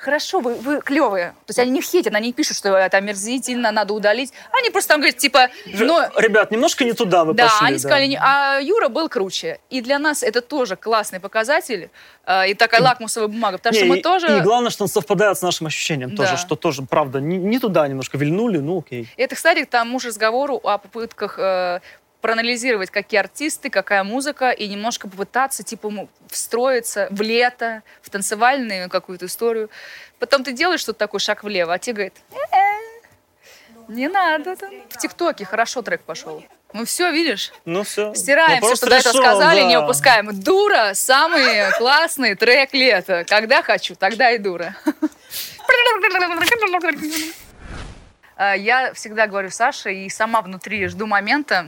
хорошо, 0.00 0.40
вы, 0.40 0.54
вы 0.54 0.80
клевые. 0.80 1.30
То 1.46 1.50
есть 1.50 1.58
они 1.58 1.70
не 1.70 1.82
хейтят, 1.82 2.14
они 2.14 2.28
не 2.28 2.32
пишут, 2.32 2.56
что 2.56 2.74
это 2.76 2.96
омерзительно, 2.96 3.70
надо 3.70 3.92
удалить. 3.92 4.32
Они 4.52 4.70
просто 4.70 4.88
там 4.94 5.00
говорят, 5.00 5.18
типа, 5.18 5.48
но... 5.66 6.08
Ребят, 6.16 6.50
немножко 6.50 6.84
не 6.84 6.92
туда 6.94 7.24
вы 7.24 7.34
Да, 7.34 7.44
пошли. 7.44 7.66
они 7.68 7.78
сказали, 7.78 8.06
не- 8.06 8.18
а 8.20 8.58
Юра 8.60 8.88
был 8.88 9.08
круче. 9.08 9.60
И 9.68 9.80
для 9.82 9.98
нас 9.98 10.22
это 10.22 10.40
тоже 10.40 10.76
классный 10.76 11.20
показатель 11.20 11.90
э, 12.26 12.50
и 12.50 12.54
такая 12.54 12.80
лакмусовая 12.82 13.28
бумага, 13.28 13.58
потому 13.58 13.74
что 13.74 13.84
Не, 13.84 13.90
мы 13.90 13.98
и, 13.98 14.02
тоже... 14.02 14.38
и 14.38 14.40
главное, 14.40 14.70
что 14.70 14.84
он 14.84 14.88
совпадает 14.88 15.36
с 15.38 15.42
нашим 15.42 15.66
ощущением 15.66 16.14
Да. 16.14 16.24
тоже, 16.24 16.36
что 16.38 16.56
тоже, 16.56 16.82
правда, 16.82 17.20
не, 17.20 17.36
не 17.36 17.58
туда 17.58 17.86
немножко 17.86 18.16
вильнули, 18.16 18.58
ну 18.58 18.78
окей. 18.78 19.06
Это, 19.18 19.34
кстати, 19.34 19.64
к 19.64 19.70
тому 19.70 20.00
же 20.00 20.08
разговору 20.08 20.56
о 20.62 20.78
попытках 20.78 21.38
э, 21.38 21.80
проанализировать, 22.20 22.90
какие 22.90 23.20
артисты, 23.20 23.70
какая 23.70 24.04
музыка, 24.04 24.50
и 24.50 24.68
немножко 24.68 25.08
попытаться, 25.08 25.62
типа, 25.62 26.08
встроиться 26.28 27.08
в 27.10 27.20
лето, 27.20 27.82
в 28.02 28.10
танцевальную 28.10 28.88
какую-то 28.88 29.26
историю. 29.26 29.70
Потом 30.18 30.44
ты 30.44 30.52
делаешь 30.52 30.80
что-то 30.80 30.98
такой 30.98 31.20
шаг 31.20 31.42
влево, 31.44 31.72
а 31.72 31.78
тебе 31.78 31.94
говорит, 31.94 32.14
«Э-э, 32.32 32.70
не 33.88 34.08
надо. 34.08 34.56
там». 34.56 34.70
В 34.88 34.98
ТикТоке 34.98 35.44
хорошо 35.44 35.82
трек 35.82 36.02
пошел. 36.02 36.44
Ну 36.72 36.84
все, 36.84 37.10
видишь? 37.10 37.52
Ну 37.64 37.82
все. 37.82 38.14
Стираем 38.14 38.62
все, 38.62 38.76
что 38.76 38.88
до 38.88 38.96
этого 38.96 39.12
сказали, 39.12 39.62
не 39.62 39.78
выпускаем. 39.78 40.38
Дура, 40.40 40.92
самый 40.94 41.72
классный 41.76 42.36
трек 42.36 42.72
лета. 42.72 43.24
Когда 43.26 43.62
хочу, 43.62 43.96
тогда 43.96 44.30
и 44.30 44.38
дура. 44.38 44.76
А, 48.36 48.54
Я 48.56 48.94
всегда 48.94 49.26
говорю 49.26 49.50
Саше 49.50 49.92
и 49.92 50.08
сама 50.08 50.40
внутри 50.40 50.86
жду 50.86 51.06
момента, 51.06 51.66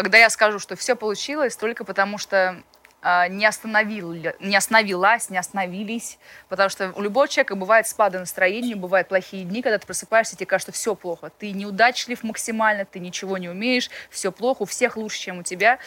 когда 0.00 0.16
я 0.16 0.30
скажу, 0.30 0.58
что 0.58 0.76
все 0.76 0.96
получилось 0.96 1.56
только 1.56 1.84
потому, 1.84 2.16
что 2.16 2.62
не, 3.02 3.46
остановил, 3.46 4.12
не 4.12 4.56
остановилась, 4.56 5.30
не 5.30 5.38
остановились. 5.38 6.18
Потому 6.48 6.68
что 6.68 6.92
у 6.96 7.02
любого 7.02 7.28
человека 7.28 7.54
бывают 7.54 7.86
спады 7.86 8.18
настроения, 8.18 8.74
бывают 8.74 9.08
плохие 9.08 9.44
дни, 9.44 9.62
когда 9.62 9.78
ты 9.78 9.86
просыпаешься, 9.86 10.36
тебе 10.36 10.46
кажется, 10.46 10.72
все 10.72 10.94
плохо. 10.94 11.30
Ты 11.38 11.52
неудачлив 11.52 12.22
максимально, 12.22 12.84
ты 12.84 12.98
ничего 12.98 13.38
не 13.38 13.48
умеешь, 13.48 13.90
все 14.10 14.30
плохо, 14.32 14.62
у 14.62 14.64
всех 14.66 14.96
лучше, 14.96 15.18
чем 15.18 15.38
у 15.38 15.42
тебя. 15.42 15.78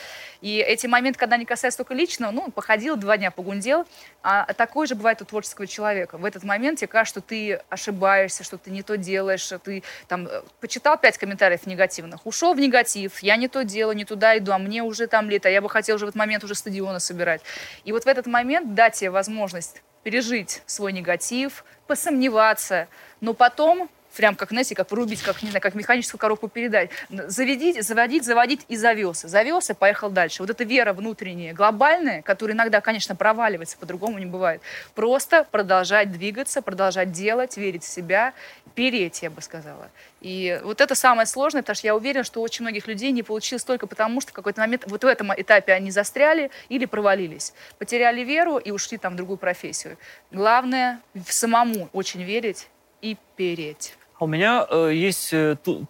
И 0.42 0.58
эти 0.58 0.88
моменты, 0.88 1.20
когда 1.20 1.38
не 1.38 1.46
касаются 1.46 1.78
только 1.78 1.94
личного, 1.94 2.32
ну, 2.32 2.52
походил 2.52 2.96
два 2.96 3.18
дня, 3.18 3.32
погундел, 3.32 3.86
а 4.24 4.52
такое 4.54 4.88
же 4.88 4.96
бывает 4.96 5.22
у 5.22 5.26
творческого 5.26 5.68
человека. 5.68 6.18
В 6.18 6.26
этот 6.26 6.44
момент 6.44 6.80
тебе 6.80 6.88
кажется, 6.88 7.20
что 7.20 7.22
ты 7.22 7.62
ошибаешься, 7.70 8.44
что 8.44 8.58
ты 8.58 8.72
не 8.72 8.82
то 8.82 8.98
делаешь, 8.98 9.42
что 9.42 9.60
ты 9.60 9.84
там 10.08 10.28
э, 10.28 10.42
почитал 10.60 10.98
пять 10.98 11.18
комментариев 11.18 11.68
негативных, 11.68 12.26
ушел 12.26 12.54
в 12.54 12.60
негатив, 12.60 13.20
я 13.20 13.36
не 13.36 13.48
то 13.48 13.64
делаю, 13.64 13.96
не 13.96 14.06
туда 14.06 14.38
иду, 14.38 14.52
а 14.52 14.58
мне 14.58 14.82
уже 14.82 15.08
там 15.08 15.30
лето, 15.30 15.50
я 15.50 15.62
бы 15.62 15.70
хотел 15.70 15.98
уже 15.98 16.06
в 16.06 16.10
этот 16.10 16.18
момент 16.18 16.44
уже 16.44 16.56
стадионы 16.56 17.00
собирать. 17.04 17.42
И 17.84 17.92
вот 17.92 18.06
в 18.06 18.08
этот 18.08 18.26
момент 18.26 18.74
дать 18.74 18.96
тебе 18.96 19.10
возможность 19.10 19.82
пережить 20.04 20.62
свой 20.66 20.94
негатив, 20.94 21.64
посомневаться, 21.88 22.88
но 23.22 23.34
потом 23.34 23.90
прям 24.16 24.36
как, 24.36 24.50
знаете, 24.50 24.76
как 24.76 24.92
врубить, 24.92 25.22
как, 25.22 25.42
не 25.44 25.50
знаю, 25.50 25.62
как 25.62 25.76
механическую 25.76 26.20
коробку 26.20 26.48
передач. 26.48 26.90
Заведить, 27.10 27.84
заводить, 27.84 28.24
заводить 28.24 28.62
и 28.68 28.76
завелся. 28.76 29.28
Завелся, 29.28 29.74
поехал 29.74 30.10
дальше. 30.10 30.44
Вот 30.44 30.50
эта 30.50 30.64
вера 30.64 30.94
внутренняя, 30.94 31.54
глобальная, 31.54 32.22
которая 32.22 32.56
иногда, 32.56 32.82
конечно, 32.82 33.16
проваливается, 33.16 33.78
по-другому 33.78 34.20
не 34.20 34.26
бывает. 34.26 34.62
Просто 34.96 35.46
продолжать 35.52 36.12
двигаться, 36.12 36.62
продолжать 36.62 37.12
делать, 37.12 37.58
верить 37.58 37.84
в 37.84 37.88
себя, 37.88 38.34
переть, 38.76 39.22
я 39.22 39.30
бы 39.30 39.42
сказала. 39.42 39.90
И 40.22 40.60
вот 40.64 40.82
это 40.82 40.96
самое 40.96 41.26
сложное, 41.26 41.62
потому 41.62 41.76
что 41.76 41.88
я 41.88 41.96
уверена, 41.96 42.24
что 42.24 42.42
очень 42.42 42.64
многих 42.64 42.88
людей 42.88 43.12
не 43.12 43.24
получилось 43.24 43.64
только 43.64 43.88
потому, 43.88 44.22
что 44.22 44.32
в 44.32 44.34
какой-то 44.34 44.62
момент 44.62 44.84
вот 44.88 45.04
в 45.04 45.08
этом 45.08 45.34
этапе 45.34 45.74
они 45.74 45.92
застряли 45.92 46.50
или 46.70 46.86
провалились. 46.86 47.54
Потеряли 47.78 48.22
веру 48.22 48.58
и 48.58 48.72
ушли 48.72 48.98
там 48.98 49.14
в 49.14 49.16
другую 49.18 49.38
профессию. 49.38 49.98
Главное 50.32 51.02
самому 51.28 51.90
очень 51.94 52.24
верить 52.24 52.68
и 53.02 53.18
переть. 53.36 53.96
У 54.24 54.28
меня 54.28 54.66
э, 54.70 54.92
есть 54.94 55.34
э, 55.34 55.58
ту- 55.62 55.86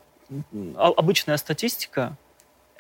а- 0.76 0.94
обычная 0.98 1.38
статистика. 1.38 2.18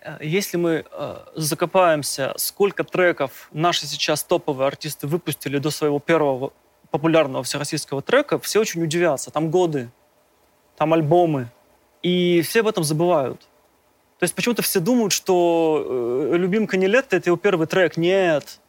Э, 0.01 0.17
Если 0.19 0.57
мы 0.57 0.83
э, 0.91 1.15
закопаемся, 1.35 2.33
сколько 2.37 2.83
треков 2.83 3.49
наши 3.51 3.85
сейчас 3.85 4.23
топовые 4.23 4.67
артисты 4.67 5.05
выпустили 5.05 5.59
до 5.59 5.69
своего 5.69 5.99
первого 5.99 6.53
популярного 6.89 7.43
всероссийского 7.43 8.01
трека, 8.01 8.39
все 8.39 8.59
очень 8.61 8.81
удивятся. 8.83 9.29
Там 9.29 9.51
годы, 9.51 9.89
там 10.75 10.91
альбомы. 10.93 11.49
И 12.01 12.41
все 12.41 12.61
об 12.61 12.67
этом 12.67 12.83
забывают. 12.83 13.39
То 14.19 14.23
есть 14.23 14.33
почему-то 14.33 14.63
все 14.63 14.79
думают, 14.79 15.13
что 15.13 16.29
э, 16.33 16.37
«Любимка 16.37 16.77
не 16.77 16.87
лето»— 16.87 17.15
это 17.17 17.29
его 17.29 17.37
первый 17.37 17.67
трек. 17.67 17.95
Нет. 17.97 18.59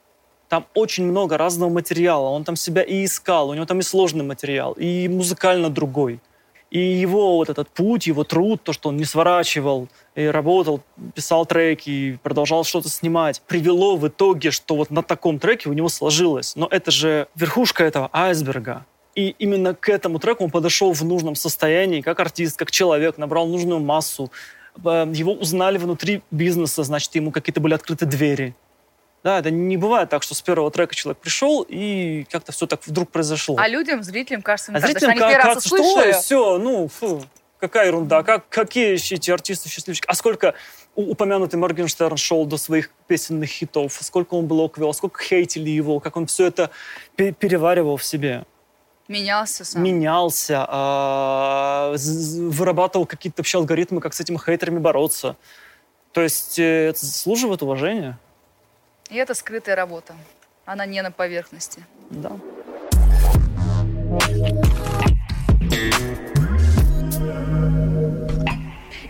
Там 0.51 0.66
очень 0.74 1.07
много 1.07 1.39
разного 1.39 1.70
материала. 1.70 2.28
Он 2.28 2.45
там 2.45 2.57
себя 2.57 2.82
и 2.82 3.07
искал. 3.07 3.49
У 3.49 3.55
него 3.55 3.64
там 3.64 3.78
и 3.78 3.82
сложный 3.82 4.24
материал, 4.24 4.72
и 4.74 5.09
музыкально 5.09 5.70
другой. 5.70 6.20
И 6.75 6.81
его 6.81 7.37
вот 7.37 7.51
этот 7.51 7.68
путь, 7.68 8.09
его 8.09 8.25
труд, 8.25 8.61
то, 8.64 8.72
что 8.72 8.89
он 8.89 8.97
не 8.97 9.05
сворачивал, 9.05 9.87
и 10.16 10.25
работал, 10.25 10.81
писал 11.14 11.47
треки, 11.47 12.18
продолжал 12.20 12.64
что-то 12.64 12.89
снимать, 12.89 13.41
привело 13.47 13.97
в 13.97 14.09
итоге, 14.09 14.51
что 14.51 14.75
вот 14.75 14.91
на 14.91 15.05
таком 15.05 15.39
треке 15.39 15.68
у 15.68 15.72
него 15.72 15.89
сложилось. 15.89 16.57
Но 16.57 16.66
это 16.68 16.91
же 16.91 17.29
верхушка 17.37 17.85
этого 17.85 18.11
айсберга. 18.12 18.85
И 19.14 19.37
именно 19.39 19.72
к 19.72 19.89
этому 19.89 20.18
треку 20.18 20.43
он 20.43 20.51
подошел 20.51 20.93
в 20.93 21.05
нужном 21.05 21.37
состоянии, 21.37 22.01
как 22.01 22.18
артист, 22.18 22.59
как 22.59 22.72
человек, 22.72 23.18
набрал 23.18 23.47
нужную 23.47 23.79
массу. 23.79 24.33
Э, 24.85 25.07
его 25.14 25.33
узнали 25.33 25.79
внутри 25.79 26.22
бизнеса, 26.33 26.83
значит, 26.83 27.14
ему 27.14 27.31
какие-то 27.31 27.61
были 27.61 27.75
открыты 27.75 28.05
двери. 28.05 28.57
Да, 29.25 29.39
это 29.39 29.51
не 29.51 29.79
бывает 29.79 30.11
так, 30.11 30.22
что 30.22 30.35
с 30.35 30.43
первого 30.43 30.70
трека 30.70 30.95
человек 30.95 31.18
пришел, 31.18 31.64
и 31.66 32.25
как-то 32.31 32.53
все 32.53 32.66
так 32.66 32.87
вдруг 32.87 33.11
произошло. 33.11 33.57
А 33.59 33.66
людям, 33.68 34.03
зрителям 34.03 34.43
кажется, 34.43 34.70
а 34.75 34.81
зрителям 34.81 35.12
они 35.12 35.20
первый 35.20 35.43
кажется, 35.43 35.70
раз 35.70 35.81
услышали. 35.81 36.12
что 36.12 36.20
все, 36.20 36.59
ну, 36.59 36.89
фу, 36.89 37.25
какая 37.59 37.87
ерунда, 37.87 38.22
как, 38.22 38.47
какие 38.51 38.93
эти 38.93 39.31
артисты 39.31 39.70
счастливчики. 39.70 40.05
А 40.09 40.14
сколько 40.14 40.53
упомянутый 40.95 41.59
Моргенштерн 41.59 42.18
шел 42.18 42.45
до 42.45 42.59
своих 42.59 42.91
песенных 43.07 43.49
хитов, 43.49 43.97
сколько 43.99 44.35
он 44.35 44.47
блок 44.47 44.77
сколько 44.93 45.22
хейтили 45.22 45.70
его, 45.70 46.01
как 46.01 46.18
он 46.18 46.27
все 46.27 46.47
это 46.47 46.70
переваривал 47.16 47.97
в 47.97 48.05
себе. 48.05 48.45
Менялся 49.09 49.64
сам. 49.64 49.83
Менялся, 49.83 50.66
а, 50.68 51.95
вырабатывал 51.97 53.07
какие-то 53.07 53.41
вообще 53.41 53.57
алгоритмы, 53.57 54.03
как 54.03 54.12
с 54.12 54.20
этими 54.20 54.37
хейтерами 54.37 54.79
бороться. 54.79 55.37
То 56.12 56.22
есть 56.22 56.59
э, 56.59 56.89
это 56.89 57.05
заслуживает 57.05 57.62
уважения. 57.62 58.18
И 59.11 59.17
это 59.17 59.35
скрытая 59.35 59.77
работа. 59.77 60.15
Она 60.65 60.87
не 60.87 61.03
на 61.03 61.11
поверхности. 61.11 61.85
Да. 62.11 62.33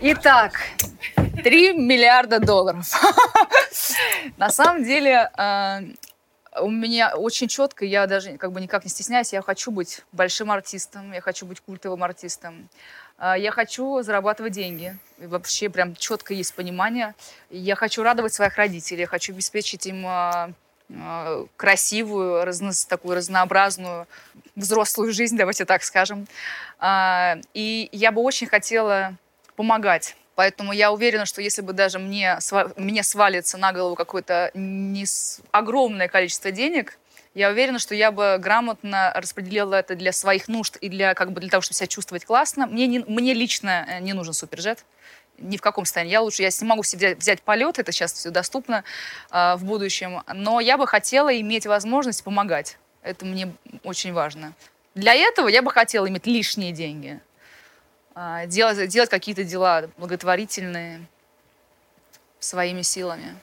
Итак, 0.01 0.59
3 1.43 1.73
миллиарда 1.73 2.39
долларов. 2.39 2.85
На 4.37 4.49
самом 4.49 4.83
деле, 4.83 5.31
э, 5.37 5.79
у 6.61 6.69
меня 6.69 7.15
очень 7.15 7.47
четко, 7.47 7.85
я 7.85 8.05
даже 8.05 8.37
как 8.37 8.51
бы 8.51 8.61
никак 8.61 8.83
не 8.83 8.89
стесняюсь, 8.89 9.33
я 9.33 9.41
хочу 9.41 9.71
быть 9.71 10.01
большим 10.11 10.51
артистом, 10.51 11.11
я 11.11 11.21
хочу 11.21 11.45
быть 11.45 11.59
культовым 11.61 12.03
артистом. 12.03 12.69
Э, 13.17 13.35
я 13.37 13.51
хочу 13.51 14.01
зарабатывать 14.01 14.53
деньги. 14.53 14.97
И 15.19 15.27
вообще 15.27 15.69
прям 15.69 15.95
четко 15.95 16.33
есть 16.33 16.53
понимание. 16.53 17.15
Я 17.49 17.75
хочу 17.75 18.03
радовать 18.03 18.33
своих 18.33 18.55
родителей, 18.57 19.01
я 19.01 19.07
хочу 19.07 19.33
обеспечить 19.33 19.87
им 19.87 20.05
э, 20.05 21.45
красивую, 21.55 22.45
разно, 22.45 22.71
такую 22.87 23.15
разнообразную 23.15 24.07
взрослую 24.55 25.13
жизнь, 25.13 25.37
давайте 25.37 25.65
так 25.65 25.83
скажем. 25.83 26.27
И 27.53 27.89
я 27.91 28.11
бы 28.11 28.21
очень 28.21 28.45
хотела 28.45 29.15
помогать. 29.55 30.15
Поэтому 30.35 30.73
я 30.73 30.91
уверена, 30.91 31.25
что 31.25 31.41
если 31.41 31.61
бы 31.61 31.73
даже 31.73 31.97
мне, 31.97 32.37
мне 32.75 33.03
свалится 33.03 33.57
на 33.57 33.71
голову 33.71 33.95
какое-то 33.95 34.51
огромное 35.51 36.07
количество 36.07 36.51
денег, 36.51 36.97
я 37.35 37.49
уверена, 37.49 37.79
что 37.79 37.93
я 37.93 38.11
бы 38.11 38.37
грамотно 38.39 39.11
распределила 39.13 39.75
это 39.75 39.95
для 39.95 40.13
своих 40.13 40.47
нужд 40.47 40.77
и 40.77 40.87
для, 40.87 41.13
как 41.13 41.33
бы, 41.33 41.41
для 41.41 41.49
того, 41.49 41.61
чтобы 41.61 41.75
себя 41.75 41.87
чувствовать 41.87 42.23
классно. 42.23 42.65
Мне, 42.65 42.87
не, 42.87 42.99
мне 42.99 43.33
лично 43.33 43.85
э, 43.87 43.99
не 43.99 44.13
нужен 44.13 44.33
суперджет. 44.33 44.85
Ни 45.37 45.57
в 45.57 45.61
каком 45.61 45.83
состоянии. 45.83 46.13
Я 46.13 46.21
лучше, 46.21 46.43
я 46.43 46.49
не 46.49 46.67
могу 46.67 46.83
себе 46.83 47.13
взять, 47.15 47.41
полет, 47.41 47.77
это 47.77 47.91
сейчас 47.91 48.13
все 48.13 48.29
доступно 48.29 48.85
э, 49.31 49.55
в 49.57 49.65
будущем. 49.65 50.23
Но 50.33 50.61
я 50.61 50.77
бы 50.77 50.87
хотела 50.87 51.37
иметь 51.41 51.65
возможность 51.65 52.23
помогать. 52.23 52.77
Это 53.01 53.25
мне 53.25 53.53
очень 53.83 54.13
важно. 54.13 54.53
Для 54.95 55.13
этого 55.13 55.49
я 55.49 55.61
бы 55.61 55.71
хотела 55.71 56.07
иметь 56.07 56.25
лишние 56.25 56.71
деньги. 56.71 57.19
А, 58.13 58.45
делать, 58.45 58.87
делать 58.87 59.09
какие-то 59.09 59.43
дела 59.43 59.89
благотворительные 59.97 61.05
своими 62.39 62.81
силами. 62.81 63.35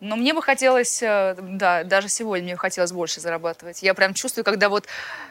Но 0.00 0.16
мне 0.16 0.34
бы 0.34 0.42
хотелось, 0.42 1.02
э, 1.02 1.34
да, 1.40 1.82
даже 1.82 2.08
сегодня 2.10 2.44
мне 2.44 2.54
бы 2.54 2.58
хотелось 2.58 2.92
больше 2.92 3.20
зарабатывать. 3.20 3.82
Я 3.82 3.94
прям 3.94 4.12
чувствую, 4.12 4.44
когда 4.44 4.68
вот 4.68 4.84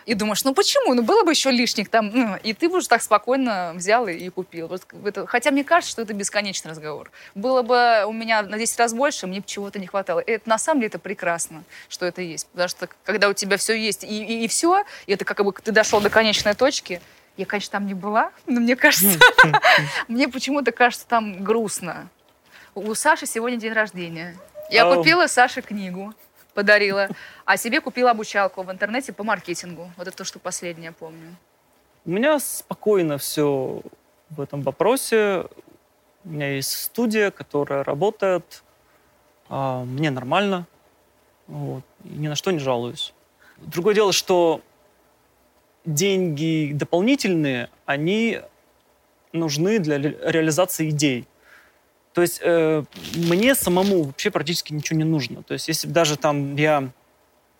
и 0.07 0.15
думаешь, 0.15 0.43
ну 0.43 0.55
почему? 0.55 0.95
Ну 0.95 1.03
было 1.03 1.23
бы 1.23 1.31
еще 1.31 1.51
лишних 1.51 1.89
там, 1.89 2.09
ну, 2.11 2.35
и 2.41 2.53
ты 2.53 2.67
бы 2.67 2.77
уже 2.77 2.87
так 2.87 3.03
спокойно 3.03 3.73
взял 3.75 4.07
и, 4.07 4.13
и 4.13 4.29
купил. 4.29 4.67
Вот 4.67 4.81
это, 5.05 5.27
хотя 5.27 5.51
мне 5.51 5.63
кажется, 5.63 5.91
что 5.91 6.01
это 6.01 6.13
бесконечный 6.15 6.71
разговор. 6.71 7.11
Было 7.35 7.61
бы 7.61 8.05
у 8.07 8.11
меня 8.11 8.41
на 8.41 8.57
10 8.57 8.79
раз 8.79 8.93
больше, 8.95 9.27
мне 9.27 9.41
бы 9.41 9.45
чего-то 9.45 9.77
не 9.77 9.85
хватало. 9.85 10.19
И 10.19 10.31
это, 10.31 10.49
на 10.49 10.57
самом 10.57 10.81
деле 10.81 10.87
это 10.87 10.99
прекрасно, 10.99 11.63
что 11.87 12.07
это 12.07 12.23
есть. 12.23 12.47
Потому 12.47 12.69
что 12.69 12.89
когда 13.03 13.29
у 13.29 13.33
тебя 13.33 13.57
все 13.57 13.75
есть 13.75 14.03
и, 14.03 14.23
и, 14.23 14.45
и 14.45 14.47
все, 14.47 14.83
и 15.05 15.13
это 15.13 15.25
как 15.25 15.45
бы 15.45 15.53
ты 15.53 15.71
дошел 15.71 16.01
до 16.01 16.09
конечной 16.09 16.55
точки, 16.55 17.01
я, 17.37 17.45
конечно, 17.45 17.73
там 17.73 17.85
не 17.85 17.93
была, 17.93 18.31
но 18.47 18.61
мне 18.61 18.75
кажется, 18.75 19.19
мне 20.07 20.27
почему-то 20.27 20.71
кажется 20.71 21.05
там 21.05 21.43
грустно. 21.43 22.09
У 22.73 22.93
Саши 22.95 23.27
сегодня 23.27 23.57
день 23.57 23.71
рождения. 23.71 24.35
Я 24.69 24.95
купила 24.95 25.27
Саше 25.27 25.61
книгу, 25.61 26.13
подарила, 26.53 27.09
а 27.45 27.57
себе 27.57 27.81
купила 27.81 28.11
обучалку 28.11 28.63
в 28.63 28.71
интернете 28.71 29.13
по 29.13 29.23
маркетингу. 29.23 29.91
Вот 29.97 30.07
это 30.07 30.17
то, 30.17 30.23
что 30.23 30.39
последнее 30.39 30.91
помню. 30.91 31.35
У 32.05 32.11
меня 32.11 32.39
спокойно 32.39 33.17
все 33.17 33.81
в 34.29 34.41
этом 34.41 34.61
вопросе. 34.61 35.45
У 36.23 36.29
меня 36.29 36.55
есть 36.55 36.71
студия, 36.71 37.31
которая 37.31 37.83
работает. 37.83 38.63
А, 39.49 39.83
мне 39.83 40.11
нормально. 40.11 40.65
Вот. 41.47 41.83
ни 42.03 42.27
на 42.27 42.35
что 42.35 42.51
не 42.51 42.59
жалуюсь. 42.59 43.13
Другое 43.57 43.93
дело, 43.93 44.11
что 44.11 44.61
деньги 45.85 46.71
дополнительные, 46.73 47.69
они 47.85 48.41
нужны 49.31 49.79
для 49.79 49.97
реализации 49.97 50.89
идей. 50.89 51.27
То 52.15 52.21
есть 52.21 52.39
э, 52.41 52.83
мне 53.13 53.55
самому 53.55 54.03
вообще 54.03 54.31
практически 54.31 54.71
ничего 54.71 54.97
не 54.97 55.03
нужно. 55.03 55.43
То 55.43 55.53
есть 55.53 55.67
если 55.67 55.89
даже 55.89 56.15
там 56.17 56.55
я 56.55 56.89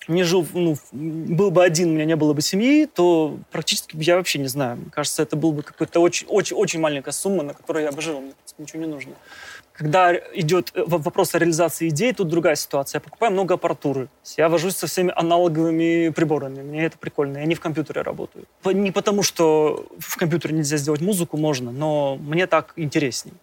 не 0.08 0.24
жил, 0.24 0.47
ну, 0.53 0.78
был 0.93 1.51
бы 1.51 1.62
один, 1.62 1.89
у 1.89 1.93
меня 1.93 2.06
не 2.06 2.16
было 2.16 2.32
бы 2.32 2.41
семьи, 2.41 2.86
то 2.86 3.38
практически 3.51 3.97
я 3.99 4.16
вообще 4.16 4.39
не 4.39 4.47
знаю. 4.47 4.78
Мне 4.78 4.89
кажется, 4.91 5.24
это 5.24 5.36
был 5.36 5.51
бы 5.51 5.62
какой-то 5.62 5.99
очень, 5.99 6.26
очень, 6.28 6.56
очень 6.56 6.80
маленькая 6.80 7.12
сумма, 7.12 7.43
на 7.43 7.53
которой 7.53 7.84
я 7.84 7.91
бы 7.91 8.01
жил. 8.01 8.22
Мне 8.22 8.34
ничего 8.58 8.80
не 8.80 8.88
нужно. 8.88 9.12
Когда 9.74 10.16
идет 10.16 10.72
э, 10.74 10.84
вопрос 10.88 11.36
о 11.36 11.39
реализации 11.39 11.89
идей, 11.89 12.14
тут 12.14 12.30
другая 12.30 12.56
ситуация. 12.56 12.99
Я 12.99 13.01
покупаю 13.01 13.34
много 13.34 13.56
аппаратуры. 13.56 14.08
Я 14.38 14.47
вожусь 14.47 14.78
со 14.78 14.88
всеми 14.88 15.12
аналоговыми 15.14 16.14
приборами. 16.16 16.62
Мне 16.62 16.86
это 16.86 16.97
прикольно. 16.97 17.39
Я 17.39 17.45
не 17.45 17.56
в 17.56 17.60
компьютере 17.60 18.03
работаю. 18.03 18.45
Не 18.64 18.91
потому, 18.91 19.22
что 19.22 19.86
в 19.99 20.16
компьютере 20.16 20.56
нельзя 20.56 20.78
сделать 20.78 21.01
музыку, 21.01 21.36
можно, 21.36 21.74
но 21.74 22.16
мне 22.16 22.47
так 22.47 22.72
интересней. 22.78 23.34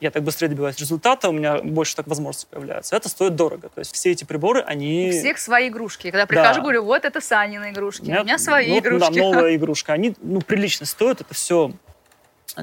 Я 0.00 0.10
так 0.10 0.22
быстрее 0.22 0.48
добиваюсь 0.48 0.78
результата, 0.78 1.28
у 1.28 1.32
меня 1.32 1.58
больше 1.58 1.94
так 1.94 2.06
возможностей 2.06 2.48
появляется. 2.50 2.96
Это 2.96 3.08
стоит 3.08 3.36
дорого. 3.36 3.68
То 3.68 3.80
есть 3.80 3.94
все 3.94 4.10
эти 4.10 4.24
приборы, 4.24 4.60
они... 4.60 5.10
У 5.10 5.12
всех 5.12 5.38
свои 5.38 5.68
игрушки. 5.68 6.10
Когда 6.10 6.26
прихожу, 6.26 6.54
да. 6.54 6.60
говорю, 6.62 6.84
вот 6.84 7.04
это 7.04 7.20
Санины 7.20 7.70
игрушки, 7.70 8.02
у 8.02 8.06
меня, 8.06 8.20
у 8.22 8.24
меня 8.24 8.38
свои 8.38 8.70
вот, 8.70 8.78
игрушки. 8.78 9.14
Да, 9.14 9.22
новая 9.22 9.56
игрушка. 9.56 9.92
Они 9.92 10.16
ну, 10.22 10.40
прилично 10.40 10.86
стоят. 10.86 11.20
Это 11.20 11.34
все 11.34 11.72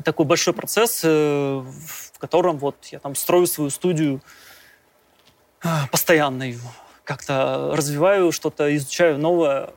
такой 0.04 0.26
большой 0.26 0.54
процесс, 0.54 1.02
э, 1.04 1.10
в 1.10 2.20
котором 2.20 2.58
вот 2.58 2.84
я 2.86 3.00
там 3.00 3.16
строю 3.16 3.46
свою 3.48 3.70
студию 3.70 4.22
а, 5.64 5.88
постоянно 5.92 6.46
как-то 7.04 7.72
развиваю 7.74 8.32
что-то, 8.32 8.76
изучаю 8.76 9.18
новое, 9.18 9.70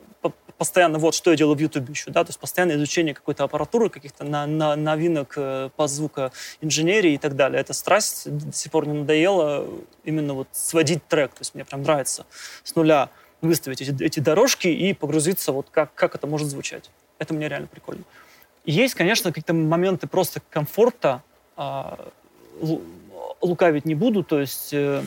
постоянно 0.61 0.99
вот 0.99 1.15
что 1.15 1.31
я 1.31 1.39
делаю 1.39 1.57
в 1.57 1.59
YouTube 1.59 1.89
еще, 1.89 2.11
да, 2.11 2.23
то 2.23 2.29
есть 2.29 2.39
постоянное 2.39 2.77
изучение 2.77 3.15
какой-то 3.15 3.45
аппаратуры, 3.45 3.89
каких-то 3.89 4.25
на, 4.25 4.47
на, 4.47 4.77
новинок 4.77 5.33
э, 5.37 5.71
по 5.75 5.89
звукоинженерии 5.89 7.15
и 7.15 7.17
так 7.17 7.35
далее. 7.35 7.59
Это 7.59 7.73
страсть 7.73 8.31
до 8.31 8.53
сих 8.53 8.71
пор 8.71 8.87
не 8.87 8.93
надоело 8.93 9.67
именно 10.05 10.35
вот 10.35 10.49
сводить 10.53 11.03
трек, 11.09 11.31
то 11.31 11.41
есть 11.41 11.55
мне 11.55 11.65
прям 11.65 11.83
нравится 11.83 12.27
с 12.63 12.77
нуля 12.77 13.09
выставить 13.41 13.81
эти, 13.81 14.05
эти 14.05 14.21
дорожки 14.21 14.69
и 14.69 14.93
погрузиться 14.93 15.53
вот 15.53 15.69
как, 15.71 15.95
как 15.95 16.15
это 16.15 16.27
может 16.27 16.49
звучать. 16.49 16.91
Это 17.19 17.33
мне 17.33 17.49
реально 17.49 17.69
прикольно. 17.69 18.05
Есть, 18.67 18.95
конечно, 18.95 19.31
какие-то 19.31 19.55
моменты 19.55 20.09
просто 20.09 20.43
комфорта, 20.51 21.23
а, 21.57 22.11
лукавить 23.41 23.87
не 23.87 23.95
буду, 23.95 24.23
то 24.23 24.39
есть 24.39 24.75
э, 24.75 25.05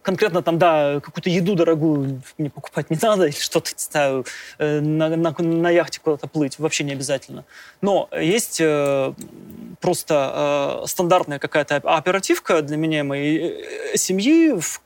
конкретно 0.00 0.42
там, 0.42 0.58
да, 0.58 1.00
какую-то 1.00 1.28
еду 1.28 1.54
дорогую 1.54 2.22
мне 2.38 2.50
покупать 2.50 2.90
не 2.90 2.98
надо, 3.00 3.26
или 3.26 3.34
что-то, 3.34 3.70
не 3.70 3.78
знаю, 3.78 4.24
э, 4.58 4.80
на, 4.80 5.08
на, 5.16 5.34
на 5.38 5.70
яхте 5.70 6.00
куда-то 6.00 6.26
плыть, 6.26 6.58
вообще 6.58 6.84
не 6.84 6.92
обязательно. 6.92 7.44
Но 7.80 8.08
есть 8.18 8.60
э, 8.60 9.12
просто 9.80 10.82
э, 10.84 10.86
стандартная 10.86 11.38
какая-то 11.38 11.76
оперативка 11.76 12.62
для 12.62 12.76
меня 12.76 13.00
и 13.00 13.02
моей 13.02 13.64
э, 13.92 13.96
семьи, 13.96 14.52
в, 14.52 14.80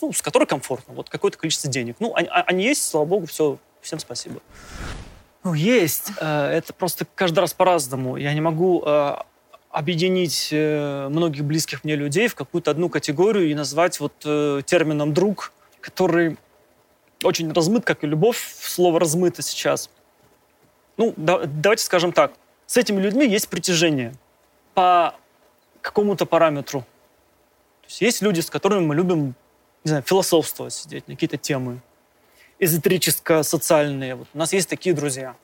ну, 0.00 0.12
с 0.12 0.22
которой 0.22 0.46
комфортно, 0.46 0.94
вот 0.94 1.10
какое-то 1.10 1.38
количество 1.38 1.70
денег. 1.70 1.96
Ну, 2.00 2.14
они, 2.14 2.28
а, 2.28 2.42
они 2.42 2.64
есть, 2.64 2.86
слава 2.86 3.04
богу, 3.04 3.26
все, 3.26 3.58
всем 3.80 3.98
спасибо. 3.98 4.40
Ну, 5.44 5.54
есть. 5.54 6.12
Э, 6.20 6.46
это 6.46 6.72
просто 6.72 7.06
каждый 7.14 7.40
раз 7.40 7.52
по-разному. 7.52 8.16
Я 8.16 8.32
не 8.32 8.40
могу 8.40 8.82
э, 8.86 9.16
объединить 9.72 10.50
э, 10.52 11.08
многих 11.08 11.44
близких 11.44 11.82
мне 11.82 11.96
людей 11.96 12.28
в 12.28 12.34
какую-то 12.34 12.70
одну 12.70 12.88
категорию 12.88 13.50
и 13.50 13.54
назвать 13.54 13.98
вот 13.98 14.12
термином 14.20 15.12
«друг», 15.12 15.52
который 15.80 16.36
очень 17.24 17.52
размыт, 17.52 17.84
как 17.84 18.04
и 18.04 18.06
любовь. 18.06 18.54
Слово 18.60 19.00
«размыто» 19.00 19.42
сейчас. 19.42 19.90
Ну, 20.96 21.14
да, 21.16 21.40
давайте 21.44 21.84
скажем 21.84 22.12
так. 22.12 22.32
С 22.66 22.76
этими 22.76 23.00
людьми 23.00 23.26
есть 23.26 23.48
притяжение 23.48 24.14
по 24.74 25.14
какому-то 25.80 26.26
параметру. 26.26 26.80
То 27.82 27.88
есть 27.88 28.00
есть 28.00 28.22
люди, 28.22 28.40
с 28.40 28.50
которыми 28.50 28.84
мы 28.84 28.94
любим, 28.94 29.34
не 29.84 29.88
знаю, 29.88 30.02
философствовать, 30.06 30.72
сидеть 30.72 31.08
на 31.08 31.14
какие-то 31.14 31.36
темы 31.36 31.80
эзотерическо-социальные. 32.58 34.14
Вот 34.14 34.28
у 34.32 34.38
нас 34.38 34.52
есть 34.52 34.68
такие 34.68 34.94
друзья. 34.94 35.34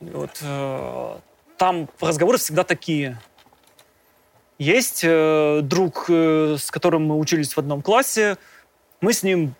Вот, 0.00 0.38
э, 0.40 1.18
там 1.64 1.88
разговоры 1.98 2.36
всегда 2.36 2.62
такие. 2.62 3.18
Есть 4.58 5.00
э, 5.02 5.60
друг, 5.62 6.10
э, 6.10 6.56
с 6.58 6.70
которым 6.70 7.06
мы 7.06 7.18
учились 7.18 7.54
в 7.54 7.58
одном 7.58 7.80
классе. 7.80 8.36
Мы 9.00 9.14
с 9.14 9.22
ним 9.22 9.54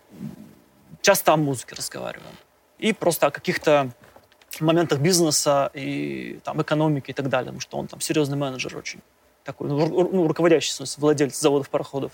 часто 1.01 1.33
о 1.33 1.37
музыке 1.37 1.73
разговариваем. 1.75 2.35
И 2.77 2.93
просто 2.93 3.25
о 3.25 3.31
каких-то 3.31 3.89
моментах 4.59 4.99
бизнеса 4.99 5.71
и 5.73 6.39
там, 6.43 6.61
экономики 6.61 7.09
и 7.09 7.13
так 7.13 7.27
далее. 7.27 7.47
Потому 7.47 7.61
что 7.61 7.77
он 7.77 7.87
там 7.87 8.01
серьезный 8.01 8.37
менеджер 8.37 8.77
очень. 8.77 8.99
Такой, 9.43 9.67
ну, 9.67 10.09
ну 10.11 10.27
руководящий, 10.27 10.73
в 10.73 10.75
смысле, 10.75 11.01
владелец 11.01 11.39
заводов, 11.39 11.71
пароходов 11.71 12.11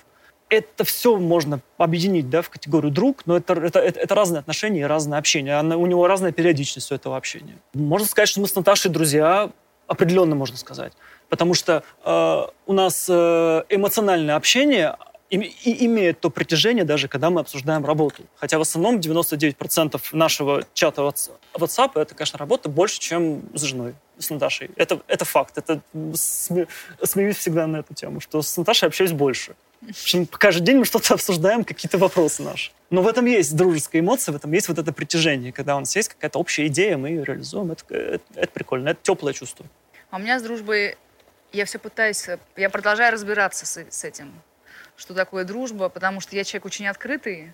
это 0.52 0.84
все 0.84 1.16
можно 1.16 1.62
объединить 1.78 2.30
да, 2.30 2.42
в 2.42 2.50
категорию 2.50 2.92
друг, 2.92 3.26
но 3.26 3.38
это, 3.38 3.54
это, 3.54 3.80
это, 3.80 4.00
это 4.02 4.16
разные 4.16 4.39
отношения 4.39 4.82
и 4.82 4.84
разное 4.84 5.18
общение. 5.18 5.56
Она, 5.58 5.78
у 5.78 5.86
него 5.86 6.06
разная 6.08 6.34
периодичность 6.34 6.92
у 6.92 6.96
этого 6.96 7.16
общения. 7.16 7.58
Можно 7.74 8.06
сказать, 8.06 8.28
что 8.28 8.42
мы 8.42 8.48
с 8.48 8.56
Наташей 8.56 8.92
друзья, 8.92 9.50
определенно 9.92 10.36
можно 10.36 10.58
сказать. 10.58 10.94
Потому 11.28 11.54
что 11.54 11.84
э, 12.06 12.48
у 12.66 12.74
нас 12.74 13.08
э, 13.10 13.64
эмоциональное 13.70 14.36
общение 14.36 14.96
и, 15.30 15.86
имеет 15.86 16.20
то 16.22 16.30
притяжение, 16.30 16.86
даже 16.86 17.08
когда 17.08 17.30
мы 17.30 17.42
обсуждаем 17.42 17.86
работу. 17.86 18.24
Хотя 18.36 18.58
в 18.58 18.62
основном 18.62 19.00
99% 19.00 20.02
нашего 20.14 20.64
чата 20.74 21.02
WhatsApp 21.54 21.92
это, 21.96 22.16
конечно, 22.16 22.39
работа 22.39 22.70
больше, 22.70 23.00
чем 23.00 23.42
с 23.54 23.64
женой, 23.64 23.96
с 24.18 24.30
Наташей. 24.30 24.72
Это, 24.78 25.02
это 25.08 25.26
факт. 25.26 25.58
Это 25.58 25.82
сме, 26.14 26.68
смеюсь 27.04 27.38
всегда 27.38 27.68
на 27.68 27.78
эту 27.78 27.94
тему, 27.94 28.22
что 28.22 28.42
с 28.42 28.58
Наташей 28.58 28.88
общаюсь 28.88 29.12
больше. 29.12 29.56
Каждый 30.32 30.63
день 30.63 30.77
мы 30.77 30.86
что-то 30.86 31.15
обсуждаем, 31.15 31.63
какие-то 31.63 31.97
вопросы 31.97 32.43
наши. 32.43 32.71
Но 32.89 33.01
в 33.01 33.07
этом 33.07 33.25
есть 33.25 33.55
дружеская 33.55 34.01
эмоция, 34.01 34.34
в 34.34 34.36
этом 34.36 34.51
есть 34.51 34.67
вот 34.67 34.77
это 34.77 34.93
притяжение. 34.93 35.51
Когда 35.51 35.75
у 35.75 35.79
нас 35.79 35.95
есть 35.95 36.09
какая-то 36.09 36.38
общая 36.38 36.67
идея, 36.67 36.97
мы 36.97 37.09
ее 37.09 37.23
реализуем. 37.23 37.71
Это, 37.71 37.95
это, 37.95 38.23
это 38.36 38.51
прикольно, 38.51 38.89
это 38.89 38.99
теплое 39.01 39.34
чувство. 39.34 39.65
А 40.11 40.17
у 40.17 40.19
меня 40.19 40.39
с 40.39 40.43
дружбой, 40.43 40.97
я 41.51 41.65
все 41.65 41.79
пытаюсь, 41.79 42.27
я 42.57 42.69
продолжаю 42.69 43.13
разбираться 43.13 43.65
с, 43.65 43.77
с 43.89 44.03
этим, 44.03 44.32
что 44.95 45.13
такое 45.13 45.45
дружба, 45.45 45.89
потому 45.89 46.19
что 46.19 46.36
я 46.36 46.43
человек 46.43 46.65
очень 46.65 46.88
открытый, 46.88 47.53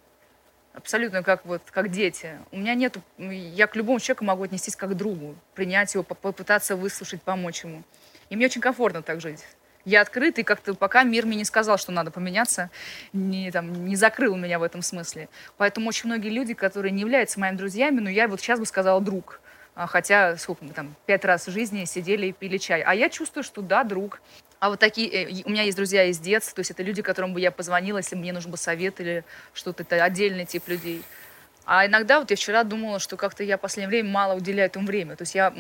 абсолютно 0.73 1.23
как 1.23 1.45
вот 1.45 1.61
как 1.71 1.91
дети. 1.91 2.32
У 2.51 2.57
меня 2.57 2.73
нет, 2.73 2.97
я 3.17 3.67
к 3.67 3.75
любому 3.78 3.99
человеку 3.99 4.25
могу 4.25 4.43
отнестись 4.43 4.75
как 4.75 4.91
к 4.91 4.93
другу, 4.95 5.36
принять 5.55 5.93
его, 5.93 6.03
попытаться 6.03 6.75
выслушать, 6.75 7.21
помочь 7.21 7.63
ему. 7.63 7.84
И 8.30 8.36
мне 8.36 8.47
очень 8.47 8.59
комфортно 8.59 9.01
так 9.01 9.21
жить 9.21 9.45
я 9.88 10.02
открыт, 10.02 10.38
и 10.38 10.44
как-то 10.44 10.74
пока 10.74 11.04
мир 11.04 11.26
мне 11.26 11.38
не 11.38 11.46
сказал, 11.46 11.78
что 11.78 11.94
надо 11.94 12.12
поменяться, 12.12 12.70
не, 13.14 13.50
там, 13.52 13.86
не 13.86 13.96
закрыл 13.96 14.36
меня 14.36 14.60
в 14.60 14.64
этом 14.64 14.82
смысле. 14.82 15.30
Поэтому 15.56 15.88
очень 15.88 16.08
многие 16.10 16.28
люди, 16.30 16.54
которые 16.54 16.92
не 16.92 17.02
являются 17.02 17.40
моими 17.40 17.56
друзьями, 17.56 18.02
ну, 18.02 18.10
я 18.10 18.28
вот 18.28 18.42
сейчас 18.42 18.60
бы 18.60 18.66
сказала 18.66 19.00
друг. 19.00 19.40
А, 19.76 19.88
хотя, 19.88 20.36
сколько 20.38 20.66
мы 20.66 20.74
там, 20.74 20.94
пять 21.06 21.24
раз 21.24 21.48
в 21.48 21.52
жизни 21.52 21.86
сидели 21.86 22.28
и 22.28 22.32
пили 22.34 22.58
чай. 22.58 22.82
А 22.82 22.94
я 22.94 23.10
чувствую, 23.10 23.46
что 23.46 23.62
да, 23.62 23.86
друг. 23.86 24.20
А 24.60 24.70
вот 24.70 24.80
такие, 24.80 25.08
э, 25.08 25.44
у 25.46 25.52
меня 25.52 25.64
есть 25.64 25.78
друзья 25.78 26.04
из 26.04 26.20
детства, 26.20 26.56
то 26.56 26.60
есть 26.60 26.72
это 26.72 26.84
люди, 26.84 27.02
которым 27.02 27.34
бы 27.34 27.40
я 27.40 27.52
позвонила, 27.52 28.00
если 28.00 28.18
мне 28.18 28.34
нужен 28.34 28.52
бы 28.52 28.58
совет 28.58 29.00
или 29.00 29.24
что-то, 29.54 29.84
это 29.84 30.04
отдельный 30.04 30.46
тип 30.46 30.68
людей. 30.68 31.02
А 31.66 31.86
иногда, 31.86 32.20
вот 32.20 32.30
я 32.30 32.36
вчера 32.36 32.66
думала, 32.66 33.00
что 33.00 33.16
как-то 33.16 33.44
я 33.44 33.58
в 33.58 33.62
последнее 33.62 33.90
время 33.90 34.10
мало 34.10 34.36
уделяю 34.36 34.68
этому 34.68 34.86
время. 34.86 35.16
То 35.16 35.22
есть 35.22 35.36
я 35.36 35.54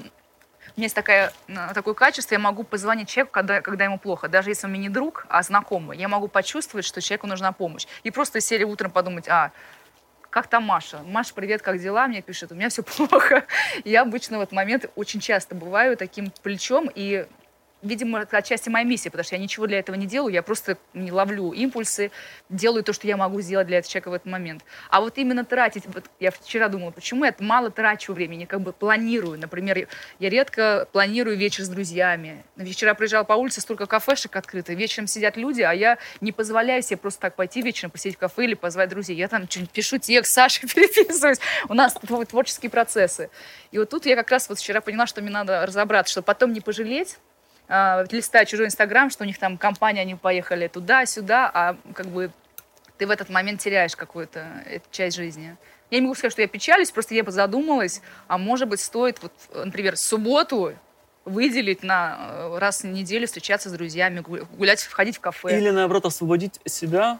у 0.77 0.79
меня 0.79 0.85
есть 0.85 0.95
такая, 0.95 1.33
такое 1.73 1.95
качество, 1.95 2.35
я 2.35 2.39
могу 2.39 2.63
позвонить 2.63 3.09
человеку, 3.09 3.31
когда, 3.31 3.61
когда 3.61 3.85
ему 3.85 3.97
плохо. 3.97 4.27
Даже 4.27 4.51
если 4.51 4.67
он 4.67 4.73
мне 4.73 4.81
не 4.81 4.89
друг, 4.89 5.25
а 5.27 5.41
знакомый, 5.41 5.97
я 5.97 6.07
могу 6.07 6.27
почувствовать, 6.27 6.85
что 6.85 7.01
человеку 7.01 7.25
нужна 7.25 7.51
помощь. 7.51 7.87
И 8.03 8.11
просто 8.11 8.39
серии 8.41 8.63
утром 8.63 8.91
подумать, 8.91 9.27
а, 9.27 9.51
как 10.29 10.45
там 10.45 10.65
Маша? 10.65 10.99
Маша, 11.03 11.33
привет, 11.33 11.63
как 11.63 11.79
дела? 11.79 12.07
Мне 12.07 12.21
пишет, 12.21 12.51
у 12.51 12.55
меня 12.55 12.69
все 12.69 12.83
плохо. 12.83 13.45
Я 13.85 14.03
обычно 14.03 14.37
в 14.37 14.41
этот 14.41 14.51
момент 14.51 14.85
очень 14.95 15.19
часто 15.19 15.55
бываю 15.55 15.97
таким 15.97 16.29
плечом, 16.43 16.91
и 16.93 17.25
видимо, 17.81 18.19
это 18.19 18.37
отчасти 18.37 18.69
моя 18.69 18.85
миссия, 18.85 19.09
потому 19.09 19.23
что 19.23 19.35
я 19.35 19.41
ничего 19.41 19.67
для 19.67 19.79
этого 19.79 19.95
не 19.95 20.05
делаю, 20.05 20.33
я 20.33 20.41
просто 20.41 20.77
не 20.93 21.11
ловлю 21.11 21.51
импульсы, 21.51 22.11
делаю 22.49 22.83
то, 22.83 22.93
что 22.93 23.07
я 23.07 23.17
могу 23.17 23.41
сделать 23.41 23.67
для 23.67 23.79
этого 23.79 23.91
человека 23.91 24.09
в 24.09 24.13
этот 24.13 24.27
момент. 24.27 24.63
А 24.89 25.01
вот 25.01 25.17
именно 25.17 25.45
тратить, 25.45 25.83
вот 25.87 26.05
я 26.19 26.31
вчера 26.31 26.69
думала, 26.69 26.91
почему 26.91 27.25
я 27.25 27.35
мало 27.39 27.69
трачу 27.69 28.13
времени, 28.13 28.45
как 28.45 28.61
бы 28.61 28.73
планирую. 28.73 29.39
Например, 29.39 29.87
я 30.19 30.29
редко 30.29 30.87
планирую 30.91 31.37
вечер 31.37 31.63
с 31.63 31.69
друзьями. 31.69 32.43
Вчера 32.57 32.93
проезжала 32.93 33.23
по 33.23 33.33
улице, 33.33 33.61
столько 33.61 33.85
кафешек 33.85 34.35
открыто, 34.35 34.73
вечером 34.73 35.07
сидят 35.07 35.37
люди, 35.37 35.61
а 35.61 35.73
я 35.73 35.97
не 36.21 36.31
позволяю 36.31 36.81
себе 36.81 36.97
просто 36.97 37.21
так 37.21 37.35
пойти 37.35 37.61
вечером, 37.61 37.91
посидеть 37.91 38.17
в 38.17 38.19
кафе 38.19 38.45
или 38.45 38.53
позвать 38.55 38.89
друзей. 38.89 39.15
Я 39.15 39.27
там 39.27 39.47
что-нибудь 39.49 39.71
пишу 39.71 39.97
текст, 39.97 40.33
Саша 40.33 40.61
переписываюсь. 40.67 41.39
У 41.69 41.73
нас 41.73 41.95
творческие 42.29 42.69
процессы. 42.69 43.29
И 43.71 43.77
вот 43.77 43.89
тут 43.89 44.05
я 44.05 44.15
как 44.15 44.31
раз 44.31 44.49
вот 44.49 44.59
вчера 44.59 44.81
поняла, 44.81 45.07
что 45.07 45.21
мне 45.21 45.31
надо 45.31 45.65
разобраться, 45.65 46.11
чтобы 46.11 46.25
потом 46.25 46.53
не 46.53 46.61
пожалеть, 46.61 47.17
листая 47.69 48.45
чужой 48.45 48.67
Инстаграм, 48.67 49.09
что 49.09 49.23
у 49.23 49.27
них 49.27 49.37
там 49.37 49.57
компания, 49.57 50.01
они 50.01 50.15
поехали 50.15 50.67
туда-сюда, 50.67 51.51
а 51.53 51.77
как 51.93 52.07
бы 52.07 52.31
ты 52.97 53.05
в 53.05 53.11
этот 53.11 53.29
момент 53.29 53.61
теряешь 53.61 53.95
какую-то 53.95 54.63
часть 54.91 55.15
жизни. 55.17 55.55
Я 55.89 55.99
не 55.99 56.03
могу 56.03 56.15
сказать, 56.15 56.33
что 56.33 56.41
я 56.41 56.47
печалюсь, 56.47 56.91
просто 56.91 57.13
я 57.13 57.23
бы 57.23 57.31
задумалась, 57.31 58.01
а 58.27 58.37
может 58.37 58.67
быть 58.67 58.81
стоит, 58.81 59.21
вот, 59.21 59.31
например, 59.53 59.95
субботу 59.95 60.73
выделить 61.23 61.83
на 61.83 62.17
э, 62.19 62.57
раз 62.57 62.83
в 62.83 62.87
неделю 62.87 63.27
встречаться 63.27 63.69
с 63.69 63.73
друзьями, 63.73 64.19
гулять, 64.21 64.81
входить 64.81 65.17
в 65.17 65.19
кафе. 65.19 65.57
Или 65.57 65.69
наоборот 65.69 66.05
освободить 66.05 66.59
себя 66.65 67.19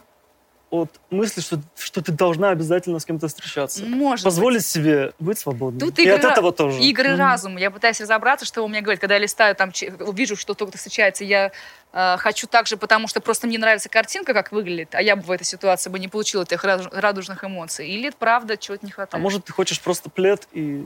от 0.70 0.90
мысли, 1.10 1.40
что, 1.40 1.58
что 1.76 2.02
ты 2.02 2.12
должна 2.12 2.50
обязательно 2.50 2.98
с 2.98 3.04
кем-то 3.06 3.28
встречаться. 3.28 3.84
Может 3.84 4.24
Позволить 4.24 4.58
быть. 4.58 4.66
себе 4.66 5.12
быть 5.18 5.38
свободной. 5.38 5.80
Тут 5.80 5.98
и 5.98 6.02
игры, 6.02 6.14
от 6.16 6.24
этого 6.24 6.52
тоже. 6.52 6.78
Игры 6.80 7.10
Mm. 7.10 7.16
разума. 7.16 7.58
Я 7.58 7.70
пытаюсь 7.70 8.00
разобраться, 8.00 8.44
что 8.44 8.62
он 8.62 8.70
мне 8.70 8.82
говорит. 8.82 9.00
Когда 9.00 9.14
я 9.14 9.20
листаю, 9.20 9.54
там, 9.56 9.72
вижу, 10.12 10.36
что 10.36 10.54
кто-то 10.54 10.76
встречается, 10.76 11.24
я 11.24 11.52
э, 11.94 12.16
хочу 12.18 12.46
так 12.46 12.66
же, 12.66 12.76
потому 12.76 13.08
что 13.08 13.20
просто 13.22 13.46
мне 13.46 13.58
нравится 13.58 13.88
картинка, 13.88 14.34
как 14.34 14.52
выглядит, 14.52 14.94
а 14.94 15.00
я 15.00 15.16
бы 15.16 15.22
в 15.22 15.30
этой 15.30 15.44
ситуации 15.44 15.88
бы 15.88 15.98
не 15.98 16.06
получила 16.08 16.42
этих 16.42 16.62
радуж- 16.62 16.90
радужных 16.92 17.42
эмоций. 17.44 17.88
Или 17.88 18.08
это 18.08 18.18
правда 18.18 18.58
чего-то 18.58 18.84
не 18.84 18.92
А 18.92 18.94
хватает. 18.94 19.22
может, 19.22 19.46
ты 19.46 19.52
хочешь 19.54 19.80
просто 19.80 20.10
плед 20.10 20.46
и, 20.52 20.84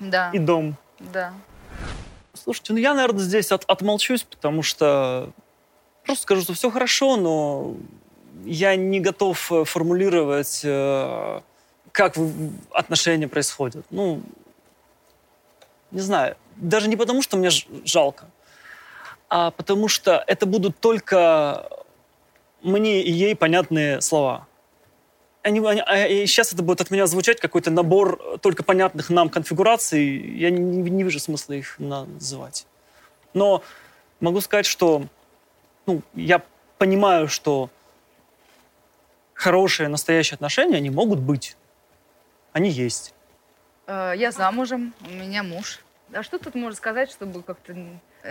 Да, 0.00 0.30
и 0.34 0.38
дом. 0.38 0.76
да. 1.00 1.32
Слушайте, 2.34 2.74
ну 2.74 2.78
я, 2.78 2.92
наверное, 2.92 3.20
здесь 3.22 3.52
от- 3.52 3.64
отмолчусь, 3.68 4.22
потому 4.24 4.62
что 4.62 5.30
просто 6.04 6.24
скажу, 6.24 6.42
что 6.42 6.52
все 6.52 6.70
хорошо, 6.70 7.16
но 7.16 7.74
я 8.44 8.76
не 8.76 9.00
готов 9.00 9.50
э, 9.52 9.64
формулировать, 9.64 10.60
э, 10.64 11.40
как 11.92 12.16
отношения 12.72 13.28
происходят. 13.28 13.86
Ну, 13.90 14.22
не 15.90 16.00
знаю. 16.00 16.36
Даже 16.56 16.88
не 16.88 16.96
потому, 16.96 17.22
что 17.22 17.36
мне 17.36 17.50
жалко, 17.84 18.26
а 19.28 19.50
потому 19.50 19.88
что 19.88 20.22
это 20.26 20.46
будут 20.46 20.78
только 20.78 21.68
мне 22.62 23.02
и 23.02 23.10
ей 23.10 23.34
понятные 23.36 24.00
слова. 24.00 24.46
Они, 25.42 25.60
они- 25.60 25.82
а- 25.84 26.06
и 26.06 26.26
сейчас 26.26 26.52
это 26.52 26.62
будет 26.62 26.80
от 26.80 26.90
меня 26.90 27.06
звучать 27.06 27.38
какой-то 27.40 27.70
набор 27.70 28.20
э, 28.20 28.38
только 28.40 28.62
понятных 28.64 29.10
нам 29.10 29.28
конфигураций. 29.28 30.04
Я 30.36 30.50
не- 30.50 30.90
не 30.90 31.02
вижу 31.02 31.20
смысла 31.20 31.52
их 31.52 31.78
называть. 31.78 32.66
Но 33.34 33.62
могу 34.20 34.40
сказать, 34.40 34.66
что 34.66 35.04
ну, 35.86 36.00
я 36.14 36.42
понимаю, 36.78 37.28
что 37.28 37.68
хорошие, 39.44 39.88
настоящие 39.90 40.36
отношения, 40.36 40.76
они 40.78 40.88
могут 40.88 41.20
быть. 41.20 41.56
Они 42.54 42.70
есть. 42.70 43.14
Э, 43.86 44.14
Я 44.16 44.32
замужем, 44.32 44.94
у 45.06 45.10
меня 45.10 45.42
муж. 45.42 45.80
А 46.14 46.22
что 46.22 46.38
тут 46.38 46.54
можно 46.54 46.74
сказать, 46.76 47.10
чтобы 47.10 47.42
как-то 47.42 47.76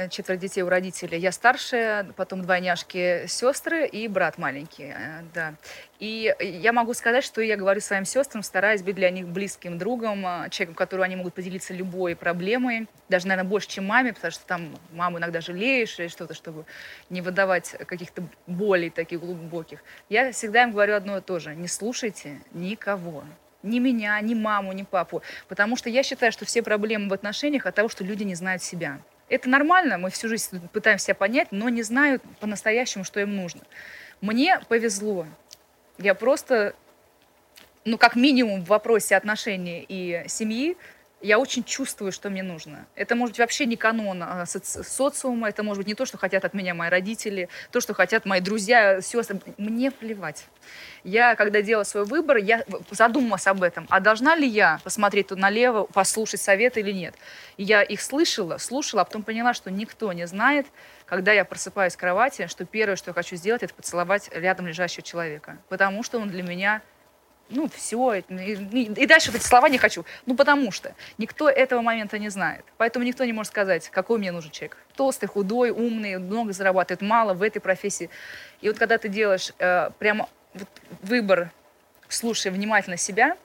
четверо 0.09 0.37
детей 0.37 0.61
у 0.63 0.69
родителей? 0.69 1.19
Я 1.19 1.31
старшая, 1.31 2.05
потом 2.15 2.41
двойняшки 2.41 3.25
сестры 3.27 3.87
и 3.87 4.07
брат 4.07 4.37
маленький, 4.37 4.93
э, 4.95 5.21
да. 5.33 5.55
И 5.99 6.33
я 6.39 6.73
могу 6.73 6.93
сказать, 6.93 7.23
что 7.23 7.41
я 7.41 7.55
говорю 7.55 7.79
своим 7.81 8.05
сестрам, 8.05 8.43
стараюсь 8.43 8.81
быть 8.81 8.95
для 8.95 9.09
них 9.09 9.27
близким 9.27 9.77
другом, 9.77 10.25
э, 10.25 10.49
человеком, 10.49 10.75
которым 10.75 11.03
они 11.03 11.15
могут 11.15 11.33
поделиться 11.33 11.73
любой 11.73 12.15
проблемой, 12.15 12.87
даже, 13.09 13.27
наверное, 13.27 13.49
больше, 13.49 13.67
чем 13.67 13.85
маме, 13.85 14.13
потому 14.13 14.31
что 14.31 14.45
там 14.45 14.75
маму 14.91 15.19
иногда 15.19 15.41
жалеешь 15.41 15.99
или 15.99 16.07
что-то, 16.07 16.33
чтобы 16.33 16.65
не 17.09 17.21
выдавать 17.21 17.75
каких-то 17.85 18.23
болей 18.47 18.89
таких 18.89 19.19
глубоких. 19.19 19.83
Я 20.09 20.31
всегда 20.31 20.63
им 20.63 20.71
говорю 20.71 20.95
одно 20.95 21.17
и 21.17 21.21
то 21.21 21.39
же. 21.39 21.55
Не 21.55 21.67
слушайте 21.67 22.41
никого. 22.51 23.23
Ни 23.61 23.79
меня, 23.79 24.19
ни 24.19 24.33
маму, 24.33 24.73
ни 24.73 24.83
папу. 24.83 25.21
Потому 25.47 25.77
что 25.77 25.89
я 25.89 26.03
считаю, 26.03 26.31
что 26.31 26.45
все 26.45 26.61
проблемы 26.61 27.07
в 27.07 27.13
отношениях 27.13 27.65
от 27.65 27.75
того, 27.75 27.87
что 27.87 28.03
люди 28.03 28.23
не 28.23 28.35
знают 28.35 28.61
себя. 28.61 28.99
Это 29.33 29.49
нормально, 29.49 29.97
мы 29.97 30.11
всю 30.11 30.27
жизнь 30.29 30.61
пытаемся 30.73 31.15
понять, 31.15 31.47
но 31.49 31.67
не 31.67 31.81
знают 31.81 32.21
по-настоящему, 32.39 33.03
что 33.03 33.19
им 33.19 33.35
нужно. 33.35 33.61
Мне 34.21 34.59
повезло. 34.67 35.25
Я 35.97 36.13
просто, 36.13 36.75
ну, 37.83 37.97
как 37.97 38.15
минимум 38.15 38.63
в 38.63 38.67
вопросе 38.67 39.15
отношений 39.15 39.83
и 39.89 40.23
семьи 40.27 40.77
я 41.23 41.39
очень 41.39 41.63
чувствую, 41.63 42.11
что 42.11 42.29
мне 42.29 42.43
нужно. 42.43 42.85
Это 42.95 43.15
может 43.15 43.33
быть 43.33 43.39
вообще 43.39 43.65
не 43.65 43.77
канон 43.77 44.21
а 44.21 44.43
соци- 44.43 44.83
социума, 44.83 45.47
это 45.47 45.63
может 45.63 45.79
быть 45.79 45.87
не 45.87 45.95
то, 45.95 46.05
что 46.05 46.17
хотят 46.17 46.43
от 46.43 46.53
меня 46.53 46.73
мои 46.73 46.89
родители, 46.89 47.47
то, 47.71 47.79
что 47.79 47.93
хотят 47.93 48.25
мои 48.25 48.41
друзья, 48.41 49.01
сестры. 49.01 49.39
Мне 49.57 49.89
плевать. 49.89 50.45
Я, 51.05 51.35
когда 51.35 51.61
делала 51.61 51.85
свой 51.85 52.03
выбор, 52.05 52.37
я 52.37 52.65
задумалась 52.91 53.47
об 53.47 53.63
этом. 53.63 53.87
А 53.89 54.01
должна 54.01 54.35
ли 54.35 54.47
я 54.47 54.79
посмотреть 54.83 55.27
тут 55.27 55.37
налево, 55.37 55.83
послушать 55.83 56.41
советы 56.41 56.81
или 56.81 56.91
нет? 56.91 57.15
И 57.55 57.63
я 57.63 57.81
их 57.83 58.01
слышала, 58.01 58.57
слушала, 58.57 59.03
а 59.03 59.05
потом 59.05 59.23
поняла, 59.23 59.53
что 59.53 59.71
никто 59.71 60.11
не 60.11 60.27
знает, 60.27 60.67
когда 61.05 61.31
я 61.31 61.45
просыпаюсь 61.45 61.93
в 61.93 61.97
кровати, 61.97 62.47
что 62.47 62.65
первое, 62.65 62.97
что 62.97 63.11
я 63.11 63.13
хочу 63.13 63.37
сделать, 63.37 63.63
это 63.63 63.73
поцеловать 63.73 64.29
рядом 64.33 64.67
лежащего 64.67 65.03
человека. 65.03 65.57
Потому 65.69 66.03
что 66.03 66.19
он 66.19 66.29
для 66.29 66.43
меня 66.43 66.81
ну, 67.49 67.69
все, 67.69 68.15
и, 68.15 68.21
и 68.23 69.05
дальше 69.05 69.31
вот 69.31 69.39
эти 69.39 69.45
слова 69.45 69.69
не 69.69 69.77
хочу. 69.77 70.05
Ну, 70.25 70.35
потому 70.35 70.71
что 70.71 70.95
никто 71.17 71.49
этого 71.49 71.81
момента 71.81 72.17
не 72.17 72.29
знает. 72.29 72.65
Поэтому 72.77 73.05
никто 73.05 73.23
не 73.25 73.33
может 73.33 73.51
сказать, 73.51 73.89
какой 73.89 74.17
мне 74.17 74.31
нужен 74.31 74.51
человек. 74.51 74.77
Толстый, 74.95 75.27
худой, 75.27 75.69
умный, 75.69 76.17
много 76.17 76.53
зарабатывает, 76.53 77.01
мало 77.01 77.33
в 77.33 77.41
этой 77.43 77.59
профессии. 77.59 78.09
И 78.61 78.69
вот 78.69 78.79
когда 78.79 78.97
ты 78.97 79.09
делаешь 79.09 79.53
э, 79.59 79.89
прямо 79.99 80.29
вот 80.53 80.69
выбор, 81.01 81.51
слушая 82.07 82.51
внимательно 82.53 82.97
себя, 82.97 83.37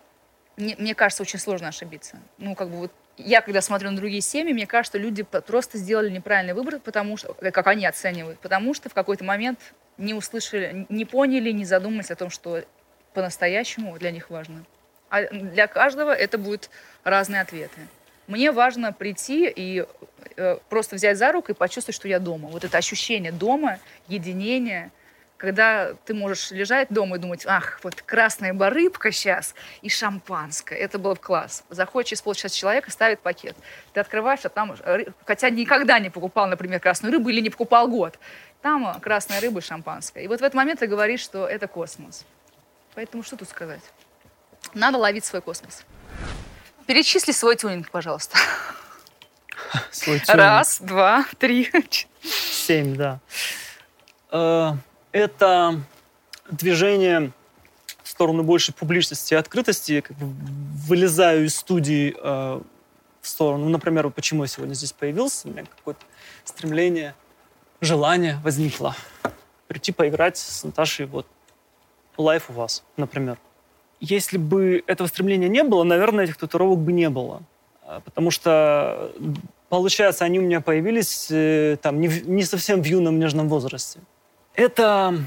мне, 0.56 0.74
мне 0.78 0.94
кажется, 0.94 1.22
очень 1.22 1.38
сложно 1.38 1.68
ошибиться. 1.68 2.18
Ну, 2.38 2.54
как 2.54 2.70
бы 2.70 2.76
вот 2.76 2.92
я, 3.16 3.40
когда 3.40 3.60
смотрю 3.60 3.90
на 3.90 3.96
другие 3.96 4.22
семьи, 4.22 4.52
мне 4.52 4.66
кажется, 4.66 4.98
люди 4.98 5.22
просто 5.22 5.76
сделали 5.76 6.08
неправильный 6.08 6.54
выбор, 6.54 6.78
потому 6.78 7.16
что, 7.16 7.34
как 7.34 7.66
они 7.66 7.84
оценивают, 7.84 8.38
потому 8.38 8.74
что 8.74 8.88
в 8.88 8.94
какой-то 8.94 9.24
момент 9.24 9.58
не 9.96 10.14
услышали, 10.14 10.86
не 10.88 11.04
поняли, 11.04 11.50
не 11.50 11.64
задумались 11.64 12.10
о 12.10 12.16
том, 12.16 12.30
что 12.30 12.62
по-настоящему 13.18 13.98
для 13.98 14.12
них 14.12 14.30
важно. 14.30 14.62
А 15.10 15.22
для 15.22 15.66
каждого 15.66 16.12
это 16.12 16.38
будут 16.38 16.70
разные 17.02 17.40
ответы. 17.40 17.80
Мне 18.28 18.52
важно 18.52 18.92
прийти 18.92 19.52
и 19.52 19.84
э, 20.36 20.58
просто 20.68 20.94
взять 20.94 21.18
за 21.18 21.32
руку 21.32 21.50
и 21.50 21.54
почувствовать, 21.54 21.96
что 21.96 22.06
я 22.06 22.20
дома. 22.20 22.48
Вот 22.48 22.62
это 22.62 22.78
ощущение 22.78 23.32
дома, 23.32 23.80
единения, 24.06 24.92
когда 25.36 25.94
ты 26.04 26.14
можешь 26.14 26.52
лежать 26.52 26.90
дома 26.90 27.16
и 27.16 27.18
думать, 27.18 27.44
ах, 27.44 27.80
вот 27.82 28.02
красная 28.02 28.54
барыбка 28.54 29.10
сейчас 29.10 29.56
и 29.82 29.88
шампанское. 29.88 30.78
Это 30.78 31.00
было 31.00 31.16
в 31.16 31.20
класс. 31.20 31.64
Заходит 31.70 32.10
через 32.10 32.22
полчаса 32.22 32.50
человек 32.50 32.86
и 32.86 32.92
ставит 32.92 33.18
пакет. 33.18 33.56
Ты 33.94 33.98
открываешь, 33.98 34.44
а 34.44 34.48
там, 34.48 34.76
хотя 35.24 35.50
никогда 35.50 35.98
не 35.98 36.10
покупал, 36.10 36.46
например, 36.46 36.78
красную 36.78 37.12
рыбу 37.12 37.30
или 37.30 37.40
не 37.40 37.50
покупал 37.50 37.88
год, 37.88 38.16
там 38.62 38.94
красная 39.00 39.40
рыба 39.40 39.58
и 39.58 39.62
шампанское. 39.62 40.22
И 40.22 40.28
вот 40.28 40.38
в 40.38 40.44
этот 40.44 40.54
момент 40.54 40.78
ты 40.78 40.86
говоришь, 40.86 41.20
что 41.20 41.48
это 41.48 41.66
космос. 41.66 42.24
Поэтому 42.98 43.22
что 43.22 43.36
тут 43.36 43.48
сказать? 43.48 43.80
Надо 44.74 44.98
ловить 44.98 45.24
свой 45.24 45.40
космос. 45.40 45.84
Перечисли 46.88 47.30
свой 47.30 47.54
тюнинг, 47.54 47.92
пожалуйста. 47.92 48.36
Свой 49.92 50.18
тюнинг. 50.26 50.36
Раз, 50.36 50.80
два, 50.80 51.24
три. 51.38 51.70
Семь, 52.20 52.96
да. 52.96 53.20
Э, 54.32 54.72
это 55.12 55.80
движение 56.50 57.30
в 58.02 58.08
сторону 58.08 58.42
большей 58.42 58.74
публичности 58.74 59.34
и 59.34 59.36
открытости. 59.36 60.00
Как 60.00 60.16
бы 60.16 60.26
вылезаю 60.88 61.44
из 61.44 61.54
студии 61.54 62.16
э, 62.20 62.60
в 63.20 63.28
сторону. 63.28 63.66
Ну, 63.66 63.70
например, 63.70 64.10
почему 64.10 64.42
я 64.42 64.48
сегодня 64.48 64.74
здесь 64.74 64.92
появился. 64.92 65.46
У 65.46 65.52
меня 65.52 65.64
какое-то 65.66 66.04
стремление, 66.42 67.14
желание 67.80 68.40
возникло 68.42 68.96
прийти 69.68 69.92
поиграть 69.92 70.36
с 70.36 70.64
Наташей 70.64 71.06
вот 71.06 71.28
лайф 72.18 72.50
у 72.50 72.52
вас, 72.52 72.82
например. 72.96 73.38
Если 74.00 74.38
бы 74.38 74.82
этого 74.86 75.08
стремления 75.08 75.48
не 75.48 75.64
было, 75.64 75.84
наверное, 75.84 76.24
этих 76.24 76.36
татуировок 76.36 76.78
бы 76.80 76.92
не 76.92 77.08
было. 77.08 77.42
А, 77.82 78.00
потому 78.00 78.30
что, 78.30 79.12
получается, 79.68 80.24
они 80.24 80.38
у 80.38 80.42
меня 80.42 80.60
появились 80.60 81.28
э, 81.30 81.78
там, 81.80 82.00
не, 82.00 82.08
в, 82.08 82.28
не 82.28 82.44
совсем 82.44 82.82
в 82.82 82.86
юном 82.86 83.18
нежном 83.18 83.48
возрасте. 83.48 84.00
Это 84.54 85.18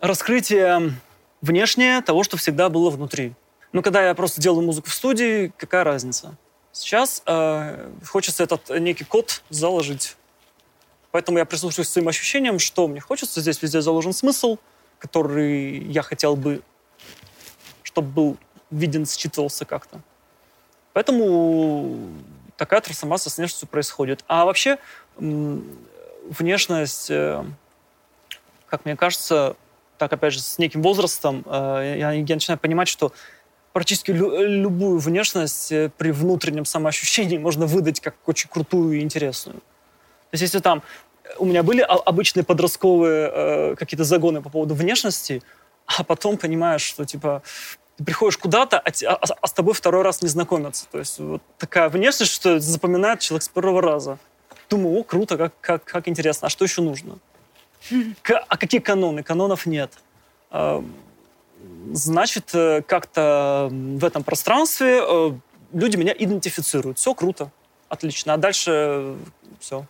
раскрытие 0.00 0.94
внешнее 1.42 2.00
того, 2.00 2.24
что 2.24 2.36
всегда 2.36 2.68
было 2.68 2.90
внутри. 2.90 3.34
Но 3.72 3.82
когда 3.82 4.06
я 4.06 4.14
просто 4.14 4.40
делаю 4.40 4.64
музыку 4.64 4.88
в 4.88 4.94
студии, 4.94 5.52
какая 5.56 5.84
разница? 5.84 6.34
Сейчас 6.72 7.22
э, 7.26 7.90
хочется 8.06 8.44
этот 8.44 8.70
некий 8.80 9.04
код 9.04 9.42
заложить. 9.50 10.16
Поэтому 11.10 11.38
я 11.38 11.44
прислушиваюсь 11.44 11.88
к 11.88 11.92
своим 11.92 12.08
ощущениям, 12.08 12.58
что 12.58 12.86
мне 12.88 13.00
хочется. 13.00 13.40
Здесь 13.40 13.62
везде 13.62 13.80
заложен 13.80 14.12
смысл– 14.12 14.58
который 14.98 15.78
я 15.78 16.02
хотел 16.02 16.36
бы, 16.36 16.62
чтобы 17.82 18.08
был 18.08 18.36
виден, 18.70 19.04
считывался 19.04 19.64
как-то. 19.64 20.00
Поэтому 20.92 22.10
такая 22.56 22.80
трансформация 22.80 23.30
с 23.30 23.38
внешностью 23.38 23.68
происходит. 23.68 24.24
А 24.26 24.44
вообще 24.44 24.78
внешность, 25.16 27.10
э, 27.10 27.44
как 28.66 28.84
мне 28.84 28.96
кажется, 28.96 29.56
так 29.96 30.12
опять 30.12 30.34
же 30.34 30.40
с 30.40 30.58
неким 30.58 30.82
возрастом, 30.82 31.44
э, 31.46 31.96
я, 31.98 32.12
я 32.12 32.34
начинаю 32.34 32.58
понимать, 32.58 32.88
что 32.88 33.12
практически 33.72 34.10
лю 34.10 34.42
любую 34.42 34.98
внешность 34.98 35.72
э, 35.72 35.90
при 35.96 36.10
внутреннем 36.10 36.64
самоощущении 36.64 37.38
можно 37.38 37.66
выдать 37.66 38.00
как 38.00 38.16
очень 38.26 38.48
крутую 38.48 38.98
и 38.98 39.00
интересную. 39.00 39.58
То 39.58 40.34
есть 40.34 40.42
если 40.42 40.58
там 40.58 40.82
у 41.38 41.44
меня 41.44 41.62
были 41.62 41.80
обычные 41.80 42.44
подростковые 42.44 43.30
э, 43.32 43.74
какие-то 43.76 44.04
загоны 44.04 44.40
по 44.42 44.50
поводу 44.50 44.74
внешности, 44.74 45.42
а 45.86 46.04
потом 46.04 46.36
понимаешь, 46.36 46.82
что 46.82 47.04
типа 47.04 47.42
ты 47.96 48.04
приходишь 48.04 48.38
куда-то, 48.38 48.78
а, 48.78 48.90
а, 49.06 49.18
а 49.40 49.46
с 49.46 49.52
тобой 49.52 49.74
второй 49.74 50.02
раз 50.02 50.22
не 50.22 50.28
знакомятся. 50.28 50.86
То 50.90 50.98
есть 50.98 51.18
вот 51.18 51.42
такая 51.58 51.88
внешность, 51.88 52.32
что 52.32 52.60
запоминает 52.60 53.20
человек 53.20 53.42
с 53.42 53.48
первого 53.48 53.82
раза. 53.82 54.18
Думаю, 54.70 55.00
о, 55.00 55.02
круто, 55.02 55.36
как, 55.36 55.52
как, 55.60 55.84
как 55.84 56.08
интересно. 56.08 56.46
А 56.46 56.50
что 56.50 56.64
еще 56.64 56.82
нужно? 56.82 57.18
К, 58.22 58.38
а 58.38 58.56
какие 58.56 58.80
каноны? 58.80 59.22
Канонов 59.22 59.66
нет. 59.66 59.92
А, 60.50 60.84
значит, 61.92 62.50
э, 62.54 62.82
как-то 62.82 63.68
в 63.70 64.04
этом 64.04 64.22
пространстве 64.22 65.00
э, 65.02 65.32
люди 65.72 65.96
меня 65.96 66.14
идентифицируют. 66.16 66.98
Все 66.98 67.14
круто, 67.14 67.50
отлично. 67.88 68.34
А 68.34 68.36
дальше 68.36 68.70
э, 68.70 69.16
все 69.58 69.86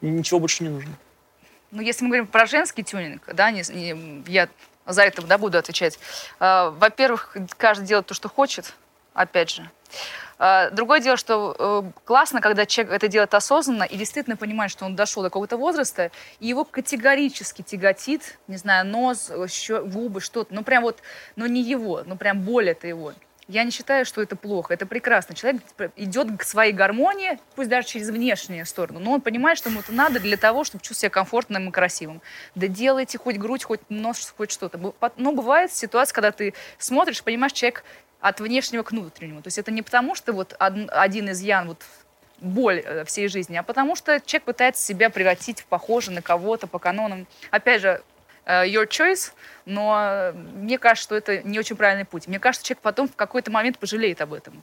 ничего 0.00 0.40
больше 0.40 0.62
не 0.64 0.70
нужно. 0.70 0.92
Ну, 1.70 1.82
если 1.82 2.04
мы 2.04 2.08
говорим 2.08 2.26
про 2.26 2.46
женский 2.46 2.82
тюнинг, 2.82 3.22
да, 3.32 3.50
не, 3.50 3.62
не, 3.72 4.24
я 4.26 4.48
за 4.86 5.02
это 5.02 5.22
да, 5.22 5.38
буду 5.38 5.58
отвечать. 5.58 5.98
Э, 6.40 6.70
во-первых, 6.70 7.36
каждый 7.56 7.86
делает 7.86 8.06
то, 8.06 8.14
что 8.14 8.28
хочет, 8.28 8.74
опять 9.12 9.50
же. 9.50 9.70
Э, 10.38 10.70
другое 10.70 11.00
дело, 11.00 11.16
что 11.16 11.54
э, 11.58 12.00
классно, 12.04 12.40
когда 12.40 12.64
человек 12.64 12.94
это 12.94 13.08
делает 13.08 13.34
осознанно 13.34 13.82
и 13.82 13.96
действительно 13.96 14.36
понимает, 14.36 14.70
что 14.70 14.86
он 14.86 14.96
дошел 14.96 15.22
до 15.22 15.28
какого-то 15.28 15.58
возраста, 15.58 16.10
и 16.40 16.46
его 16.46 16.64
категорически 16.64 17.62
тяготит, 17.62 18.38
не 18.46 18.56
знаю, 18.56 18.86
нос, 18.86 19.30
щё, 19.48 19.84
губы, 19.84 20.20
что-то, 20.20 20.54
ну 20.54 20.62
прям 20.62 20.82
вот, 20.82 21.00
но 21.36 21.46
не 21.46 21.62
его, 21.62 22.02
ну 22.06 22.16
прям 22.16 22.40
боль 22.40 22.70
это 22.70 22.86
его. 22.86 23.12
Я 23.48 23.64
не 23.64 23.70
считаю, 23.70 24.04
что 24.04 24.20
это 24.20 24.36
плохо. 24.36 24.74
Это 24.74 24.84
прекрасно. 24.84 25.34
Человек 25.34 25.62
идет 25.96 26.38
к 26.38 26.42
своей 26.42 26.72
гармонии, 26.74 27.38
пусть 27.56 27.70
даже 27.70 27.88
через 27.88 28.10
внешнюю 28.10 28.66
сторону, 28.66 29.00
но 29.00 29.12
он 29.12 29.22
понимает, 29.22 29.56
что 29.56 29.70
ему 29.70 29.80
это 29.80 29.90
надо 29.90 30.20
для 30.20 30.36
того, 30.36 30.64
чтобы 30.64 30.82
чувствовать 30.82 31.00
себя 31.00 31.10
комфортным 31.10 31.68
и 31.70 31.72
красивым. 31.72 32.20
Да 32.54 32.66
делайте 32.66 33.16
хоть 33.16 33.38
грудь, 33.38 33.64
хоть 33.64 33.80
нос, 33.88 34.34
хоть 34.36 34.50
что-то. 34.50 34.78
Но 35.16 35.32
бывает 35.32 35.72
ситуация, 35.72 36.14
когда 36.14 36.30
ты 36.30 36.52
смотришь, 36.76 37.22
понимаешь, 37.22 37.52
человек 37.52 37.84
от 38.20 38.40
внешнего 38.40 38.82
к 38.82 38.90
внутреннему. 38.90 39.40
То 39.40 39.46
есть 39.46 39.58
это 39.58 39.70
не 39.70 39.80
потому, 39.80 40.14
что 40.14 40.32
вот 40.34 40.54
один 40.58 41.30
из 41.30 41.40
ян 41.40 41.68
вот 41.68 41.82
боль 42.40 42.82
э, 42.84 43.04
всей 43.04 43.28
жизни, 43.28 43.56
а 43.56 43.62
потому 43.62 43.96
что 43.96 44.20
человек 44.20 44.44
пытается 44.44 44.84
себя 44.84 45.10
превратить 45.10 45.60
в 45.60 45.66
похоже 45.66 46.10
на 46.10 46.22
кого-то 46.22 46.66
по 46.66 46.78
канонам. 46.78 47.26
Опять 47.50 47.80
же, 47.80 48.02
your 48.48 48.88
choice, 48.88 49.32
но 49.66 50.32
мне 50.34 50.78
кажется, 50.78 51.04
что 51.04 51.14
это 51.14 51.42
не 51.42 51.58
очень 51.58 51.76
правильный 51.76 52.04
путь. 52.04 52.26
Мне 52.26 52.38
кажется, 52.38 52.66
человек 52.66 52.82
потом 52.82 53.08
в 53.08 53.14
какой-то 53.14 53.50
момент 53.50 53.78
пожалеет 53.78 54.20
об 54.20 54.32
этом 54.32 54.62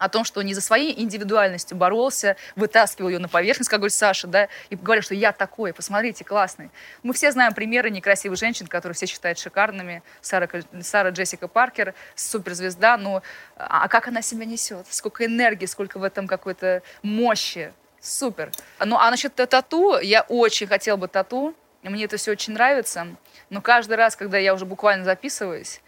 о 0.00 0.08
том, 0.08 0.24
что 0.24 0.40
не 0.42 0.54
за 0.54 0.62
своей 0.62 0.98
индивидуальностью 0.98 1.76
боролся, 1.76 2.36
вытаскивал 2.56 3.10
ее 3.10 3.18
на 3.18 3.28
поверхность, 3.28 3.68
как 3.68 3.80
говорит 3.80 3.94
Саша, 3.94 4.26
да, 4.26 4.48
и 4.70 4.74
говорил, 4.74 5.02
что 5.02 5.14
я 5.14 5.30
такой, 5.30 5.74
посмотрите, 5.74 6.24
классный. 6.24 6.70
Мы 7.02 7.12
все 7.12 7.30
знаем 7.30 7.52
примеры 7.52 7.90
некрасивых 7.90 8.38
женщин, 8.38 8.66
которые 8.66 8.96
все 8.96 9.04
считают 9.04 9.38
шикарными. 9.38 10.02
Сара, 10.22 10.48
Сара 10.80 11.10
Джессика 11.10 11.48
Паркер, 11.48 11.94
суперзвезда, 12.14 12.96
но 12.96 13.22
а 13.56 13.88
как 13.88 14.08
она 14.08 14.22
себя 14.22 14.46
несет? 14.46 14.86
Сколько 14.88 15.26
энергии, 15.26 15.66
сколько 15.66 15.98
в 15.98 16.02
этом 16.02 16.26
какой-то 16.26 16.82
мощи. 17.02 17.70
Супер. 18.00 18.50
Ну, 18.82 18.96
а 18.96 19.10
насчет 19.10 19.34
тату, 19.34 19.98
я 19.98 20.22
очень 20.22 20.66
хотела 20.66 20.96
бы 20.96 21.08
тату, 21.08 21.54
мне 21.88 22.04
это 22.04 22.16
все 22.16 22.32
очень 22.32 22.52
нравится, 22.52 23.06
но 23.48 23.60
каждый 23.62 23.96
раз, 23.96 24.16
когда 24.16 24.38
я 24.38 24.54
уже 24.54 24.66
буквально 24.66 25.04
записываюсь, 25.04 25.80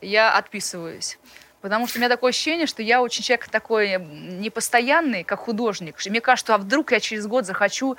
я 0.00 0.32
отписываюсь. 0.32 1.18
Потому 1.60 1.86
что 1.86 1.98
у 1.98 2.00
меня 2.00 2.08
такое 2.08 2.30
ощущение, 2.30 2.66
что 2.66 2.82
я 2.82 3.02
очень 3.02 3.22
человек 3.22 3.48
такой 3.48 3.98
непостоянный, 3.98 5.24
как 5.24 5.40
художник. 5.40 5.96
Мне 6.06 6.20
кажется, 6.20 6.54
а 6.54 6.58
вдруг 6.58 6.92
я 6.92 7.00
через 7.00 7.26
год 7.26 7.44
захочу 7.44 7.96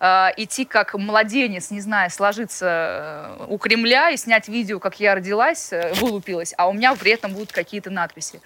э, 0.00 0.28
идти 0.36 0.64
как 0.64 0.94
младенец, 0.94 1.70
не 1.70 1.80
знаю, 1.80 2.10
сложиться 2.10 3.36
э, 3.40 3.46
у 3.48 3.58
Кремля 3.58 4.10
и 4.10 4.16
снять 4.16 4.48
видео, 4.48 4.78
как 4.78 5.00
я 5.00 5.14
родилась, 5.14 5.72
э, 5.72 5.92
вылупилась, 5.94 6.54
а 6.56 6.68
у 6.68 6.72
меня 6.72 6.94
при 6.94 7.12
этом 7.12 7.32
будут 7.32 7.52
какие-то 7.52 7.90
надписи. 7.90 8.40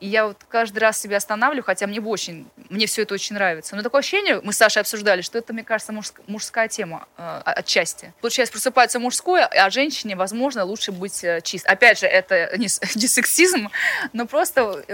И 0.00 0.08
я 0.08 0.26
вот 0.26 0.38
каждый 0.48 0.80
раз 0.80 1.00
себя 1.00 1.18
останавливаю, 1.18 1.64
хотя 1.64 1.86
мне 1.86 2.00
очень, 2.00 2.46
мне 2.68 2.86
все 2.86 3.02
это 3.02 3.14
очень 3.14 3.34
нравится. 3.34 3.76
Но 3.76 3.82
такое 3.82 4.00
ощущение, 4.00 4.40
мы 4.42 4.52
с 4.52 4.56
Сашей 4.56 4.80
обсуждали, 4.80 5.22
что 5.22 5.38
это, 5.38 5.52
мне 5.52 5.62
кажется, 5.62 5.92
мужск, 5.92 6.20
мужская 6.26 6.68
тема 6.68 7.06
э, 7.16 7.40
отчасти. 7.44 8.12
Получается, 8.20 8.52
просыпается 8.52 8.98
мужское, 8.98 9.46
а 9.46 9.70
женщине, 9.70 10.16
возможно, 10.16 10.64
лучше 10.64 10.92
быть 10.92 11.22
э, 11.22 11.40
чист. 11.42 11.66
Опять 11.66 12.00
же, 12.00 12.06
это 12.06 12.56
не, 12.58 12.66
не 12.96 13.06
сексизм, 13.06 13.70
но 14.12 14.26
просто 14.26 14.84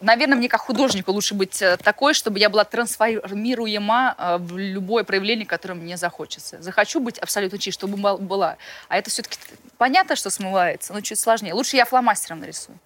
наверное, 0.00 0.36
мне 0.36 0.48
как 0.48 0.60
художнику 0.60 1.12
лучше 1.12 1.34
быть 1.34 1.60
э, 1.62 1.76
такой, 1.76 2.14
чтобы 2.14 2.38
я 2.38 2.48
была 2.48 2.64
трансформируема 2.64 4.14
э, 4.16 4.36
в 4.38 4.56
любое 4.56 5.04
проявление, 5.04 5.46
которое 5.46 5.74
мне 5.74 5.96
захочется. 5.96 6.60
Захочу 6.62 7.00
быть 7.00 7.18
абсолютно 7.18 7.58
чист, 7.58 7.78
чтобы 7.78 7.96
была. 7.96 8.56
А 8.88 8.98
это 8.98 9.10
все-таки 9.10 9.38
понятно, 9.78 10.16
что 10.16 10.30
смывается, 10.30 10.92
но 10.92 11.00
чуть 11.00 11.18
сложнее. 11.18 11.54
Лучше 11.54 11.76
я 11.76 11.84
фломастером 11.84 12.40
нарисую, 12.40 12.78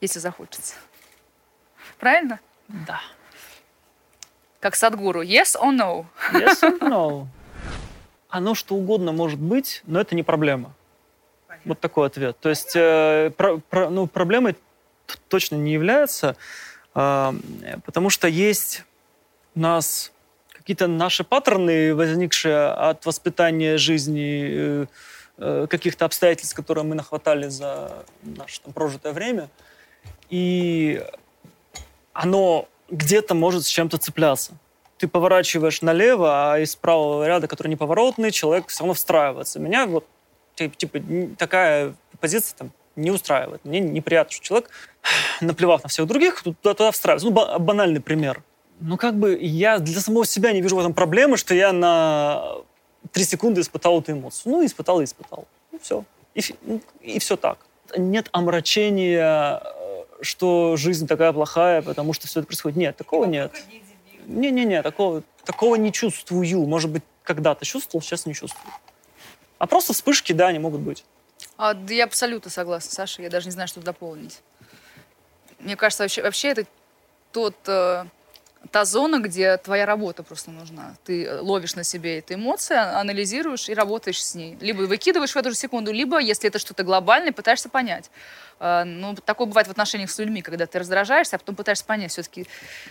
если 0.00 0.18
захочется. 0.18 0.74
Правильно? 1.98 2.40
Да. 2.68 3.00
Как 4.60 4.76
Садгуру. 4.76 5.22
Yes 5.22 5.56
or 5.60 5.76
no? 5.76 6.06
Yes 6.32 6.62
or 6.62 6.78
no. 6.80 7.26
Оно 8.28 8.54
что 8.54 8.74
угодно 8.74 9.12
может 9.12 9.40
быть, 9.40 9.82
но 9.86 10.00
это 10.00 10.14
не 10.14 10.22
проблема. 10.22 10.74
Понятно. 11.46 11.68
Вот 11.70 11.80
такой 11.80 12.06
ответ. 12.06 12.38
То 12.40 12.50
есть 12.50 12.76
э, 12.76 13.30
про, 13.36 13.58
про, 13.58 13.88
ну, 13.88 14.06
проблемой 14.06 14.56
точно 15.28 15.56
не 15.56 15.72
является, 15.72 16.36
э, 16.94 17.32
потому 17.84 18.10
что 18.10 18.28
есть 18.28 18.84
у 19.54 19.60
нас 19.60 20.12
какие-то 20.52 20.86
наши 20.86 21.24
паттерны, 21.24 21.94
возникшие 21.94 22.68
от 22.68 23.06
воспитания 23.06 23.78
жизни, 23.78 24.48
э, 24.50 24.86
э 25.38 25.66
каких-то 25.68 26.04
обстоятельств, 26.04 26.54
которые 26.54 26.84
мы 26.84 26.94
нахватали 26.94 27.48
за 27.48 28.04
наше 28.22 28.60
там, 28.60 28.72
прожитое 28.72 29.12
время. 29.12 29.48
И 30.30 31.02
оно 32.12 32.68
где-то 32.90 33.34
может 33.34 33.64
с 33.64 33.68
чем-то 33.68 33.98
цепляться. 33.98 34.52
Ты 34.98 35.06
поворачиваешь 35.08 35.82
налево, 35.82 36.52
а 36.52 36.58
из 36.58 36.74
правого 36.74 37.26
ряда, 37.26 37.46
который 37.46 37.68
неповоротный, 37.68 38.30
человек 38.30 38.68
все 38.68 38.80
равно 38.80 38.94
встраивается. 38.94 39.60
Меня 39.60 39.86
вот 39.86 40.06
типа 40.54 41.00
такая 41.38 41.94
позиция 42.20 42.56
там 42.56 42.72
не 42.98 43.10
устраивает. 43.10 43.64
Мне 43.64 43.80
неприятно, 43.80 44.32
что 44.32 44.44
человек, 44.44 44.70
наплевав 45.40 45.82
на 45.82 45.88
всех 45.88 46.06
других, 46.06 46.42
туда, 46.42 46.74
туда 46.74 46.90
встраивается. 46.90 47.30
Ну, 47.30 47.58
банальный 47.58 48.00
пример. 48.00 48.42
Ну, 48.80 48.96
как 48.96 49.14
бы 49.14 49.36
я 49.40 49.78
для 49.78 50.00
самого 50.00 50.26
себя 50.26 50.52
не 50.52 50.62
вижу 50.62 50.76
в 50.76 50.78
этом 50.78 50.94
проблемы, 50.94 51.36
что 51.36 51.54
я 51.54 51.72
на 51.72 52.56
три 53.12 53.24
секунды 53.24 53.60
испытал 53.60 54.00
эту 54.00 54.12
эмоцию. 54.12 54.52
Ну, 54.52 54.64
испытал 54.64 55.00
и 55.00 55.04
испытал. 55.04 55.46
Ну, 55.72 55.78
все. 55.80 56.04
И, 56.34 56.40
ну, 56.62 56.80
и 57.00 57.18
все 57.18 57.36
так. 57.36 57.58
Нет 57.96 58.28
омрачения 58.32 59.62
что 60.20 60.76
жизнь 60.76 61.06
такая 61.06 61.32
плохая, 61.32 61.82
потому 61.82 62.12
что 62.12 62.26
все 62.26 62.40
это 62.40 62.46
происходит. 62.46 62.76
Нет, 62.76 62.96
такого 62.96 63.24
нет. 63.24 63.52
Не-не-не, 64.26 64.82
такого, 64.82 65.22
такого 65.44 65.76
не 65.76 65.92
чувствую. 65.92 66.66
Может 66.66 66.90
быть, 66.90 67.02
когда-то 67.22 67.64
чувствовал, 67.64 68.02
сейчас 68.02 68.26
не 68.26 68.34
чувствую. 68.34 68.72
А 69.58 69.66
просто 69.66 69.92
вспышки, 69.92 70.32
да, 70.32 70.48
они 70.48 70.58
могут 70.58 70.80
быть. 70.80 71.04
А, 71.56 71.74
да 71.74 71.94
я 71.94 72.04
абсолютно 72.04 72.50
согласна, 72.50 72.92
Саша. 72.92 73.22
Я 73.22 73.30
даже 73.30 73.46
не 73.46 73.52
знаю, 73.52 73.68
что 73.68 73.80
дополнить. 73.80 74.40
Мне 75.58 75.76
кажется, 75.76 76.04
вообще, 76.04 76.22
вообще 76.22 76.48
это 76.48 76.66
тот 77.32 77.56
э, 77.66 78.04
та 78.70 78.84
зона, 78.84 79.20
где 79.20 79.56
твоя 79.56 79.86
работа 79.86 80.22
просто 80.22 80.50
нужна. 80.50 80.94
Ты 81.04 81.40
ловишь 81.40 81.74
на 81.74 81.84
себе 81.84 82.18
эти 82.18 82.34
эмоции, 82.34 82.76
анализируешь 82.76 83.68
и 83.68 83.74
работаешь 83.74 84.22
с 84.24 84.34
ней. 84.34 84.56
Либо 84.60 84.82
выкидываешь 84.82 85.32
в 85.32 85.36
эту 85.36 85.50
же 85.50 85.56
секунду, 85.56 85.92
либо, 85.92 86.18
если 86.18 86.48
это 86.48 86.58
что-то 86.58 86.84
глобальное, 86.84 87.32
пытаешься 87.32 87.68
понять. 87.68 88.10
А, 88.60 88.84
ну, 88.84 89.14
такое 89.14 89.46
бывает 89.46 89.68
в 89.68 89.70
отношениях 89.70 90.10
с 90.10 90.18
людьми, 90.18 90.42
когда 90.42 90.66
ты 90.66 90.78
раздражаешься, 90.78 91.36
а 91.36 91.38
потом 91.38 91.54
пытаешься 91.54 91.84
понять 91.84 92.12
все-таки, 92.12 92.46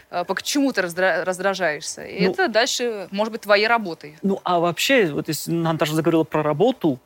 а, 0.09 0.23
по 0.23 0.41
чему 0.41 0.71
ты 0.71 0.81
раздражаешься. 0.81 2.03
И 2.03 2.25
ну, 2.25 2.31
это 2.31 2.47
дальше, 2.47 3.07
может 3.11 3.31
быть, 3.31 3.41
твоей 3.41 3.67
работой. 3.67 4.17
Ну, 4.21 4.39
а 4.43 4.59
вообще, 4.59 5.07
вот 5.07 5.27
если 5.27 5.51
Наташа 5.51 5.93
заговорила 5.93 6.23
про 6.23 6.43
работу, 6.43 6.99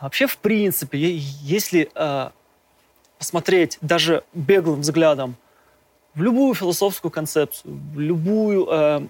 вообще, 0.00 0.26
в 0.26 0.38
принципе, 0.38 0.98
если 0.98 1.90
э, 1.94 2.30
посмотреть 3.18 3.78
даже 3.80 4.24
беглым 4.32 4.80
взглядом 4.80 5.36
в 6.14 6.22
любую 6.22 6.54
философскую 6.54 7.10
концепцию, 7.10 7.80
в 7.94 7.98
любую 7.98 8.68
э, 8.70 9.00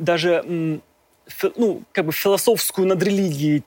даже 0.00 0.80
ну, 1.56 1.82
как 1.92 2.06
бы 2.06 2.12
философскую 2.12 2.86
над 2.86 3.02
религией 3.02 3.62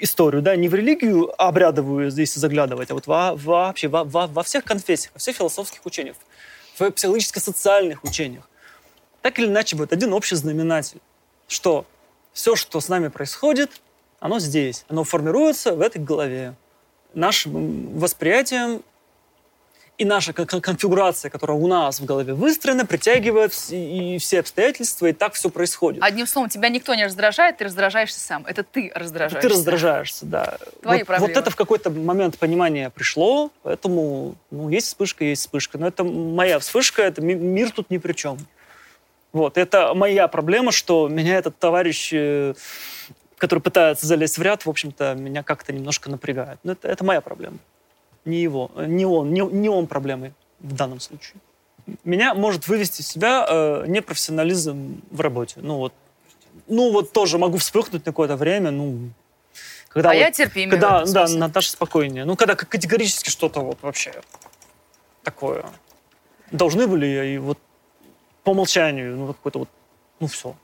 историю, 0.00 0.42
да, 0.42 0.56
не 0.56 0.68
в 0.68 0.74
религию 0.74 1.32
обрядовую 1.40 2.10
здесь 2.10 2.34
заглядывать, 2.34 2.90
а 2.90 2.94
вот 2.94 3.06
во, 3.06 3.34
вообще 3.34 3.88
во, 3.88 4.04
во, 4.04 4.26
во 4.26 4.42
всех 4.42 4.64
конфессиях, 4.64 5.12
во 5.14 5.18
всех 5.18 5.36
философских 5.36 5.84
учениях, 5.84 6.16
в 6.78 6.90
психологически-социальных 6.90 8.04
учениях. 8.04 8.48
Так 9.20 9.38
или 9.38 9.46
иначе 9.46 9.76
будет 9.76 9.92
один 9.92 10.12
общий 10.12 10.36
знаменатель, 10.36 11.00
что 11.48 11.84
все, 12.32 12.56
что 12.56 12.80
с 12.80 12.88
нами 12.88 13.08
происходит, 13.08 13.80
оно 14.22 14.38
здесь, 14.38 14.84
оно 14.88 15.02
формируется 15.02 15.74
в 15.74 15.80
этой 15.80 16.00
голове. 16.00 16.54
Нашим 17.12 17.98
восприятием 17.98 18.82
и 19.98 20.04
наша 20.04 20.32
конфигурация, 20.32 21.28
которая 21.28 21.58
у 21.58 21.66
нас 21.66 21.98
в 21.98 22.04
голове 22.04 22.32
выстроена, 22.32 22.86
притягивает 22.86 23.52
и 23.70 24.18
все 24.18 24.38
обстоятельства, 24.38 25.06
и 25.06 25.12
так 25.12 25.34
все 25.34 25.50
происходит. 25.50 26.04
Одним 26.04 26.28
словом, 26.28 26.48
тебя 26.48 26.68
никто 26.68 26.94
не 26.94 27.04
раздражает, 27.04 27.58
ты 27.58 27.64
раздражаешься 27.64 28.20
сам. 28.20 28.46
Это 28.46 28.62
ты 28.62 28.92
раздражаешься. 28.94 29.38
Это 29.38 29.48
ты 29.48 29.54
раздражаешься, 29.54 30.24
да. 30.24 30.56
Твои 30.82 31.00
вот, 31.00 31.06
проблемы. 31.08 31.34
Вот 31.34 31.36
это 31.36 31.50
в 31.50 31.56
какой-то 31.56 31.90
момент 31.90 32.38
понимания 32.38 32.90
пришло, 32.90 33.50
поэтому 33.64 34.36
ну, 34.52 34.68
есть 34.68 34.86
вспышка, 34.86 35.24
есть 35.24 35.42
вспышка. 35.42 35.78
Но 35.78 35.88
это 35.88 36.04
моя 36.04 36.60
вспышка, 36.60 37.02
это 37.02 37.20
мир 37.20 37.72
тут 37.72 37.90
ни 37.90 37.98
при 37.98 38.12
чем. 38.12 38.38
Вот, 39.32 39.58
это 39.58 39.94
моя 39.94 40.28
проблема, 40.28 40.70
что 40.70 41.08
меня 41.08 41.38
этот 41.38 41.58
товарищ, 41.58 42.12
э, 43.42 43.46
который 43.46 43.60
пытается 43.60 44.06
залезть 44.06 44.38
в 44.38 44.42
ряд, 44.42 44.64
в 44.64 44.70
общем-то, 44.70 45.14
меня 45.14 45.42
как-то 45.42 45.72
немножко 45.72 46.10
напрягает. 46.10 46.58
Но 46.62 46.72
это, 46.72 46.88
это 46.88 47.04
моя 47.04 47.20
проблема 47.20 47.58
не 48.24 48.40
его, 48.40 48.70
не 48.76 49.04
он, 49.04 49.32
не, 49.32 49.40
не 49.40 49.68
он 49.68 49.86
проблемой 49.86 50.32
в 50.60 50.74
данном 50.74 51.00
случае. 51.00 51.40
Меня 52.04 52.34
может 52.34 52.68
вывести 52.68 53.00
из 53.00 53.08
себя 53.08 53.44
э, 53.48 53.84
непрофессионализм 53.88 55.02
в 55.10 55.20
работе. 55.20 55.56
Ну 55.60 55.78
вот, 55.78 55.92
ну 56.68 56.92
вот 56.92 57.12
тоже 57.12 57.38
могу 57.38 57.58
вспыхнуть 57.58 58.06
на 58.06 58.12
какое-то 58.12 58.36
время, 58.36 58.70
ну 58.70 59.10
когда 59.88 60.10
а 60.10 60.14
вот, 60.14 60.20
я 60.20 60.30
терпимее. 60.30 60.70
Когда, 60.70 61.04
да, 61.04 61.26
Наташа 61.28 61.70
спокойнее. 61.70 62.24
Ну, 62.24 62.34
когда 62.34 62.54
категорически 62.54 63.28
что-то 63.28 63.60
вот 63.60 63.78
вообще 63.82 64.14
такое. 65.22 65.66
Должны 66.50 66.86
были 66.86 67.34
и 67.34 67.38
вот 67.38 67.58
по 68.42 68.50
умолчанию, 68.50 69.16
ну, 69.16 69.26
какой-то 69.26 69.58
вот, 69.60 69.68
ну, 70.18 70.28
все. 70.28 70.54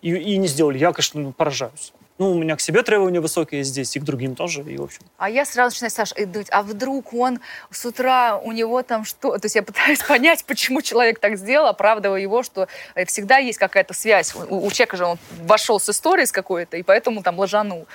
И, 0.00 0.14
и 0.14 0.38
не 0.38 0.46
сделали. 0.46 0.78
Я, 0.78 0.92
конечно, 0.92 1.20
ну, 1.20 1.32
поражаюсь. 1.32 1.92
Ну, 2.18 2.32
у 2.32 2.34
меня 2.34 2.56
к 2.56 2.60
себе 2.60 2.82
требования 2.82 3.20
высокие 3.20 3.62
здесь, 3.62 3.94
и 3.96 4.00
к 4.00 4.02
другим 4.02 4.34
тоже, 4.34 4.62
и 4.62 4.76
в 4.76 4.82
общем. 4.82 5.02
А 5.18 5.30
я 5.30 5.44
сразу 5.44 5.74
начинаю, 5.74 5.90
Саша, 5.92 6.26
думать, 6.26 6.48
а 6.50 6.62
вдруг 6.64 7.14
он 7.14 7.38
с 7.70 7.86
утра, 7.86 8.38
у 8.38 8.50
него 8.50 8.82
там 8.82 9.04
что? 9.04 9.38
То 9.38 9.46
есть 9.46 9.54
я 9.54 9.62
пытаюсь 9.62 10.02
понять, 10.08 10.44
почему 10.44 10.82
человек 10.82 11.20
так 11.20 11.36
сделал, 11.38 11.66
оправдывая 11.68 12.20
его, 12.20 12.42
что 12.42 12.66
э, 12.96 13.04
всегда 13.04 13.38
есть 13.38 13.58
какая-то 13.58 13.94
связь. 13.94 14.34
У, 14.34 14.66
у 14.66 14.70
человека 14.72 14.96
же 14.96 15.04
он 15.04 15.18
вошел 15.44 15.78
с 15.78 15.88
историей 15.88 16.26
с 16.26 16.32
какой-то, 16.32 16.76
и 16.76 16.82
поэтому 16.82 17.22
там 17.22 17.38
ложанул. 17.38 17.86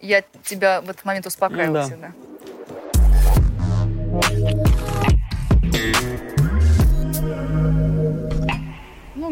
Я 0.00 0.22
тебя 0.44 0.80
в 0.80 0.88
этот 0.88 1.04
момент 1.04 1.26
успокаиваю 1.26 1.74
да. 1.74 1.82
всегда. 1.84 2.12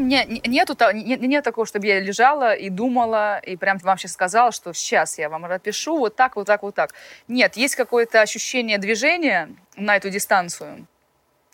Меня 0.00 0.24
нету, 0.24 0.76
нет, 0.92 1.20
нет 1.20 1.44
такого, 1.44 1.66
чтобы 1.66 1.86
я 1.86 2.00
лежала 2.00 2.54
и 2.54 2.68
думала, 2.68 3.38
и 3.38 3.56
прям 3.56 3.78
вам 3.78 3.98
сейчас 3.98 4.12
сказала, 4.12 4.52
что 4.52 4.72
сейчас 4.72 5.18
я 5.18 5.28
вам 5.28 5.42
напишу 5.42 5.98
вот 5.98 6.16
так, 6.16 6.36
вот 6.36 6.46
так, 6.46 6.62
вот 6.62 6.74
так. 6.74 6.92
Нет, 7.28 7.56
есть 7.56 7.76
какое-то 7.76 8.20
ощущение 8.20 8.78
движения 8.78 9.50
на 9.76 9.96
эту 9.96 10.10
дистанцию, 10.10 10.86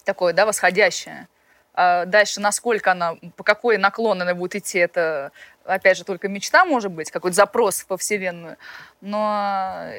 такое, 0.05 0.33
да, 0.33 0.47
восходящее. 0.47 1.29
А 1.75 2.07
дальше, 2.07 2.41
насколько 2.41 2.93
она, 2.93 3.17
по 3.37 3.45
какой 3.45 3.77
наклон 3.77 4.23
она 4.23 4.35
будет 4.35 4.57
идти, 4.57 4.79
это, 4.79 5.31
опять 5.67 5.97
же, 5.97 6.05
только 6.05 6.29
мечта 6.29 6.65
может 6.65 6.93
быть, 6.93 7.11
какой-то 7.11 7.35
запрос 7.35 7.85
по 7.85 7.97
Вселенную. 7.97 8.57
Но, 9.01 9.91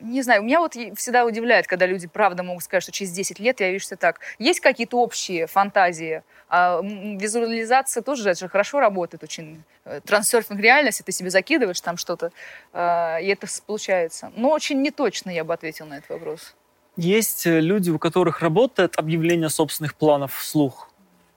не 0.00 0.22
знаю, 0.22 0.42
меня 0.42 0.60
вот 0.60 0.74
всегда 0.96 1.24
удивляет, 1.24 1.66
когда 1.66 1.86
люди, 1.86 2.06
правда, 2.06 2.42
могут 2.42 2.64
сказать, 2.64 2.82
что 2.82 2.92
через 2.92 3.12
10 3.12 3.38
лет 3.38 3.60
я 3.60 3.70
вижу 3.70 3.84
все 3.84 3.96
так. 3.96 4.20
Есть 4.38 4.60
какие-то 4.60 4.98
общие 4.98 5.46
фантазии, 5.46 6.22
а 6.48 6.80
визуализация 6.82 8.02
тоже 8.02 8.30
это 8.30 8.40
же 8.40 8.48
хорошо 8.48 8.80
работает 8.80 9.22
очень. 9.22 9.62
Э, 9.86 10.00
трансерфинг 10.04 10.60
реальности, 10.60 11.02
ты 11.02 11.12
себе 11.12 11.30
закидываешь 11.30 11.80
там 11.80 11.96
что-то, 11.96 12.32
а, 12.72 13.18
и 13.18 13.28
это 13.28 13.46
получается. 13.66 14.32
Но 14.36 14.50
очень 14.50 14.82
неточно 14.82 15.30
я 15.30 15.44
бы 15.44 15.54
ответил 15.54 15.86
на 15.86 15.98
этот 15.98 16.10
вопрос. 16.10 16.54
Есть 16.96 17.46
э, 17.46 17.60
люди, 17.60 17.90
у 17.90 17.98
которых 17.98 18.40
работает 18.40 18.98
объявление 18.98 19.48
собственных 19.48 19.94
планов 19.94 20.34
вслух. 20.34 20.90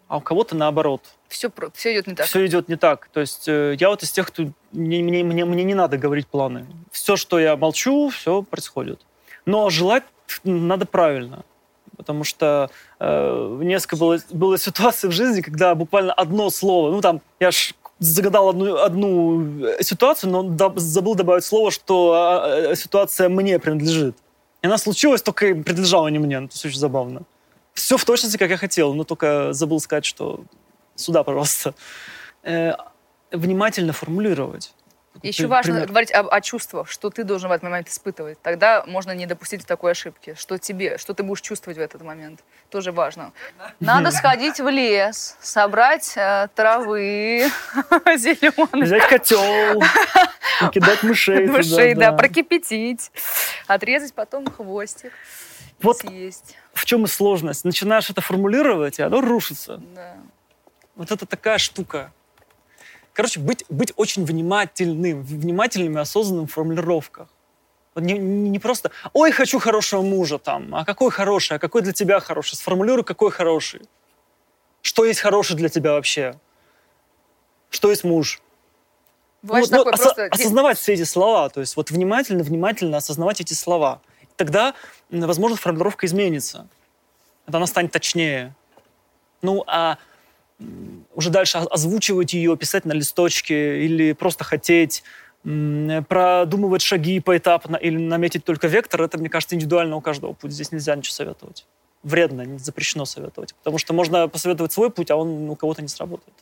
А 0.10 0.18
у 0.18 0.22
кого-то 0.22 0.56
наоборот. 0.56 1.02
Все, 1.28 1.50
все 1.74 1.94
идет 1.94 2.08
не 2.08 2.16
так. 2.16 2.26
Все 2.26 2.46
идет 2.46 2.68
не 2.68 2.76
так. 2.76 3.08
То 3.14 3.20
есть 3.20 3.48
э, 3.48 3.78
я 3.80 3.90
вот 3.90 4.04
из 4.04 4.12
тех, 4.12 4.28
кто... 4.28 4.44
Мне, 4.72 5.04
мне, 5.04 5.24
мне, 5.24 5.46
мне 5.46 5.64
не 5.64 5.76
надо 5.76 5.98
говорить 5.98 6.28
планы. 6.28 6.66
Все, 6.92 7.16
что 7.16 7.40
я 7.40 7.56
молчу, 7.56 8.10
все 8.10 8.42
происходит. 8.42 9.00
Но 9.46 9.70
желать 9.70 10.04
надо 10.44 10.88
правильно. 10.88 11.46
Потому 11.96 12.24
что 12.24 12.72
э, 13.00 13.60
несколько 13.62 13.98
было, 13.98 14.20
было 14.32 14.58
ситуаций 14.58 15.10
в 15.10 15.12
жизни, 15.12 15.42
когда 15.42 15.76
буквально 15.76 16.14
одно 16.14 16.50
слово, 16.50 16.92
ну 16.92 17.02
там, 17.02 17.22
я 17.40 17.52
ж 17.52 17.76
загадал 18.00 18.50
одну, 18.50 18.78
одну 18.78 19.64
э, 19.64 19.84
ситуацию, 19.84 20.32
но 20.32 20.42
до, 20.42 20.74
забыл 20.78 21.14
добавить 21.14 21.44
слово, 21.44 21.70
что 21.70 22.14
а, 22.14 22.72
а, 22.72 22.76
ситуация 22.76 23.30
мне 23.30 23.60
принадлежит. 23.60 24.16
И 24.64 24.68
она 24.68 24.80
случилась, 24.80 25.22
только 25.22 25.54
принадлежала 25.54 26.08
не 26.08 26.18
мне. 26.18 26.40
Ну, 26.40 26.48
это 26.48 26.68
очень 26.68 26.80
забавно. 26.80 27.22
Все 27.80 27.96
в 27.98 28.04
точности, 28.04 28.38
как 28.38 28.50
я 28.50 28.58
хотел, 28.58 28.94
но 28.94 29.06
только 29.06 29.54
забыл 29.54 29.80
сказать, 29.80 30.06
что 30.06 30.44
сюда, 30.96 31.24
пожалуйста. 31.24 31.74
Э, 32.44 32.74
внимательно 33.32 33.94
формулировать. 33.94 34.74
Еще 35.24 35.48
важно 35.48 35.74
пример. 35.74 35.88
говорить 35.90 36.14
о, 36.14 36.22
о 36.22 36.42
чувствах, 36.42 36.90
что 36.90 37.10
ты 37.10 37.24
должен 37.24 37.50
в 37.50 37.52
этот 37.52 37.64
момент 37.64 37.90
испытывать. 37.90 38.42
Тогда 38.42 38.84
можно 38.86 39.12
не 39.14 39.26
допустить 39.26 39.66
такой 39.66 39.92
ошибки. 39.92 40.36
Что 40.38 40.58
тебе, 40.58 40.98
что 40.98 41.14
ты 41.14 41.24
будешь 41.24 41.42
чувствовать 41.42 41.78
в 41.78 41.82
этот 41.82 42.02
момент. 42.02 42.42
Тоже 42.70 42.92
важно. 42.92 43.32
Надо 43.80 44.12
сходить 44.12 44.60
в 44.60 44.70
лес, 44.70 45.38
собрать 45.42 46.14
э, 46.16 46.48
травы 46.56 47.50
зеленые. 48.18 48.86
Взять 48.86 49.08
котел, 49.08 49.82
кидать 50.72 51.04
мышей. 51.04 51.48
Мышей, 51.48 51.96
да, 51.96 52.12
прокипятить. 52.12 53.12
Отрезать 53.68 54.14
потом 54.14 54.50
хвостик. 54.50 55.12
Вот 55.82 55.98
съесть. 56.00 56.56
в 56.74 56.86
чем 56.86 57.06
и 57.06 57.08
сложность. 57.08 57.66
Начинаешь 57.66 58.10
это 58.10 58.22
формулировать, 58.22 59.00
и 59.00 59.02
оно 59.02 59.22
рушится. 59.22 59.82
Да. 59.96 60.16
Вот 60.96 61.12
это 61.12 61.26
такая 61.26 61.58
штука. 61.58 62.12
Короче, 63.14 63.40
быть, 63.40 63.66
быть 63.70 63.94
очень 63.96 64.26
внимательным, 64.26 65.24
внимательным 65.24 65.98
и 65.98 66.02
осознанным 66.02 66.48
в 66.48 66.52
формулировках. 66.52 67.28
Вот 67.96 68.04
не, 68.04 68.14
не 68.14 68.60
просто 68.60 68.92
«Ой, 69.14 69.32
хочу 69.32 69.60
хорошего 69.60 70.02
мужа 70.02 70.38
там». 70.38 70.74
А 70.76 70.86
какой 70.86 71.12
хороший? 71.12 71.58
А 71.58 71.60
какой 71.60 71.82
для 71.82 71.92
тебя 71.92 72.20
хороший? 72.20 72.56
Сформулируй, 72.56 73.04
какой 73.04 73.32
хороший. 73.32 73.82
Что 74.82 75.06
есть 75.06 75.20
хороший 75.20 75.56
для 75.56 75.70
тебя 75.70 75.94
вообще? 75.94 76.36
Что 77.70 77.90
есть 77.90 78.04
муж? 78.04 78.42
Бывает 79.42 79.70
вот, 79.70 79.86
вот, 79.86 79.94
ос- 79.94 80.00
просто... 80.02 80.28
Осознавать 80.32 80.78
все 80.78 80.94
эти 80.94 81.04
слова. 81.04 81.50
То 81.50 81.62
есть 81.62 81.76
вот 81.76 81.92
внимательно, 81.92 82.44
внимательно 82.44 82.98
осознавать 82.98 83.42
эти 83.42 83.54
слова. 83.54 84.02
Тогда, 84.40 84.74
возможно, 85.10 85.58
формулировка 85.58 86.06
изменится. 86.06 86.66
Это 87.46 87.58
она 87.58 87.68
станет 87.68 87.92
точнее. 87.92 88.56
Ну, 89.42 89.66
а 89.68 89.98
уже 91.14 91.30
дальше 91.30 91.58
озвучивать 91.58 92.32
ее, 92.32 92.56
писать 92.56 92.86
на 92.86 92.94
листочке 92.94 93.84
или 93.84 94.14
просто 94.14 94.46
хотеть 94.46 95.04
продумывать 95.44 96.82
шаги 96.82 97.20
поэтапно 97.20 97.76
или 97.76 97.98
наметить 97.98 98.46
только 98.46 98.68
вектор, 98.68 99.02
это, 99.02 99.18
мне 99.18 99.28
кажется, 99.28 99.56
индивидуально 99.56 99.98
у 99.98 100.02
каждого 100.02 100.32
путь. 100.32 100.54
Здесь 100.54 100.72
нельзя 100.72 100.96
ничего 100.96 101.14
советовать. 101.14 101.66
Вредно, 102.04 102.44
не 102.44 102.60
запрещено 102.60 103.04
советовать. 103.04 103.54
Потому 103.56 103.78
что 103.78 103.94
можно 103.94 104.30
посоветовать 104.30 104.72
свой 104.72 104.90
путь, 104.90 105.12
а 105.12 105.18
он 105.18 105.50
у 105.50 105.56
кого-то 105.58 105.82
не 105.82 105.90
сработает. 105.90 106.34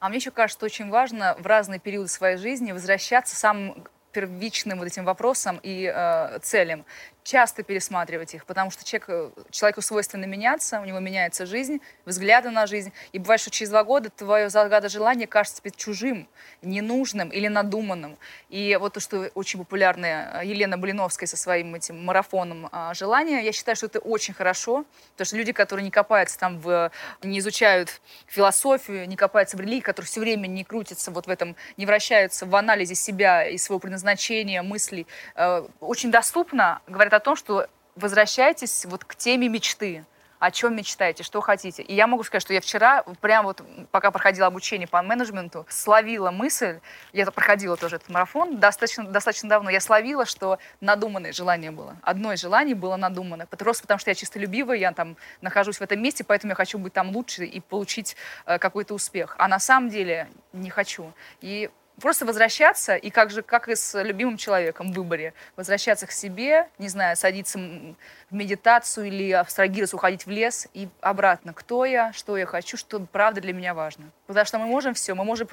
А 0.00 0.10
мне 0.10 0.18
еще 0.18 0.32
кажется, 0.32 0.66
очень 0.66 0.90
важно 0.90 1.34
в 1.38 1.46
разные 1.46 1.80
периоды 1.80 2.08
своей 2.08 2.36
жизни 2.36 2.72
возвращаться 2.72 3.34
самым 3.34 3.86
первичным 4.12 4.78
вот 4.78 4.86
этим 4.86 5.04
вопросам 5.04 5.60
и 5.62 5.90
э, 5.94 6.38
целям 6.42 6.84
часто 7.28 7.62
пересматривать 7.62 8.32
их, 8.32 8.46
потому 8.46 8.70
что 8.70 8.84
человек, 8.84 9.08
э, 9.10 9.30
человеку 9.50 9.82
свойственно 9.82 10.24
меняться, 10.24 10.80
у 10.80 10.86
него 10.86 10.98
меняется 10.98 11.44
жизнь, 11.44 11.82
взгляды 12.06 12.48
на 12.48 12.66
жизнь. 12.66 12.90
И 13.12 13.18
бывает, 13.18 13.42
что 13.42 13.50
через 13.50 13.68
два 13.68 13.84
года 13.84 14.08
твое 14.08 14.48
загадое 14.48 14.88
желание 14.88 15.26
кажется 15.26 15.60
тебе 15.60 15.70
чужим, 15.76 16.26
ненужным 16.62 17.28
или 17.28 17.48
надуманным. 17.48 18.16
И 18.48 18.78
вот 18.80 18.94
то, 18.94 19.00
что 19.00 19.30
очень 19.34 19.58
популярная 19.58 20.40
э, 20.40 20.46
Елена 20.46 20.78
Блиновская 20.78 21.26
со 21.26 21.36
своим 21.36 21.74
этим 21.74 22.02
марафоном 22.02 22.70
а, 22.72 22.94
желания, 22.94 23.44
я 23.44 23.52
считаю, 23.52 23.76
что 23.76 23.86
это 23.86 23.98
очень 23.98 24.32
хорошо, 24.32 24.86
потому 25.12 25.26
что 25.26 25.36
люди, 25.36 25.52
которые 25.52 25.84
не 25.84 25.90
копаются 25.90 26.38
там, 26.38 26.58
в, 26.58 26.90
не 27.22 27.40
изучают 27.40 28.00
философию, 28.26 29.06
не 29.06 29.16
копаются 29.16 29.58
в 29.58 29.60
религии, 29.60 29.82
которые 29.82 30.08
все 30.08 30.20
время 30.20 30.46
не 30.46 30.64
крутятся 30.64 31.10
вот 31.10 31.26
в 31.26 31.30
этом, 31.30 31.56
не 31.76 31.84
вращаются 31.84 32.46
в 32.46 32.56
анализе 32.56 32.94
себя 32.94 33.46
и 33.46 33.58
своего 33.58 33.80
предназначения, 33.80 34.62
мыслей, 34.62 35.06
э, 35.34 35.66
очень 35.80 36.10
доступно, 36.10 36.80
говорят 36.86 37.12
о 37.12 37.17
том, 37.20 37.36
что 37.36 37.66
возвращайтесь 37.96 38.84
вот 38.86 39.04
к 39.04 39.14
теме 39.14 39.48
мечты. 39.48 40.04
О 40.38 40.52
чем 40.52 40.76
мечтаете, 40.76 41.24
что 41.24 41.40
хотите. 41.40 41.82
И 41.82 41.92
я 41.96 42.06
могу 42.06 42.22
сказать, 42.22 42.42
что 42.42 42.54
я 42.54 42.60
вчера, 42.60 43.02
прям 43.20 43.44
вот 43.44 43.60
пока 43.90 44.12
проходила 44.12 44.46
обучение 44.46 44.86
по 44.86 45.02
менеджменту, 45.02 45.66
словила 45.68 46.30
мысль, 46.30 46.78
я 47.12 47.28
проходила 47.28 47.76
тоже 47.76 47.96
этот 47.96 48.08
марафон 48.08 48.60
достаточно, 48.60 49.02
достаточно 49.02 49.48
давно, 49.48 49.68
я 49.68 49.80
словила, 49.80 50.26
что 50.26 50.60
надуманное 50.80 51.32
желание 51.32 51.72
было. 51.72 51.96
Одно 52.02 52.32
из 52.32 52.40
желаний 52.40 52.74
было 52.74 52.94
надуманное. 52.94 53.46
Просто 53.46 53.82
потому 53.82 53.98
что 53.98 54.10
я 54.10 54.14
чистолюбивая, 54.14 54.76
я 54.76 54.92
там 54.92 55.16
нахожусь 55.40 55.78
в 55.78 55.82
этом 55.82 56.00
месте, 56.00 56.22
поэтому 56.22 56.52
я 56.52 56.54
хочу 56.54 56.78
быть 56.78 56.92
там 56.92 57.10
лучше 57.10 57.44
и 57.44 57.58
получить 57.58 58.14
э, 58.46 58.60
какой-то 58.60 58.94
успех. 58.94 59.34
А 59.38 59.48
на 59.48 59.58
самом 59.58 59.88
деле 59.88 60.28
не 60.52 60.70
хочу. 60.70 61.12
И 61.40 61.68
просто 62.00 62.24
возвращаться, 62.24 62.96
и 62.96 63.10
как 63.10 63.30
же, 63.30 63.42
как 63.42 63.68
и 63.68 63.74
с 63.74 64.00
любимым 64.02 64.36
человеком 64.36 64.92
в 64.92 64.94
выборе, 64.94 65.34
возвращаться 65.56 66.06
к 66.06 66.12
себе, 66.12 66.68
не 66.78 66.88
знаю, 66.88 67.16
садиться 67.16 67.58
в 67.58 68.34
медитацию 68.34 69.06
или 69.06 69.32
абстрагироваться, 69.32 69.96
уходить 69.96 70.26
в 70.26 70.30
лес 70.30 70.68
и 70.74 70.88
обратно. 71.00 71.52
Кто 71.52 71.84
я, 71.84 72.12
что 72.12 72.36
я 72.36 72.46
хочу, 72.46 72.76
что 72.76 73.00
правда 73.00 73.40
для 73.40 73.52
меня 73.52 73.74
важно. 73.74 74.10
Потому 74.26 74.46
что 74.46 74.58
мы 74.58 74.66
можем 74.66 74.94
все, 74.94 75.14
мы 75.14 75.24
можем 75.24 75.48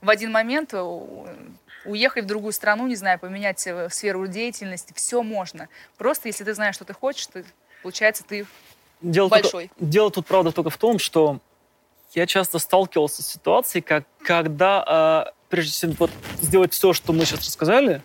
в 0.00 0.10
один 0.10 0.32
момент 0.32 0.74
э, 0.74 0.80
уехать 1.84 2.24
в 2.24 2.26
другую 2.26 2.52
страну, 2.52 2.86
не 2.86 2.96
знаю, 2.96 3.18
поменять 3.18 3.66
э, 3.66 3.88
сферу 3.90 4.26
деятельности, 4.26 4.92
все 4.94 5.22
можно. 5.22 5.68
Просто 5.96 6.28
если 6.28 6.44
ты 6.44 6.54
знаешь, 6.54 6.74
что 6.74 6.84
ты 6.84 6.92
хочешь, 6.92 7.26
ты, 7.26 7.44
получается, 7.82 8.24
ты 8.24 8.46
дело 9.00 9.28
большой. 9.28 9.68
Только, 9.68 9.84
дело 9.84 10.10
тут, 10.10 10.26
правда, 10.26 10.52
только 10.52 10.70
в 10.70 10.76
том, 10.76 10.98
что 10.98 11.40
я 12.12 12.26
часто 12.26 12.58
сталкивался 12.58 13.22
с 13.22 13.26
ситуацией, 13.26 13.82
как, 13.82 14.04
когда 14.22 15.26
э, 15.28 15.37
прежде 15.48 15.72
чем 15.72 15.92
вот 15.98 16.10
сделать 16.40 16.72
все, 16.72 16.92
что 16.92 17.12
мы 17.12 17.24
сейчас 17.24 17.46
рассказали, 17.46 18.02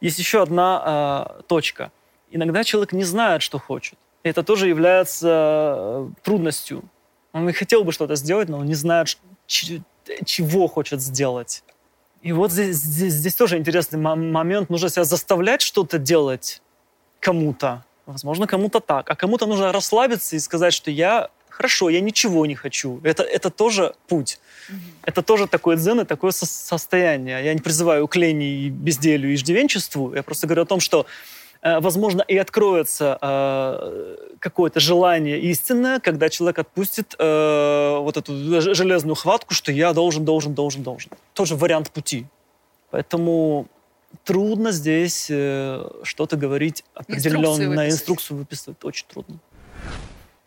есть 0.00 0.18
еще 0.18 0.42
одна 0.42 1.26
э, 1.38 1.42
точка. 1.46 1.92
Иногда 2.30 2.64
человек 2.64 2.92
не 2.92 3.04
знает, 3.04 3.42
что 3.42 3.58
хочет. 3.58 3.98
И 4.22 4.28
это 4.28 4.42
тоже 4.42 4.68
является 4.68 5.74
э, 5.76 6.08
трудностью. 6.22 6.82
Он 7.32 7.48
и 7.48 7.52
хотел 7.52 7.84
бы 7.84 7.92
что-то 7.92 8.16
сделать, 8.16 8.48
но 8.48 8.58
он 8.58 8.66
не 8.66 8.74
знает, 8.74 9.16
чего 9.46 10.66
хочет 10.68 11.00
сделать. 11.00 11.62
И 12.22 12.32
вот 12.32 12.52
здесь, 12.52 12.76
здесь, 12.76 13.14
здесь 13.14 13.34
тоже 13.34 13.58
интересный 13.58 13.98
момент. 13.98 14.70
Нужно 14.70 14.88
себя 14.88 15.04
заставлять 15.04 15.60
что-то 15.60 15.98
делать 15.98 16.62
кому-то. 17.20 17.84
Возможно, 18.06 18.46
кому-то 18.46 18.80
так. 18.80 19.10
А 19.10 19.16
кому-то 19.16 19.46
нужно 19.46 19.72
расслабиться 19.72 20.36
и 20.36 20.38
сказать, 20.38 20.72
что 20.72 20.90
я 20.90 21.30
хорошо, 21.52 21.90
я 21.90 22.00
ничего 22.00 22.46
не 22.46 22.54
хочу. 22.54 23.00
Это, 23.04 23.22
это 23.22 23.50
тоже 23.50 23.94
путь. 24.08 24.38
Mm-hmm. 24.68 24.76
Это 25.04 25.22
тоже 25.22 25.46
такое 25.46 25.76
дзен 25.76 26.00
и 26.00 26.04
такое 26.04 26.32
со- 26.32 26.46
состояние. 26.46 27.44
Я 27.44 27.54
не 27.54 27.60
призываю 27.60 28.08
к 28.08 28.16
лени 28.16 28.64
и 28.64 28.70
безделью 28.70 29.30
и 29.30 29.34
иждивенчеству. 29.34 30.14
Я 30.14 30.22
просто 30.22 30.46
говорю 30.46 30.62
о 30.62 30.66
том, 30.66 30.80
что 30.80 31.06
э, 31.62 31.80
возможно, 31.80 32.22
и 32.22 32.36
откроется 32.36 33.18
э, 33.20 34.16
какое-то 34.38 34.80
желание 34.80 35.38
истинное, 35.40 36.00
когда 36.00 36.28
человек 36.28 36.58
отпустит 36.58 37.14
э, 37.18 37.98
вот 38.00 38.16
эту 38.16 38.32
железную 38.74 39.14
хватку, 39.14 39.54
что 39.54 39.72
я 39.72 39.92
должен, 39.92 40.24
должен, 40.24 40.54
должен, 40.54 40.82
должен. 40.82 41.10
Тоже 41.34 41.54
вариант 41.54 41.90
пути. 41.90 42.26
Поэтому 42.90 43.66
трудно 44.24 44.72
здесь 44.72 45.28
э, 45.30 45.88
что-то 46.02 46.36
говорить 46.36 46.84
определенное, 46.94 47.88
инструкцию 47.88 48.38
выписывать 48.38 48.84
очень 48.84 49.06
трудно 49.06 49.38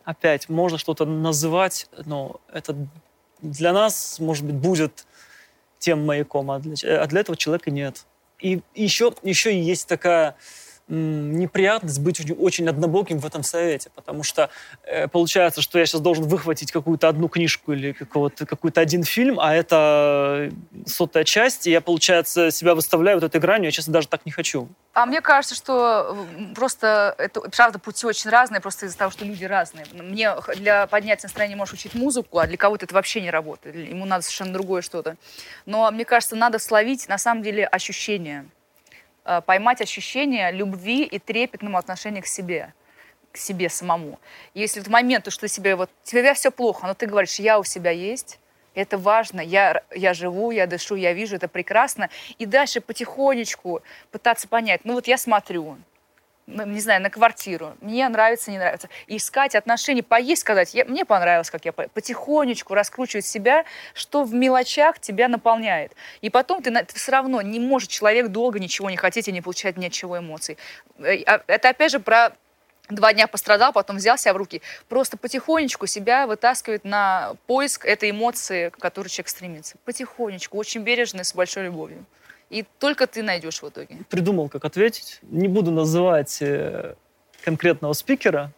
опять 0.06 0.47
можно 0.47 0.78
что-то 0.78 1.06
называть, 1.06 1.89
но 2.06 2.39
это 2.53 2.76
для 3.41 3.74
нас, 3.74 4.20
может 4.20 4.45
быть, 4.45 4.56
будет 4.56 5.06
тем 5.80 6.06
маяком, 6.06 6.51
а 6.51 6.60
для, 6.60 7.01
а 7.01 7.08
для 7.08 7.20
этого 7.20 7.36
человека 7.36 7.72
нет. 7.72 8.06
И 8.39 8.62
еще, 8.74 9.14
еще 9.24 9.60
есть 9.60 9.88
такая 9.88 10.36
неприятность 10.88 12.00
быть 12.00 12.22
очень 12.40 12.70
однобоким 12.70 13.18
в 13.18 13.26
этом 13.26 13.42
совете, 13.44 13.90
потому 13.96 14.24
что 14.24 14.50
э, 14.84 15.08
получается, 15.08 15.62
что 15.62 15.80
я 15.80 15.86
сейчас 15.86 16.02
должен 16.02 16.26
выхватить 16.26 16.72
какую-то 16.72 17.10
одну 17.10 17.28
книжку 17.28 17.74
или 17.74 17.92
какого-то, 17.92 18.46
какой-то 18.46 18.82
один 18.82 19.04
фильм, 19.04 19.40
а 19.40 19.56
это 19.56 20.52
сотая 20.86 21.24
часть, 21.24 21.66
и 21.66 21.72
я, 21.72 21.82
получается, 21.82 22.52
себя 22.52 22.76
выставляю 22.76 23.18
вот 23.18 23.24
этой 23.24 23.42
гранью, 23.42 23.66
я, 23.66 23.72
честно, 23.72 23.94
даже 23.94 24.08
так 24.08 24.26
не 24.26 24.32
хочу. 24.32 24.68
А 24.94 25.08
мне 25.08 25.22
кажется, 25.22 25.56
что 25.56 26.16
просто 26.54 27.16
это, 27.18 27.42
правда, 27.42 27.80
пути 27.80 28.06
очень 28.06 28.30
разные, 28.30 28.62
просто 28.62 28.86
из-за 28.86 28.98
того, 28.98 29.10
что 29.12 29.26
люди 29.26 29.44
разные. 29.44 29.86
Мне 29.92 30.36
для 30.56 30.86
поднятия 30.86 31.26
настроения 31.26 31.56
можешь 31.56 31.74
учить 31.74 31.96
музыку, 31.96 32.38
а 32.38 32.46
для 32.46 32.58
кого-то 32.58 32.86
это 32.86 32.94
вообще 32.94 33.22
не 33.22 33.32
работает. 33.32 33.76
Ему 33.76 34.06
надо 34.06 34.24
совершенно 34.24 34.54
другое 34.54 34.84
что-то. 34.84 35.18
Но 35.66 35.90
мне 35.90 36.06
кажется, 36.06 36.36
надо 36.36 36.60
словить, 36.60 37.08
на 37.08 37.18
самом 37.18 37.42
деле, 37.42 37.66
ощущения 37.66 38.46
Э, 38.64 38.64
поймать 39.46 39.82
ощущение 39.82 40.52
любви 40.52 41.04
и 41.04 41.20
трепетного 41.20 41.80
отношения 41.80 42.22
к 42.22 42.28
себе. 42.28 42.74
к 43.32 43.38
себе 43.38 43.70
самому. 43.70 44.18
Если 44.54 44.80
в 44.80 44.88
момент, 44.88 45.30
что 45.30 45.48
тебе 45.50 45.76
вот, 45.76 45.90
тебе 46.04 46.34
все 46.34 46.52
плохо, 46.52 46.88
но 46.88 46.94
ты 46.94 47.06
говоришь, 47.06 47.40
я 47.40 47.60
у 47.60 47.66
себя 47.66 47.92
есть, 47.92 48.40
это 48.76 48.98
важно, 48.98 49.42
я, 49.42 49.84
я 49.94 50.14
живу, 50.14 50.52
я 50.52 50.68
дышу, 50.68 50.96
я 50.96 51.14
вижу, 51.14 51.36
это 51.36 51.48
прекрасно. 51.48 52.10
И 52.38 52.46
дальше 52.46 52.80
потихонечку 52.80 53.82
пытаться 54.12 54.48
понять, 54.48 54.82
ну 54.86 54.94
вот 54.94 55.08
я 55.08 55.18
смотрю, 55.18 55.78
не 56.48 56.80
знаю, 56.80 57.02
на 57.02 57.10
квартиру, 57.10 57.76
мне 57.82 58.08
нравится, 58.08 58.52
не 58.52 58.58
нравится. 58.58 58.88
Искать 59.08 59.56
отношения, 59.56 60.04
поесть, 60.04 60.41
сказать, 60.41 60.74
я, 60.76 60.86
мне 60.86 61.04
понравилось, 61.04 61.50
как 61.50 61.66
я 61.66 61.72
потихонечку 61.72 62.74
раскручивать 62.74 63.26
себя, 63.26 63.66
что 63.93 64.24
в 64.24 64.34
мелочах 64.34 65.00
тебя 65.00 65.28
наполняет. 65.28 65.93
И 66.22 66.30
потом 66.30 66.62
ты, 66.62 66.72
ты 66.72 66.96
все 66.96 67.12
равно 67.12 67.41
не 67.41 67.60
может 67.60 67.89
человек 67.89 68.28
долго 68.28 68.60
ничего 68.60 68.89
не 68.89 68.98
хотеть 68.98 69.28
и 69.28 69.32
не 69.32 69.41
получать 69.41 69.78
ничего 69.78 70.20
эмоций. 70.20 70.58
Э, 71.00 71.24
а, 71.26 71.41
это 71.48 71.70
опять 71.70 71.91
же 71.91 72.00
про 72.00 72.32
два 72.89 73.14
дня 73.14 73.26
пострадал, 73.26 73.74
потом 73.74 73.98
взял 73.98 74.18
себя 74.18 74.34
в 74.34 74.38
руки. 74.38 74.62
Просто 74.88 75.18
потихонечку 75.18 75.88
себя 75.88 76.28
вытаскивает 76.28 76.84
на 76.84 77.36
поиск 77.48 77.86
этой 77.86 78.12
эмоции, 78.12 78.70
к 78.70 78.78
которой 78.78 79.10
человек 79.10 79.30
стремится. 79.30 79.78
Потихонечку, 79.86 80.58
очень 80.58 80.82
бережно 80.82 81.22
и 81.22 81.24
с 81.24 81.34
большой 81.34 81.64
любовью. 81.64 82.06
И 82.50 82.64
только 82.80 83.08
ты 83.08 83.24
найдешь 83.24 83.62
в 83.62 83.70
итоге. 83.70 84.00
Придумал, 84.10 84.50
как 84.50 84.66
ответить. 84.66 85.20
Не 85.24 85.48
буду 85.48 85.72
называть 85.72 86.41
э, 86.41 86.96
конкретного 87.43 87.93
спикера. 87.93 88.52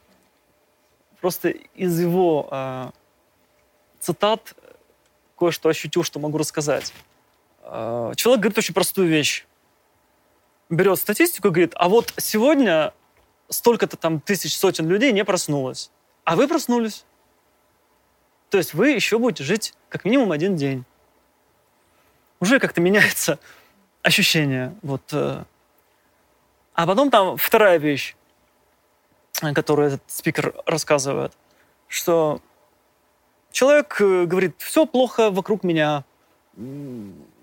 Просто 1.22 1.50
из 1.50 2.00
его 2.00 2.48
э, 2.52 2.90
цитат 4.00 4.56
кое-что 5.38 5.70
ощутил, 5.70 6.04
что 6.04 6.20
могу 6.20 6.38
рассказать. 6.38 6.94
Э, 7.62 8.12
человек 8.16 8.42
говорит 8.42 8.58
очень 8.58 8.74
простую 8.74 9.08
вещь. 9.08 9.46
Берет 10.70 11.00
статистику 11.00 11.48
и 11.48 11.52
говорит, 11.52 11.72
а 11.76 11.88
вот 11.88 12.14
сегодня 12.18 12.94
столько-то 13.50 13.96
там 13.96 14.20
тысяч, 14.20 14.58
сотен 14.58 14.88
людей 14.90 15.14
не 15.14 15.24
проснулось. 15.24 15.92
А 16.26 16.36
вы 16.36 16.48
проснулись. 16.50 17.06
То 18.50 18.58
есть 18.58 18.74
вы 18.74 18.92
еще 18.92 19.18
будете 19.18 19.44
жить 19.44 19.74
как 19.88 20.04
минимум 20.04 20.32
один 20.32 20.58
день. 20.58 20.84
Уже 22.40 22.60
как-то 22.60 22.82
меняется 22.82 23.40
ощущение. 24.08 24.74
Вот. 24.82 25.02
Э. 25.12 25.44
А 26.74 26.88
потом 26.88 27.10
там 27.10 27.38
вторая 27.38 27.78
вещь, 27.78 28.16
которую 29.54 29.88
этот 29.90 30.02
спикер 30.08 30.54
рассказывает, 30.66 31.34
что 31.88 32.42
человек 33.52 33.98
э, 34.00 34.26
говорит, 34.26 34.56
все 34.58 34.86
плохо 34.86 35.30
вокруг 35.32 35.64
меня, 35.64 36.04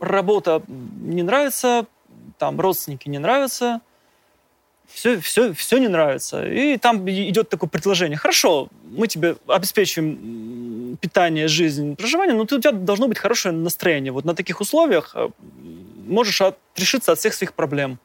работа 0.00 0.62
не 0.68 1.22
нравится, 1.22 1.86
там 2.38 2.60
родственники 2.60 3.08
не 3.08 3.18
нравятся, 3.18 3.80
все, 4.86 5.20
все, 5.20 5.52
все 5.52 5.78
не 5.78 5.88
нравится. 5.88 6.46
И 6.46 6.76
там 6.78 7.08
идет 7.08 7.48
такое 7.48 7.70
предложение. 7.70 8.18
Хорошо, 8.18 8.68
мы 8.84 9.06
тебе 9.06 9.36
обеспечиваем 9.46 10.96
питание, 11.00 11.48
жизнь, 11.48 11.96
проживание, 11.96 12.34
но 12.34 12.42
у 12.42 12.46
тебя 12.46 12.72
должно 12.72 13.08
быть 13.08 13.18
хорошее 13.18 13.54
настроение. 13.54 14.12
Вот 14.12 14.24
на 14.24 14.34
таких 14.34 14.60
условиях 14.60 15.12
э, 15.14 15.28
можешь 16.06 16.40
отрешиться 16.40 17.12
от 17.12 17.18
всех 17.18 17.34
своих 17.34 17.54
проблем. 17.54 17.98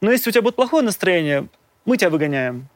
Но 0.00 0.10
если 0.10 0.30
у 0.30 0.32
тебя 0.32 0.42
будет 0.42 0.56
плохое 0.56 0.82
настроение, 0.82 1.48
мы 1.84 1.96
тебя 1.96 2.10
выгоняем. 2.10 2.68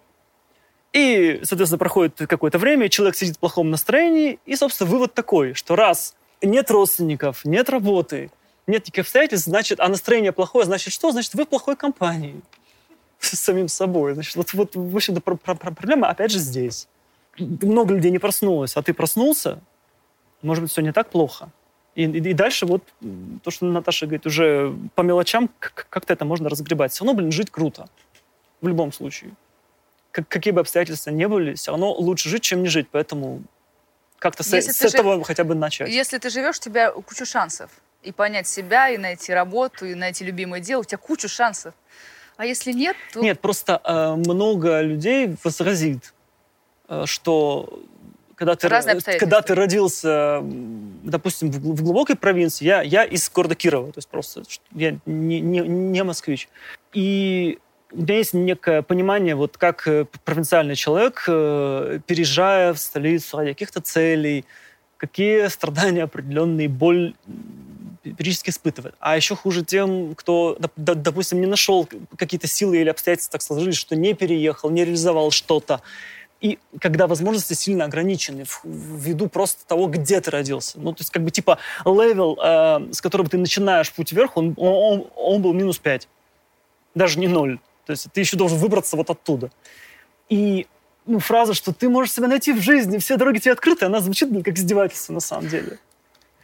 И, 0.93 1.41
соответственно, 1.43 1.79
проходит 1.79 2.17
какое-то 2.29 2.59
время, 2.59 2.89
человек 2.89 3.17
сидит 3.17 3.37
в 3.37 3.41
плохом 3.41 3.71
настроении, 3.71 4.39
и, 4.47 4.55
собственно, 4.55 4.89
вывод 4.89 5.13
такой, 5.13 5.55
что 5.55 5.75
раз 5.75 6.15
нет 6.41 6.71
родственников, 6.71 7.45
нет 7.45 7.69
работы, 7.69 8.31
нет 8.67 8.83
никаких 8.87 9.03
обстоятельств, 9.03 9.49
значит, 9.49 9.81
а 9.81 9.89
настроение 9.89 10.33
плохое, 10.33 10.65
значит 10.65 10.93
что? 10.93 11.11
Значит, 11.11 11.35
вы 11.35 11.45
в 11.45 11.49
плохой 11.49 11.77
компании 11.77 12.41
с 13.19 13.31
самим 13.31 13.69
собой. 13.69 14.15
Значит, 14.15 14.37
вот, 14.37 14.53
вот 14.55 14.77
в 14.77 14.97
общем-то, 14.97 15.21
проблема 15.21 16.09
опять 16.09 16.31
же 16.31 16.39
здесь. 16.39 16.87
Много 17.39 17.95
людей 17.95 18.13
не 18.13 18.21
проснулось, 18.21 18.77
а 18.77 18.83
ты 18.83 18.95
проснулся, 18.95 19.61
может 20.43 20.63
быть, 20.63 20.71
все 20.71 20.83
не 20.83 20.93
так 20.93 21.11
плохо. 21.11 21.51
И, 21.95 22.05
и, 22.05 22.31
и 22.31 22.33
дальше 22.33 22.67
вот 22.67 22.83
то, 23.43 23.51
что 23.51 23.67
Наташа 23.67 24.07
говорит, 24.07 24.27
уже 24.27 24.77
по 24.95 25.03
мелочам 25.03 25.49
как-то 25.59 26.13
это 26.13 26.25
можно 26.25 26.49
разгребать. 26.49 26.93
Все 26.93 27.05
равно, 27.05 27.17
блин, 27.19 27.33
жить 27.33 27.51
круто. 27.51 27.89
В 28.61 28.69
любом 28.69 28.93
случае. 28.93 29.33
Как, 30.11 30.29
какие 30.29 30.53
бы 30.53 30.61
обстоятельства 30.61 31.11
ни 31.11 31.27
были, 31.27 31.55
все 31.55 31.71
равно 31.71 31.93
лучше 31.93 32.29
жить, 32.29 32.43
чем 32.43 32.63
не 32.63 32.69
жить. 32.69 32.89
Поэтому 32.91 33.43
как-то 34.19 34.43
с, 34.43 34.49
с 34.49 34.83
этого 34.83 35.17
жив... 35.17 35.27
хотя 35.27 35.45
бы 35.45 35.55
начать. 35.55 35.89
Если 35.89 36.19
ты 36.19 36.31
живешь, 36.31 36.59
у 36.59 36.63
тебя 36.63 36.91
куча 36.91 37.25
шансов. 37.25 37.71
И 38.03 38.13
понять 38.13 38.47
себя, 38.47 38.91
и 38.91 38.99
найти 38.99 39.33
работу, 39.33 39.87
и 39.87 39.95
найти 39.95 40.25
любимое 40.25 40.61
дело. 40.61 40.81
У 40.81 40.85
тебя 40.85 40.99
куча 40.99 41.29
шансов. 41.29 41.75
А 42.37 42.45
если 42.45 42.73
нет, 42.73 42.97
то... 43.13 43.21
Нет, 43.21 43.41
просто 43.41 43.81
э, 43.85 44.15
много 44.17 44.81
людей 44.81 45.37
возразит, 45.45 46.13
э, 46.89 47.05
что 47.07 47.81
когда 48.37 48.57
ты, 48.57 48.69
когда 49.19 49.43
ты 49.43 49.55
родился, 49.55 50.41
допустим, 50.43 51.51
в, 51.51 51.57
в 51.57 51.83
глубокой 51.83 52.17
провинции, 52.17 52.65
я, 52.65 52.83
я 52.83 53.05
из 53.05 53.31
города 53.31 53.55
Кирова, 53.55 53.93
то 53.93 53.99
есть 53.99 54.09
просто 54.09 54.43
я 54.73 54.99
не, 55.07 55.41
не, 55.41 55.61
не 55.61 56.05
москвич. 56.05 56.49
И 56.93 57.59
у 57.93 58.03
меня 58.03 58.17
есть 58.17 58.35
некое 58.35 58.83
понимание, 58.83 59.35
вот 59.35 59.57
как 59.57 59.87
э, 59.87 60.07
провинциальный 60.25 60.75
человек, 60.75 61.25
э, 61.29 62.01
переезжая 62.07 62.73
в 62.73 62.79
столицу 62.79 63.39
ради 63.39 63.51
каких-то 63.53 63.81
целей, 63.81 64.45
какие 64.97 65.47
страдания 65.49 66.03
определенные, 66.03 66.69
боль 66.69 67.15
периодически 68.03 68.51
испытывает. 68.51 68.95
А 69.01 69.17
еще 69.17 69.35
хуже 69.35 69.65
тем, 69.65 70.15
кто, 70.15 70.59
допустим, 70.77 71.41
не 71.41 71.47
нашел 71.47 71.89
какие-то 72.17 72.47
силы 72.47 72.79
или 72.79 72.89
обстоятельства 72.89 73.33
так 73.33 73.43
сложились, 73.43 73.77
что 73.77 73.97
не 73.97 74.15
переехал, 74.15 74.71
не 74.71 74.85
реализовал 74.85 75.31
что-то. 75.31 75.81
И 76.45 76.59
когда 76.79 77.07
возможности 77.07 77.55
сильно 77.55 77.87
ограничены 77.87 78.45
ввиду 78.65 79.31
просто 79.31 79.67
того, 79.67 79.87
где 79.87 80.21
ты 80.21 80.31
родился. 80.31 80.79
Ну, 80.79 80.93
то 80.93 81.01
есть, 81.01 81.11
как 81.11 81.25
бы, 81.25 81.31
типа, 81.31 81.57
level, 81.87 82.39
э, 82.39 82.93
с 82.93 83.01
которого 83.01 83.31
ты 83.31 83.39
начинаешь 83.39 83.91
путь 83.91 84.13
вверх, 84.13 84.37
он, 84.37 84.53
он, 84.59 85.07
он 85.17 85.41
был 85.41 85.55
минус 85.55 85.79
5. 85.79 86.07
Даже 86.95 87.19
не 87.19 87.29
ноль. 87.29 87.59
То 87.87 87.93
есть 87.93 88.09
ты 88.13 88.21
еще 88.21 88.37
должен 88.37 88.59
выбраться 88.59 88.95
вот 88.95 89.09
оттуда. 89.09 89.51
И 90.29 90.67
ну, 91.07 91.19
фраза, 91.19 91.55
что 91.55 91.73
ты 91.73 91.89
можешь 91.89 92.13
себя 92.13 92.29
найти 92.29 92.53
в 92.53 92.61
жизни, 92.61 92.99
все 92.99 93.17
дороги 93.17 93.39
тебе 93.39 93.53
открыты, 93.53 93.87
она 93.87 94.01
звучит 94.01 94.29
как 94.45 94.59
издевательство 94.59 95.15
на 95.15 95.21
самом 95.21 95.49
деле. 95.49 95.79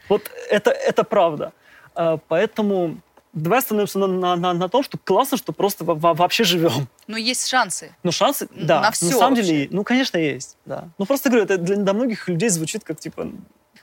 Вот 0.09 0.31
это, 0.49 0.71
это 0.71 1.03
правда. 1.03 1.53
Э, 1.95 2.17
поэтому 2.27 2.97
давай 3.33 3.59
остановимся 3.59 3.99
на, 3.99 4.07
на, 4.07 4.35
на, 4.35 4.53
на 4.53 4.69
том, 4.69 4.83
что 4.83 4.97
классно, 4.97 5.37
что 5.37 5.53
просто 5.53 5.83
вообще 5.85 6.43
живем. 6.43 6.87
Но 7.07 7.17
есть 7.17 7.47
шансы. 7.47 7.95
Ну, 8.03 8.11
шансы, 8.11 8.47
да. 8.51 8.81
На 8.81 8.91
все 8.91 9.05
На 9.05 9.11
самом 9.11 9.35
вообще. 9.35 9.51
деле, 9.51 9.69
ну, 9.71 9.83
конечно, 9.83 10.17
есть, 10.17 10.57
да. 10.65 10.89
Ну, 10.97 11.05
просто 11.05 11.29
говорю, 11.29 11.45
это 11.45 11.57
для, 11.57 11.75
для 11.77 11.93
многих 11.93 12.27
людей 12.27 12.49
звучит 12.49 12.83
как, 12.83 12.99
типа, 12.99 13.31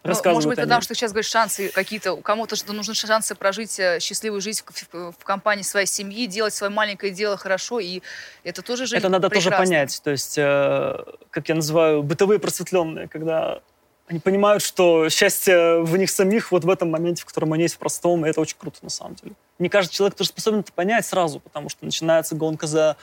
рассказывают 0.02 0.36
Может 0.36 0.48
быть, 0.50 0.58
потому 0.58 0.80
что 0.82 0.94
сейчас 0.94 1.12
говоришь 1.12 1.30
шансы 1.30 1.70
какие-то, 1.70 2.16
кому-то 2.16 2.56
что 2.56 2.72
нужны 2.72 2.94
шансы 2.94 3.34
прожить 3.34 3.78
э, 3.80 3.98
счастливую 4.00 4.40
жизнь 4.40 4.62
в, 4.66 5.12
в 5.12 5.24
компании 5.24 5.62
своей 5.62 5.86
семьи, 5.86 6.26
делать 6.26 6.54
свое 6.54 6.72
маленькое 6.72 7.12
дело 7.12 7.36
хорошо, 7.36 7.80
и 7.80 8.02
это 8.44 8.62
тоже 8.62 8.86
жизнь 8.86 8.96
Это 8.96 9.08
надо 9.08 9.28
прекрасна. 9.28 9.50
тоже 9.50 9.62
понять. 9.64 10.00
То 10.02 10.10
есть, 10.10 10.38
э, 10.38 10.98
как 11.30 11.48
я 11.48 11.54
называю, 11.54 12.02
бытовые 12.02 12.38
просветленные, 12.38 13.08
когда 13.08 13.60
они 14.08 14.20
понимают, 14.20 14.62
что 14.62 15.08
счастье 15.10 15.82
в 15.82 15.96
них 15.96 16.10
самих 16.10 16.50
вот 16.50 16.64
в 16.64 16.70
этом 16.70 16.90
моменте, 16.90 17.22
в 17.22 17.26
котором 17.26 17.52
они 17.52 17.64
есть 17.64 17.74
в 17.74 17.78
простом, 17.78 18.24
и 18.24 18.28
это 18.28 18.40
очень 18.40 18.56
круто 18.58 18.78
на 18.82 18.88
самом 18.88 19.14
деле. 19.16 19.34
Не 19.58 19.68
каждый 19.68 19.92
человек 19.92 20.16
тоже 20.16 20.30
способен 20.30 20.60
это 20.60 20.72
понять 20.72 21.04
сразу, 21.04 21.40
потому 21.40 21.68
что 21.68 21.84
начинается 21.84 22.34
гонка 22.34 22.66
за 22.66 22.96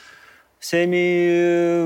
всеми 0.59 1.83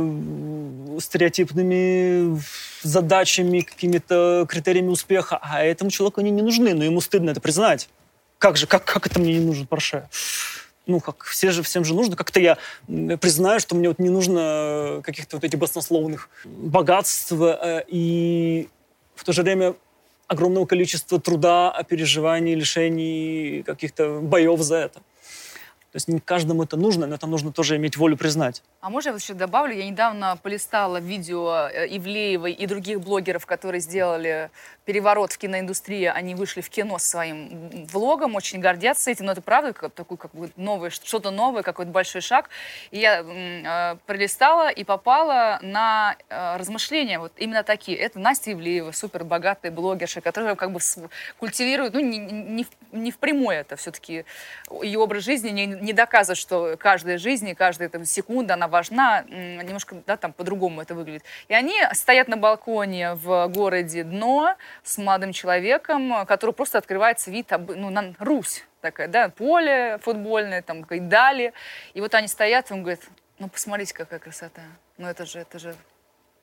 э, 0.95 0.99
стереотипными 1.01 2.41
задачами, 2.81 3.59
какими-то 3.59 4.45
критериями 4.47 4.87
успеха, 4.87 5.37
а 5.41 5.63
этому 5.63 5.91
человеку 5.91 6.21
они 6.21 6.31
не 6.31 6.41
нужны, 6.41 6.73
но 6.73 6.85
ему 6.85 7.01
стыдно 7.01 7.31
это 7.31 7.41
признать. 7.41 7.89
Как 8.37 8.55
же, 8.55 8.67
как, 8.67 8.85
как 8.85 9.05
это 9.07 9.19
мне 9.19 9.33
не 9.33 9.45
нужен 9.45 9.67
Порше? 9.67 10.07
Ну, 10.87 11.01
как 11.01 11.25
все 11.25 11.51
же, 11.51 11.61
всем 11.61 11.83
же 11.83 11.93
нужно. 11.93 12.15
Как-то 12.15 12.39
я 12.39 12.57
признаю, 12.87 13.59
что 13.59 13.75
мне 13.75 13.89
вот 13.89 13.99
не 13.99 14.09
нужно 14.09 15.01
каких-то 15.03 15.35
вот 15.35 15.43
этих 15.43 15.59
баснословных 15.59 16.29
богатств 16.45 17.33
э, 17.33 17.83
и 17.87 18.69
в 19.19 19.23
то 19.25 19.33
же 19.33 19.43
время 19.43 19.75
огромного 20.27 20.65
количества 20.65 21.19
труда, 21.19 21.83
переживаний, 21.89 22.55
лишений, 22.55 23.63
каких-то 23.63 24.21
боев 24.21 24.61
за 24.61 24.77
это. 24.77 25.01
То 25.91 25.95
есть 25.95 26.07
не 26.07 26.19
каждому 26.19 26.63
это 26.63 26.77
нужно, 26.77 27.07
но 27.07 27.15
это 27.15 27.25
нужно 27.25 27.51
тоже 27.51 27.75
иметь 27.75 27.97
волю 27.97 28.15
признать. 28.15 28.61
А 28.79 28.91
можно 28.91 29.09
я 29.09 29.13
вот 29.13 29.21
еще 29.21 29.33
добавлю? 29.33 29.75
Я 29.75 29.89
недавно 29.89 30.37
полистала 30.41 30.97
видео 30.97 31.67
э, 31.67 31.87
Ивлеевой 31.97 32.53
и 32.53 32.67
других 32.67 33.01
блогеров, 33.01 33.47
которые 33.47 33.81
сделали 33.81 34.51
переворот 34.89 35.31
в 35.31 35.37
киноиндустрии. 35.37 36.05
Они 36.05 36.33
вышли 36.33 36.61
в 36.61 36.69
кино 36.71 36.97
с 36.97 37.03
своим 37.03 37.85
влогом, 37.93 38.33
очень 38.33 38.59
гордятся 38.59 39.11
этим. 39.11 39.25
Но 39.25 39.33
это 39.33 39.41
правда 39.41 39.71
как, 39.71 39.93
такой 39.93 40.17
как 40.17 40.31
бы 40.33 40.49
новый, 40.55 40.89
что-то 40.89 41.29
новое, 41.29 41.61
какой-то 41.61 41.91
большой 41.91 42.21
шаг. 42.21 42.49
И 42.89 42.97
я 42.97 43.21
э, 43.23 43.97
пролистала 44.07 44.71
и 44.71 44.83
попала 44.83 45.59
на 45.61 46.15
э, 46.27 46.57
размышления 46.57 47.19
вот 47.19 47.33
именно 47.37 47.61
такие. 47.61 47.99
Это 47.99 48.17
Настя 48.17 48.53
Ивлеева, 48.53 48.91
супер 48.91 49.25
богатая 49.25 49.69
блогерша, 49.69 50.21
которая 50.21 50.55
как 50.55 50.71
бы 50.71 50.79
культивирует, 51.37 51.93
ну 51.93 51.99
не, 51.99 52.17
не, 52.17 52.65
не 52.91 53.11
впрямую 53.11 53.59
это 53.59 53.75
все-таки 53.75 54.25
ее 54.81 54.97
образ 54.97 55.23
жизни 55.23 55.51
не, 55.51 55.67
не 55.67 55.93
доказывать, 55.93 56.39
что 56.39 56.77
каждая 56.79 57.19
жизнь 57.19 57.47
и 57.47 57.53
каждая 57.53 57.89
там, 57.89 58.05
секунда, 58.05 58.55
она 58.55 58.67
важна, 58.67 59.21
немножко 59.21 59.97
да, 60.07 60.17
там 60.17 60.33
по-другому 60.33 60.81
это 60.81 60.95
выглядит. 60.95 61.23
И 61.47 61.53
они 61.53 61.75
стоят 61.93 62.27
на 62.27 62.37
балконе 62.37 63.13
в 63.13 63.47
городе 63.49 64.03
Дно 64.03 64.55
с 64.89 64.97
молодым 64.97 65.33
человеком, 65.33 66.25
который 66.25 66.49
просто 66.49 66.79
открывается 66.79 67.29
вид 67.29 67.51
ну, 67.51 67.91
на 67.91 68.15
Русь 68.17 68.65
такая, 68.81 69.07
да, 69.07 69.29
поле 69.29 69.99
футбольное, 70.01 70.63
там, 70.63 70.81
и 70.81 70.99
дали. 70.99 71.53
И 71.93 72.01
вот 72.01 72.15
они 72.15 72.27
стоят, 72.27 72.71
он 72.71 72.81
говорит, 72.81 73.01
ну, 73.37 73.49
посмотрите, 73.49 73.93
какая 73.93 74.19
красота. 74.19 74.63
Ну, 74.97 75.07
это 75.07 75.27
же, 75.27 75.39
это 75.39 75.59
же 75.59 75.75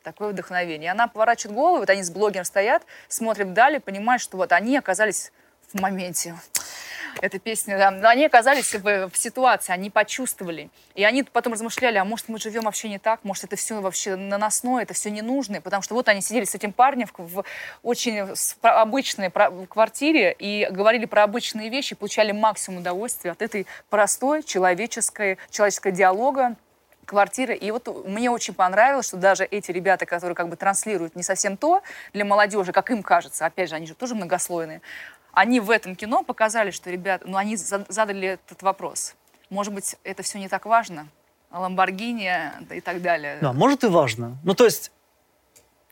такое 0.05 0.28
вдохновение. 0.28 0.86
И 0.86 0.90
она 0.90 1.09
поворачивает 1.09 1.56
голову, 1.56 1.78
вот 1.78 1.90
они 1.90 2.05
с 2.05 2.10
блогером 2.10 2.44
стоят, 2.44 2.85
смотрят 3.09 3.48
вдали, 3.48 3.81
понимают, 3.81 4.23
что 4.23 4.36
вот 4.36 4.52
они 4.52 4.77
оказались 4.77 5.32
в 5.72 5.80
моменте. 5.80 6.34
Эта 7.22 7.38
песня, 7.38 7.78
да, 7.78 8.10
они 8.10 8.26
оказались 8.26 8.74
в, 8.74 9.09
в 9.09 9.16
ситуации, 9.16 9.72
они 9.72 9.88
почувствовали. 9.88 10.68
И 10.94 11.02
они 11.02 11.22
потом 11.22 11.55
размышляли, 11.55 11.97
а 11.97 12.05
может 12.05 12.28
мы 12.28 12.38
живем 12.38 12.64
вообще 12.64 12.90
не 12.90 12.98
так, 12.98 13.20
может 13.24 13.44
это 13.44 13.56
все 13.56 13.80
вообще 13.80 14.16
наносное, 14.16 14.82
это 14.82 14.93
все 14.93 15.10
ненужное, 15.10 15.62
потому 15.62 15.82
что 15.82 15.94
вот 15.94 16.09
они 16.09 16.20
сидели 16.20 16.44
с 16.44 16.55
этим 16.55 16.72
парнем 16.72 17.09
в, 17.16 17.36
в 17.36 17.44
очень 17.82 18.20
обычной 18.60 19.30
квартире 19.30 20.36
и 20.38 20.68
говорили 20.70 21.06
про 21.06 21.22
обычные 21.22 21.70
вещи, 21.70 21.94
получали 21.94 22.32
максимум 22.32 22.80
удовольствия 22.80 23.30
от 23.30 23.40
этой 23.40 23.66
простой 23.88 24.43
человеческой, 24.43 25.38
человеческого 25.51 25.93
диалога, 25.93 26.56
квартиры. 27.06 27.55
И 27.55 27.70
вот 27.70 28.06
мне 28.06 28.30
очень 28.30 28.52
понравилось, 28.52 29.06
что 29.06 29.16
даже 29.16 29.44
эти 29.44 29.70
ребята, 29.70 30.05
которые 30.05 30.34
как 30.34 30.48
бы 30.48 30.56
транслируют 30.56 31.16
не 31.16 31.22
совсем 31.22 31.56
то 31.56 31.82
для 32.12 32.24
молодежи, 32.24 32.72
как 32.72 32.90
им 32.90 33.02
кажется, 33.02 33.47
опять 33.47 33.70
же, 33.70 33.76
они 33.76 33.86
же 33.86 33.94
тоже 33.94 34.14
многослойные, 34.14 34.82
они 35.36 35.60
в 35.60 35.70
этом 35.70 35.94
кино 35.94 36.24
показали, 36.24 36.70
что 36.70 36.90
ребята, 36.90 37.26
ну, 37.28 37.36
они 37.36 37.56
задали 37.56 38.28
этот 38.28 38.62
вопрос. 38.62 39.14
Может 39.50 39.74
быть, 39.74 39.96
это 40.02 40.22
все 40.22 40.38
не 40.38 40.48
так 40.48 40.64
важно? 40.64 41.08
Ламборгини 41.50 42.32
и 42.70 42.80
так 42.80 43.02
далее. 43.02 43.36
Да, 43.42 43.52
может 43.52 43.84
и 43.84 43.88
важно. 43.88 44.38
Ну, 44.44 44.54
то 44.54 44.64
есть 44.64 44.90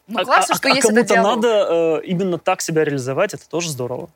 ну, 0.06 0.24
классно, 0.24 0.54
а, 0.54 0.56
что 0.56 0.68
а, 0.68 0.70
есть 0.70 0.86
а 0.86 0.94
кому-то 0.94 1.22
надо 1.22 2.00
э, 2.00 2.06
именно 2.06 2.38
так 2.38 2.62
себя 2.62 2.84
реализовать, 2.84 3.34
это 3.34 3.46
тоже 3.46 3.68
здорово. 3.68 4.08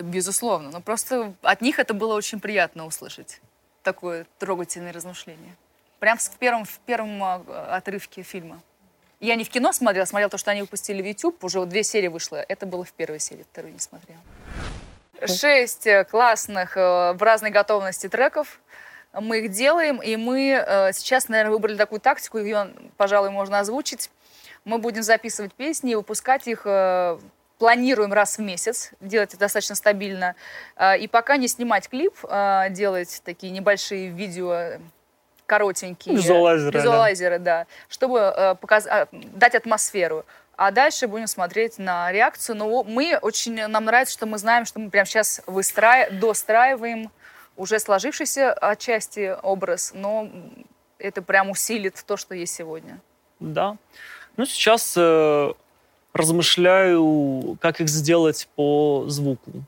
Безусловно. 0.00 0.70
Но 0.70 0.80
просто 0.80 1.34
от 1.42 1.60
них 1.60 1.78
это 1.78 1.92
было 1.92 2.14
очень 2.14 2.40
приятно 2.40 2.86
услышать. 2.86 3.42
Такое 3.82 4.26
трогательное 4.38 4.92
размышление. 4.94 5.54
Прям 5.98 6.16
в 6.16 6.30
первом, 6.38 6.64
в 6.64 6.78
первом 6.86 7.22
а, 7.22 7.42
отрывке 7.76 8.22
фильма. 8.22 8.62
Я 9.20 9.34
не 9.34 9.44
в 9.44 9.50
кино 9.50 9.72
смотрела, 9.72 10.06
смотрела 10.06 10.30
то, 10.30 10.38
что 10.38 10.50
они 10.50 10.62
выпустили 10.62 11.02
в 11.02 11.06
YouTube. 11.06 11.44
Уже 11.44 11.64
две 11.66 11.82
серии 11.82 12.08
вышло. 12.08 12.36
Это 12.36 12.64
было 12.64 12.84
в 12.84 12.92
первой 12.92 13.20
серии, 13.20 13.44
вторую 13.50 13.74
не 13.74 13.80
смотрела. 13.80 14.20
Шесть 15.24 15.86
э, 15.86 16.04
классных 16.04 16.76
э, 16.76 17.12
в 17.12 17.22
разной 17.22 17.50
готовности 17.50 18.08
треков. 18.08 18.60
Мы 19.12 19.40
их 19.40 19.50
делаем, 19.50 19.98
и 20.02 20.16
мы 20.16 20.50
э, 20.50 20.92
сейчас, 20.92 21.28
наверное, 21.28 21.52
выбрали 21.52 21.76
такую 21.76 22.00
тактику, 22.00 22.38
ее, 22.38 22.70
пожалуй, 22.96 23.30
можно 23.30 23.60
озвучить. 23.60 24.10
Мы 24.64 24.78
будем 24.78 25.02
записывать 25.02 25.54
песни 25.54 25.92
и 25.92 25.94
выпускать 25.94 26.48
их 26.48 26.66
планируем 27.58 28.12
раз 28.12 28.36
в 28.36 28.40
месяц, 28.40 28.90
делать 29.00 29.30
это 29.30 29.38
достаточно 29.38 29.76
стабильно. 29.76 30.34
И 30.98 31.06
пока 31.06 31.36
не 31.36 31.46
снимать 31.46 31.88
клип, 31.88 32.16
делать 32.70 33.22
такие 33.24 33.52
небольшие 33.52 34.08
видео 34.08 34.80
коротенькие. 35.46 36.16
Визуалайзеры. 36.16 36.78
Визуалайзеры, 36.78 37.38
да. 37.38 37.60
да 37.60 37.66
чтобы 37.88 38.18
э, 38.18 38.54
показ... 38.56 38.86
А, 38.86 39.08
дать 39.12 39.54
атмосферу. 39.54 40.24
А 40.56 40.70
дальше 40.70 41.06
будем 41.06 41.26
смотреть 41.26 41.78
на 41.78 42.10
реакцию. 42.12 42.56
Но 42.56 42.82
мы 42.84 43.18
очень, 43.20 43.66
нам 43.66 43.84
нравится, 43.84 44.14
что 44.14 44.26
мы 44.26 44.38
знаем, 44.38 44.64
что 44.64 44.78
мы 44.80 44.90
прямо 44.90 45.06
сейчас 45.06 45.42
выстраив... 45.46 46.18
достраиваем 46.18 47.10
уже 47.56 47.78
сложившийся 47.78 48.52
отчасти 48.52 49.34
образ, 49.42 49.92
но 49.94 50.28
это 50.98 51.22
прям 51.22 51.50
усилит 51.50 52.02
то, 52.06 52.16
что 52.16 52.34
есть 52.34 52.54
сегодня. 52.54 53.00
Да. 53.40 53.76
Ну, 54.36 54.44
сейчас 54.44 54.94
э, 54.96 55.52
размышляю, 56.12 57.56
как 57.60 57.80
их 57.80 57.88
сделать 57.88 58.48
по 58.56 59.04
звуку 59.08 59.64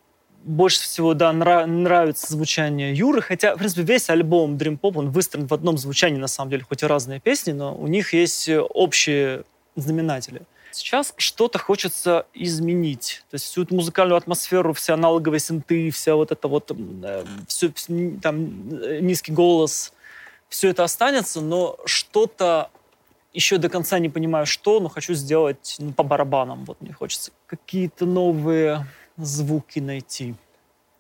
больше 0.49 0.81
всего, 0.81 1.15
да, 1.15 1.33
нрав, 1.33 1.67
нравится 1.67 2.33
звучание 2.33 2.95
Юры, 2.95 3.21
хотя, 3.21 3.55
в 3.55 3.59
принципе, 3.59 3.83
весь 3.83 4.09
альбом 4.09 4.57
Dream 4.57 4.79
Pop, 4.79 4.97
он 4.97 5.11
выстроен 5.11 5.47
в 5.47 5.53
одном 5.53 5.77
звучании, 5.77 6.19
на 6.19 6.27
самом 6.27 6.51
деле, 6.51 6.65
хоть 6.67 6.83
и 6.83 6.87
разные 6.87 7.21
песни, 7.21 7.53
но 7.53 7.75
у 7.75 7.87
них 7.87 8.15
есть 8.15 8.49
общие 8.49 9.45
знаменатели. 9.77 10.43
Сейчас 10.79 11.15
что-то 11.17 11.59
хочется 11.59 12.27
изменить. 12.35 13.25
То 13.31 13.35
есть 13.35 13.47
всю 13.47 13.63
эту 13.63 13.75
музыкальную 13.75 14.17
атмосферу, 14.17 14.73
все 14.73 14.95
аналоговые 14.95 15.41
синты, 15.41 15.91
вся 15.91 16.15
вот 16.15 16.33
это 16.33 16.49
вот, 16.49 16.71
э, 16.71 17.25
все, 17.47 17.73
там, 18.23 18.71
э, 18.83 19.01
низкий 19.01 19.33
голос, 19.33 19.93
все 20.49 20.71
это 20.71 20.85
останется, 20.85 21.41
но 21.41 21.79
что-то 21.85 22.71
еще 23.33 23.59
до 23.59 23.69
конца 23.69 23.99
не 23.99 24.09
понимаю, 24.09 24.47
что, 24.47 24.81
но 24.81 24.89
хочу 24.89 25.15
сделать 25.15 25.77
ну, 25.79 25.93
по 25.93 26.03
барабанам. 26.03 26.65
Вот 26.65 26.81
мне 26.81 26.93
хочется 26.93 27.31
какие-то 27.47 28.07
новые 28.07 28.87
звуки 29.17 29.79
найти. 29.79 30.35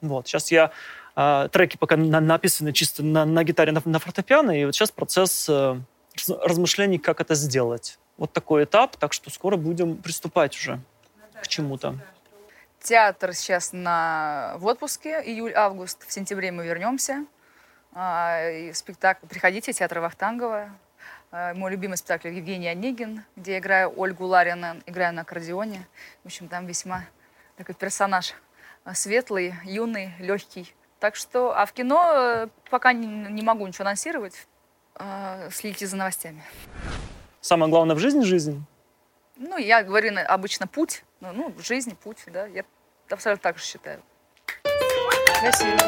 Вот, 0.00 0.28
сейчас 0.28 0.52
я 0.52 0.70
э, 1.16 1.48
треки 1.50 1.76
пока 1.76 1.96
на, 1.96 2.20
написаны 2.20 2.72
чисто 2.72 3.02
на, 3.02 3.24
на 3.24 3.42
гитаре, 3.44 3.72
на, 3.72 3.82
на 3.84 3.98
фортепиано, 3.98 4.50
и 4.50 4.64
вот 4.64 4.74
сейчас 4.74 4.90
процесс 4.90 5.48
э, 5.48 5.80
размышлений, 6.28 6.98
как 6.98 7.20
это 7.20 7.34
сделать. 7.34 7.98
Вот 8.18 8.32
такой 8.32 8.64
этап, 8.64 8.96
так 8.96 9.12
что 9.12 9.30
скоро 9.30 9.56
будем 9.56 9.96
приступать 9.96 10.56
уже 10.56 10.80
к 11.40 11.46
чему-то. 11.46 11.96
Театр 12.80 13.32
сейчас 13.32 13.72
на, 13.72 14.54
в 14.58 14.66
отпуске, 14.66 15.22
июль-август, 15.24 16.06
в 16.06 16.12
сентябре 16.12 16.52
мы 16.52 16.64
вернемся. 16.66 17.24
А, 17.92 18.40
спектакль 18.72 19.26
«Приходите», 19.26 19.72
театр 19.72 20.00
Вахтангова. 20.00 20.70
А, 21.30 21.54
мой 21.54 21.70
любимый 21.70 21.96
спектакль 21.96 22.28
Евгений 22.28 22.68
Онегин, 22.68 23.24
где 23.36 23.52
я 23.52 23.58
играю 23.58 23.92
Ольгу 23.96 24.26
Ларина, 24.26 24.80
играю 24.86 25.14
на 25.14 25.22
аккордеоне. 25.22 25.86
В 26.22 26.26
общем, 26.26 26.48
там 26.48 26.66
весьма 26.66 27.04
такой 27.56 27.74
персонаж 27.74 28.34
э, 28.84 28.94
светлый, 28.94 29.54
юный, 29.64 30.12
легкий. 30.18 30.74
Так 31.00 31.16
что, 31.16 31.56
а 31.56 31.66
в 31.66 31.72
кино 31.72 32.12
э, 32.14 32.48
пока 32.70 32.92
не, 32.92 33.06
не 33.06 33.42
могу 33.42 33.66
ничего 33.66 33.82
анонсировать. 33.82 34.46
Следите 35.52 35.86
за 35.86 35.96
новостями. 35.96 36.42
Самое 37.48 37.70
главное 37.70 37.96
в 37.96 37.98
жизни– 37.98 38.20
жизнь? 38.24 38.62
Ну, 39.36 39.56
я 39.56 39.82
говорю 39.82 40.10
обычно 40.26 40.66
путь. 40.66 41.02
Ну, 41.22 41.32
ну 41.32 41.54
жизнь, 41.58 41.96
путь, 41.96 42.18
да. 42.26 42.44
Я 42.44 42.62
абсолютно 43.08 43.42
так 43.42 43.56
же 43.56 43.64
считаю. 43.64 44.02
Спасибо. 45.38 45.78